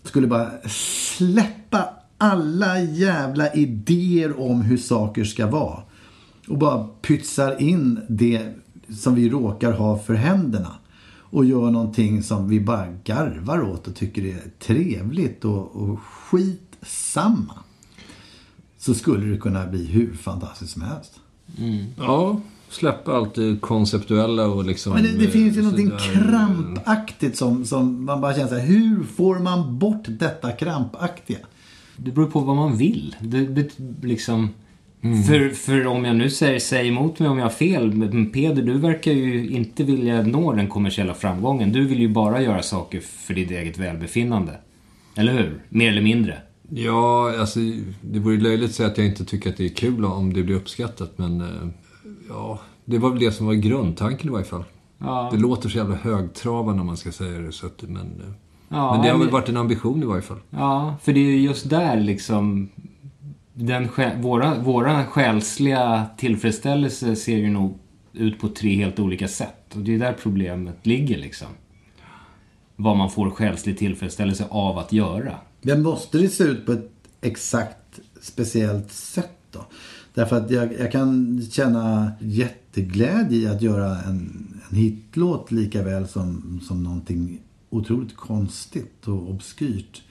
skulle 0.03 0.27
bara 0.27 0.51
släppa 1.17 1.89
alla 2.17 2.79
jävla 2.79 3.53
idéer 3.53 4.39
om 4.39 4.61
hur 4.61 4.77
saker 4.77 5.23
ska 5.23 5.47
vara. 5.47 5.79
Och 6.47 6.57
bara 6.57 6.87
pytsar 7.01 7.61
in 7.61 7.99
det 8.09 8.53
som 8.89 9.15
vi 9.15 9.29
råkar 9.29 9.71
ha 9.71 9.97
för 9.97 10.13
händerna. 10.13 10.71
Och 11.19 11.45
gör 11.45 11.71
någonting 11.71 12.23
som 12.23 12.49
vi 12.49 12.59
bara 12.59 12.87
garvar 13.03 13.61
åt 13.61 13.87
och 13.87 13.95
tycker 13.95 14.25
är 14.25 14.41
trevligt 14.59 15.45
och, 15.45 15.75
och 15.75 15.99
skitsamma. 15.99 17.53
Så 18.77 18.93
skulle 18.93 19.25
det 19.25 19.37
kunna 19.37 19.67
bli 19.67 19.85
hur 19.85 20.13
fantastiskt 20.13 20.73
som 20.73 20.81
helst. 20.81 21.19
Ja, 21.97 22.41
släppa 22.69 23.11
allt 23.11 23.35
det 23.35 23.57
konceptuella 23.61 24.47
och 24.47 24.65
liksom... 24.65 24.93
Men 24.93 25.03
det, 25.03 25.11
det 25.11 25.27
finns 25.27 25.55
ju 25.55 25.59
eh, 25.59 25.63
någonting 25.63 25.91
krampaktigt 26.13 27.37
som, 27.37 27.65
som 27.65 28.05
man 28.05 28.21
bara 28.21 28.33
känner 28.33 28.47
så 28.47 28.55
här, 28.55 28.65
hur 28.65 29.03
får 29.03 29.39
man 29.39 29.79
bort 29.79 30.03
detta 30.07 30.51
krampaktiga? 30.51 31.37
Det 31.97 32.11
beror 32.11 32.27
på 32.27 32.39
vad 32.39 32.55
man 32.55 32.77
vill. 32.77 33.15
Det, 33.19 33.45
det, 33.45 33.69
liksom... 34.01 34.49
För, 35.27 35.49
för 35.49 35.87
om 35.87 36.05
jag 36.05 36.15
nu 36.15 36.29
säger, 36.29 36.59
säg 36.59 36.87
emot 36.87 37.19
mig 37.19 37.29
om 37.29 37.37
jag 37.37 37.45
har 37.45 37.49
fel, 37.49 37.93
men 37.93 38.31
Peder, 38.31 38.61
du 38.61 38.73
verkar 38.73 39.11
ju 39.11 39.49
inte 39.49 39.83
vilja 39.83 40.21
nå 40.21 40.53
den 40.53 40.67
kommersiella 40.67 41.13
framgången. 41.13 41.71
Du 41.71 41.87
vill 41.87 41.99
ju 41.99 42.07
bara 42.07 42.41
göra 42.41 42.61
saker 42.61 42.99
för 42.99 43.33
ditt 43.33 43.51
eget 43.51 43.77
välbefinnande. 43.77 44.59
Eller 45.15 45.33
hur? 45.33 45.61
Mer 45.69 45.91
eller 45.91 46.01
mindre. 46.01 46.37
Ja, 46.69 47.33
alltså 47.39 47.59
det 48.01 48.19
vore 48.19 48.37
löjligt 48.37 48.69
att 48.69 48.75
säga 48.75 48.89
att 48.89 48.97
jag 48.97 49.07
inte 49.07 49.25
tycker 49.25 49.49
att 49.49 49.57
det 49.57 49.65
är 49.65 49.69
kul 49.69 50.05
om 50.05 50.33
det 50.33 50.43
blir 50.43 50.55
uppskattat, 50.55 51.17
men... 51.17 51.41
eh, 51.41 51.47
Ja, 52.29 52.59
det 52.85 52.97
var 52.97 53.09
väl 53.09 53.19
det 53.19 53.31
som 53.31 53.45
var 53.45 53.53
grundtanken 53.53 54.27
i 54.29 54.31
varje 54.31 54.45
fall. 54.45 54.63
Ja. 54.99 55.29
Det 55.33 55.37
låter 55.37 55.69
så 55.69 55.77
jävla 55.77 55.95
högtravande 55.95 56.77
när 56.77 56.83
man 56.83 56.97
ska 56.97 57.11
säga 57.11 57.39
det, 57.39 57.51
så 57.51 57.65
att, 57.65 57.81
men... 57.81 58.35
Ja, 58.75 58.93
men 58.93 59.01
det 59.01 59.11
har 59.11 59.19
väl 59.19 59.29
varit 59.29 59.49
en 59.49 59.57
ambition 59.57 60.03
i 60.03 60.05
varje 60.05 60.21
fall. 60.21 60.39
Ja, 60.49 60.95
för 61.01 61.13
det 61.13 61.19
är 61.19 61.31
ju 61.31 61.41
just 61.41 61.69
där 61.69 61.99
liksom... 61.99 62.69
Den, 63.53 63.89
våra, 64.21 64.59
våra 64.59 65.05
själsliga 65.05 66.05
tillfredsställelse 66.17 67.15
ser 67.15 67.37
ju 67.37 67.49
nog 67.49 67.79
ut 68.13 68.39
på 68.39 68.47
tre 68.47 68.75
helt 68.75 68.99
olika 68.99 69.27
sätt. 69.27 69.75
Och 69.75 69.81
det 69.81 69.95
är 69.95 69.99
där 69.99 70.15
problemet 70.21 70.85
ligger 70.85 71.17
liksom. 71.17 71.47
Vad 72.75 72.97
man 72.97 73.11
får 73.11 73.29
själslig 73.29 73.77
tillfredsställelse 73.77 74.45
av 74.49 74.77
att 74.77 74.93
göra. 74.93 75.35
Men 75.61 75.83
måste 75.83 76.17
det 76.17 76.29
se 76.29 76.43
ut 76.43 76.65
på 76.65 76.71
ett 76.71 76.91
exakt 77.21 77.99
speciellt 78.21 78.91
sätt 78.91 79.39
då? 79.51 79.65
Därför 80.13 80.37
att 80.37 80.51
jag, 80.51 80.73
jag 80.79 80.91
kan 80.91 81.41
känna 81.51 82.11
jätteglädje 82.19 83.37
i 83.37 83.47
att 83.47 83.61
göra 83.61 84.01
en, 84.01 84.47
en 84.69 84.77
hitlåt 84.77 85.51
lika 85.51 85.83
väl 85.83 86.07
som, 86.07 86.59
som 86.67 86.83
någonting 86.83 87.39
otroligt 87.69 88.15
konstigt 88.15 89.07
och 89.07 89.29
obskyrt. 89.29 90.01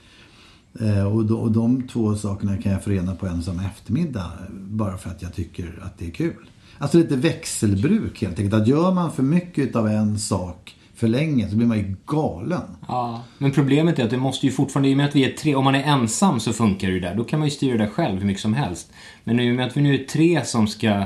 Eh, 0.80 1.14
och, 1.14 1.24
de, 1.24 1.40
och 1.40 1.52
de 1.52 1.88
två 1.88 2.16
sakerna 2.16 2.56
kan 2.56 2.72
jag 2.72 2.84
förena 2.84 3.14
på 3.14 3.26
en 3.26 3.42
som 3.42 3.60
eftermiddag 3.60 4.32
bara 4.50 4.96
för 4.96 5.10
att 5.10 5.22
jag 5.22 5.34
tycker 5.34 5.82
att 5.82 5.98
det 5.98 6.06
är 6.06 6.10
kul. 6.10 6.50
Alltså 6.78 6.98
lite 6.98 7.16
växelbruk 7.16 8.22
helt 8.22 8.38
enkelt. 8.38 8.62
Att 8.62 8.68
gör 8.68 8.92
man 8.92 9.12
för 9.12 9.22
mycket 9.22 9.76
av 9.76 9.88
en 9.88 10.18
sak 10.18 10.76
för 10.94 11.08
länge 11.08 11.50
så 11.50 11.56
blir 11.56 11.66
man 11.66 11.78
ju 11.78 11.96
galen. 12.06 12.76
Ja, 12.88 13.22
men 13.38 13.50
problemet 13.50 13.98
är 13.98 14.04
att 14.04 14.10
det 14.10 14.16
måste 14.16 14.46
ju 14.46 14.52
fortfarande, 14.52 14.88
i 14.88 14.92
och 14.92 14.96
med 14.96 15.06
att 15.06 15.16
vi 15.16 15.24
är 15.24 15.36
tre, 15.36 15.54
om 15.54 15.64
man 15.64 15.74
är 15.74 15.82
ensam 15.82 16.40
så 16.40 16.52
funkar 16.52 16.88
det 16.88 16.94
ju 16.94 17.00
där. 17.00 17.14
Då 17.14 17.24
kan 17.24 17.38
man 17.38 17.48
ju 17.48 17.50
styra 17.50 17.78
det 17.78 17.88
själv 17.88 18.18
hur 18.18 18.26
mycket 18.26 18.42
som 18.42 18.54
helst. 18.54 18.92
Men 19.24 19.40
i 19.40 19.50
och 19.50 19.54
med 19.54 19.66
att 19.66 19.76
vi 19.76 19.82
nu 19.82 19.94
är 19.94 20.04
tre 20.04 20.44
som 20.44 20.68
ska 20.68 21.04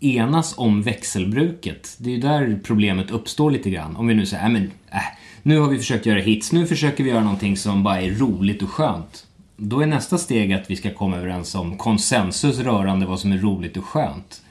enas 0.00 0.54
om 0.56 0.82
växelbruket, 0.82 1.96
det 1.98 2.10
är 2.10 2.14
ju 2.14 2.20
där 2.20 2.60
problemet 2.64 3.10
uppstår 3.10 3.50
lite 3.50 3.70
grann. 3.70 3.96
Om 3.96 4.06
vi 4.06 4.14
nu 4.14 4.26
säger, 4.26 4.44
äh, 4.44 4.50
men 4.50 4.62
äh, 4.62 4.98
nu 5.42 5.58
har 5.58 5.68
vi 5.68 5.78
försökt 5.78 6.06
göra 6.06 6.20
hits, 6.20 6.52
nu 6.52 6.66
försöker 6.66 7.04
vi 7.04 7.10
göra 7.10 7.24
någonting 7.24 7.56
som 7.56 7.82
bara 7.82 8.00
är 8.00 8.10
roligt 8.10 8.62
och 8.62 8.70
skönt. 8.70 9.26
Då 9.56 9.80
är 9.80 9.86
nästa 9.86 10.18
steg 10.18 10.52
att 10.52 10.70
vi 10.70 10.76
ska 10.76 10.94
komma 10.94 11.16
överens 11.16 11.54
om 11.54 11.78
konsensus 11.78 12.58
rörande 12.58 13.06
vad 13.06 13.20
som 13.20 13.32
är 13.32 13.38
roligt 13.38 13.76
och 13.76 13.84
skönt. 13.84 14.42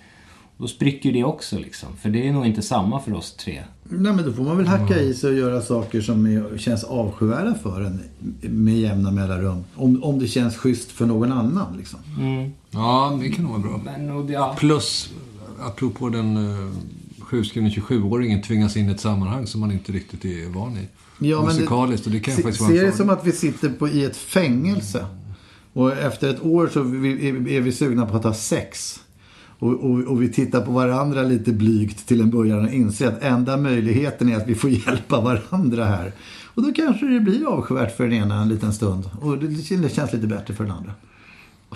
Då 0.58 0.68
spricker 0.68 1.12
det 1.12 1.24
också 1.24 1.60
liksom, 1.60 1.90
för 1.98 2.10
det 2.10 2.28
är 2.28 2.34
nog 2.34 2.46
inte 2.46 2.62
samma 2.62 3.00
för 3.00 3.14
oss 3.14 3.34
tre. 3.34 3.64
Nej 3.84 4.14
men 4.14 4.26
då 4.26 4.34
får 4.34 4.44
man 4.44 4.58
väl 4.58 4.68
hacka 4.68 5.00
i 5.00 5.14
sig 5.14 5.30
och 5.30 5.36
göra 5.36 5.62
saker 5.62 6.02
som 6.02 6.26
är, 6.26 6.58
känns 6.58 6.84
avskyvärda 6.84 7.56
för 7.56 7.82
en 7.82 8.02
med 8.42 8.78
jämna 8.78 9.12
mellanrum. 9.12 9.64
Om, 9.76 10.04
om 10.04 10.20
det 10.20 10.28
känns 10.28 10.58
schysst 10.58 10.92
för 10.92 11.06
någon 11.06 11.32
annan 11.32 11.78
liksom. 11.78 12.00
Ja, 12.70 13.20
det 13.22 13.30
kan 13.30 13.44
nog 13.44 13.52
vara 13.52 13.62
bra. 13.62 13.82
Men, 13.86 14.30
ja. 14.30 14.56
Plus, 14.60 15.10
apropå 15.62 16.10
den 16.10 16.38
uh, 16.38 16.72
sjukskrivne 17.20 17.70
27-åringen 17.70 18.42
tvingas 18.42 18.78
in 18.78 18.90
i 18.90 18.92
ett 18.92 19.00
sammanhang 19.00 19.48
som 19.48 19.62
man 19.62 19.72
inte 19.72 19.92
riktigt 19.92 20.26
är 20.26 20.50
van 20.50 20.78
i. 20.78 20.88
Ja, 21.20 21.38
men 21.38 21.56
Musikaliskt, 21.56 22.06
och 22.06 22.12
det 22.12 22.20
kan 22.20 22.36
se, 22.36 22.42
faktiskt 22.42 22.62
vara 22.62 22.72
Se 22.72 22.80
en 22.80 22.86
det 22.86 22.92
som 22.92 23.10
att 23.10 23.26
vi 23.28 23.32
sitter 23.32 23.70
på, 23.70 23.88
i 23.88 24.04
ett 24.04 24.18
fängelse. 24.18 25.06
Och 25.74 25.92
efter 25.98 26.30
ett 26.30 26.46
år 26.46 26.70
så 26.74 26.82
vi- 26.82 27.30
är, 27.30 27.48
är 27.48 27.62
vi 27.62 27.72
sugna 27.72 28.06
på 28.06 28.18
att 28.18 28.24
ha 28.24 28.34
sex. 28.34 29.00
Och, 29.60 29.74
och, 29.74 30.00
och 30.00 30.22
vi 30.22 30.30
tittar 30.30 30.62
på 30.66 30.72
varandra 30.72 31.24
lite 31.24 31.52
blygt 31.52 32.08
till 32.08 32.22
en 32.22 32.30
början 32.30 32.66
och 32.66 32.74
inser 32.74 33.08
att 33.08 33.24
enda 33.24 33.58
möjligheten 33.58 34.30
är 34.30 34.38
att 34.38 34.48
vi 34.48 34.56
får 34.56 34.70
hjälpa 34.88 35.22
varandra 35.22 35.86
här. 35.86 36.14
Och 36.46 36.64
då 36.64 36.72
kanske 36.74 37.06
det 37.06 37.20
blir 37.20 37.46
avskyvärt 37.48 37.98
för 37.98 38.04
den 38.04 38.14
ena 38.14 38.42
en 38.42 38.50
liten 38.50 38.74
stund. 38.74 39.10
Och 39.22 39.38
det, 39.38 39.48
det 39.78 39.90
känns 39.94 40.14
lite 40.14 40.28
bättre 40.28 40.54
för 40.54 40.64
den 40.64 40.74
andra. 40.74 40.92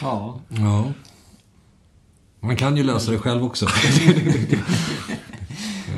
Ja. 0.01 0.39
Ja. 0.49 0.93
Man 2.44 2.56
kan 2.56 2.78
ju 2.78 2.84
lösa 2.84 3.12
det 3.12 3.18
själv 3.18 3.44
också. 3.44 3.68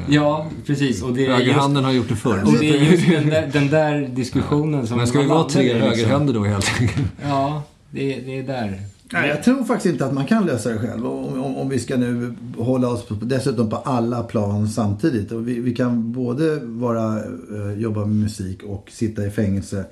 Ja, 0.07 0.47
precis. 0.65 1.03
Och 1.03 1.13
det 1.13 1.25
är 1.25 1.33
Högerhanden 1.33 1.83
just, 1.83 1.85
har 1.85 1.93
gjort 1.93 2.09
det 2.09 2.15
förr. 2.15 2.43
och 2.45 2.59
det 2.59 2.69
är 2.69 2.91
just 2.91 3.09
den 3.09 3.29
där, 3.29 3.49
den 3.53 3.69
där 3.69 4.07
diskussionen 4.07 4.87
som 4.87 4.97
Men 4.97 5.07
ska 5.07 5.19
vi 5.19 5.27
vara 5.27 5.43
tre 5.43 5.63
i, 5.63 5.65
liksom. 5.65 5.89
högerhänder 5.89 6.33
då 6.33 6.43
helt 6.43 6.81
enkelt? 6.81 7.07
Ja, 7.23 7.63
det, 7.91 8.19
det 8.25 8.39
är 8.39 8.43
där. 8.43 8.81
Nej, 9.13 9.29
jag 9.29 9.43
tror 9.43 9.63
faktiskt 9.63 9.93
inte 9.93 10.05
att 10.05 10.13
man 10.13 10.25
kan 10.25 10.45
lösa 10.45 10.69
det 10.69 10.79
själv. 10.79 11.07
Om, 11.07 11.41
om, 11.43 11.57
om 11.57 11.69
vi 11.69 11.79
ska 11.79 11.97
nu 11.97 12.35
hålla 12.57 12.87
oss 12.87 13.05
på, 13.05 13.13
dessutom 13.13 13.69
på 13.69 13.75
alla 13.75 14.23
plan 14.23 14.69
samtidigt. 14.69 15.31
Och 15.31 15.47
vi, 15.47 15.59
vi 15.59 15.75
kan 15.75 16.11
både 16.11 16.59
vara, 16.59 17.17
eh, 17.17 17.79
jobba 17.79 17.99
med 17.99 18.15
musik 18.15 18.63
och 18.63 18.89
sitta 18.91 19.25
i 19.25 19.29
fängelse 19.29 19.85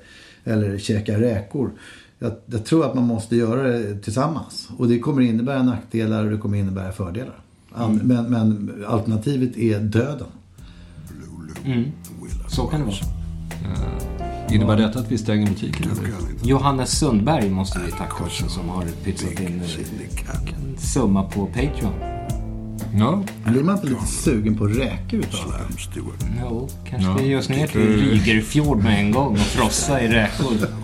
eller 0.44 0.78
käka 0.78 1.20
räkor. 1.20 1.70
Jag, 2.24 2.32
jag 2.46 2.64
tror 2.64 2.86
att 2.86 2.94
man 2.94 3.04
måste 3.04 3.36
göra 3.36 3.62
det 3.62 3.98
tillsammans. 3.98 4.68
Och 4.76 4.88
det 4.88 4.98
kommer 4.98 5.22
innebära 5.22 5.62
nackdelar 5.62 6.24
och 6.24 6.30
det 6.30 6.38
kommer 6.38 6.58
innebära 6.58 6.92
fördelar. 6.92 7.34
An, 7.72 8.00
men, 8.04 8.30
men 8.30 8.84
alternativet 8.88 9.56
är 9.56 9.80
döden. 9.80 10.26
Mm. 11.64 11.84
Så 12.48 12.66
kan 12.66 12.80
det 12.80 12.86
vara. 12.86 12.96
Innebär 14.54 14.76
detta 14.76 14.98
att 14.98 15.12
vi 15.12 15.18
stänger 15.18 15.46
butiken? 15.46 15.90
Johannes 16.42 16.98
Sundberg 16.98 17.50
måste 17.50 17.80
vi 17.86 17.92
tacka 17.92 18.24
också 18.24 18.48
som 18.48 18.68
har 18.68 18.84
pytsat 19.04 19.40
in 19.40 19.62
en 19.62 20.78
summa 20.78 21.22
på 21.22 21.46
Patreon. 21.46 21.94
Ja. 22.94 23.22
Blir 23.44 23.62
man 23.62 23.74
inte 23.76 23.86
lite 23.88 24.06
sugen 24.06 24.58
på 24.58 24.66
räkor 24.66 25.18
utav 25.18 25.40
det 25.50 25.56
här? 25.56 25.66
Jo, 26.42 26.68
kanske 26.84 27.10
Ja. 27.10 27.16
vi 27.20 27.26
ger 27.28 27.38
oss 27.38 27.48
ner 27.48 27.66
till 27.66 27.80
Rygerfjord 27.80 28.82
med 28.82 29.00
en 29.00 29.12
gång 29.12 29.32
och 29.32 29.38
frossa 29.38 30.02
i 30.02 30.08
räkor. 30.08 30.83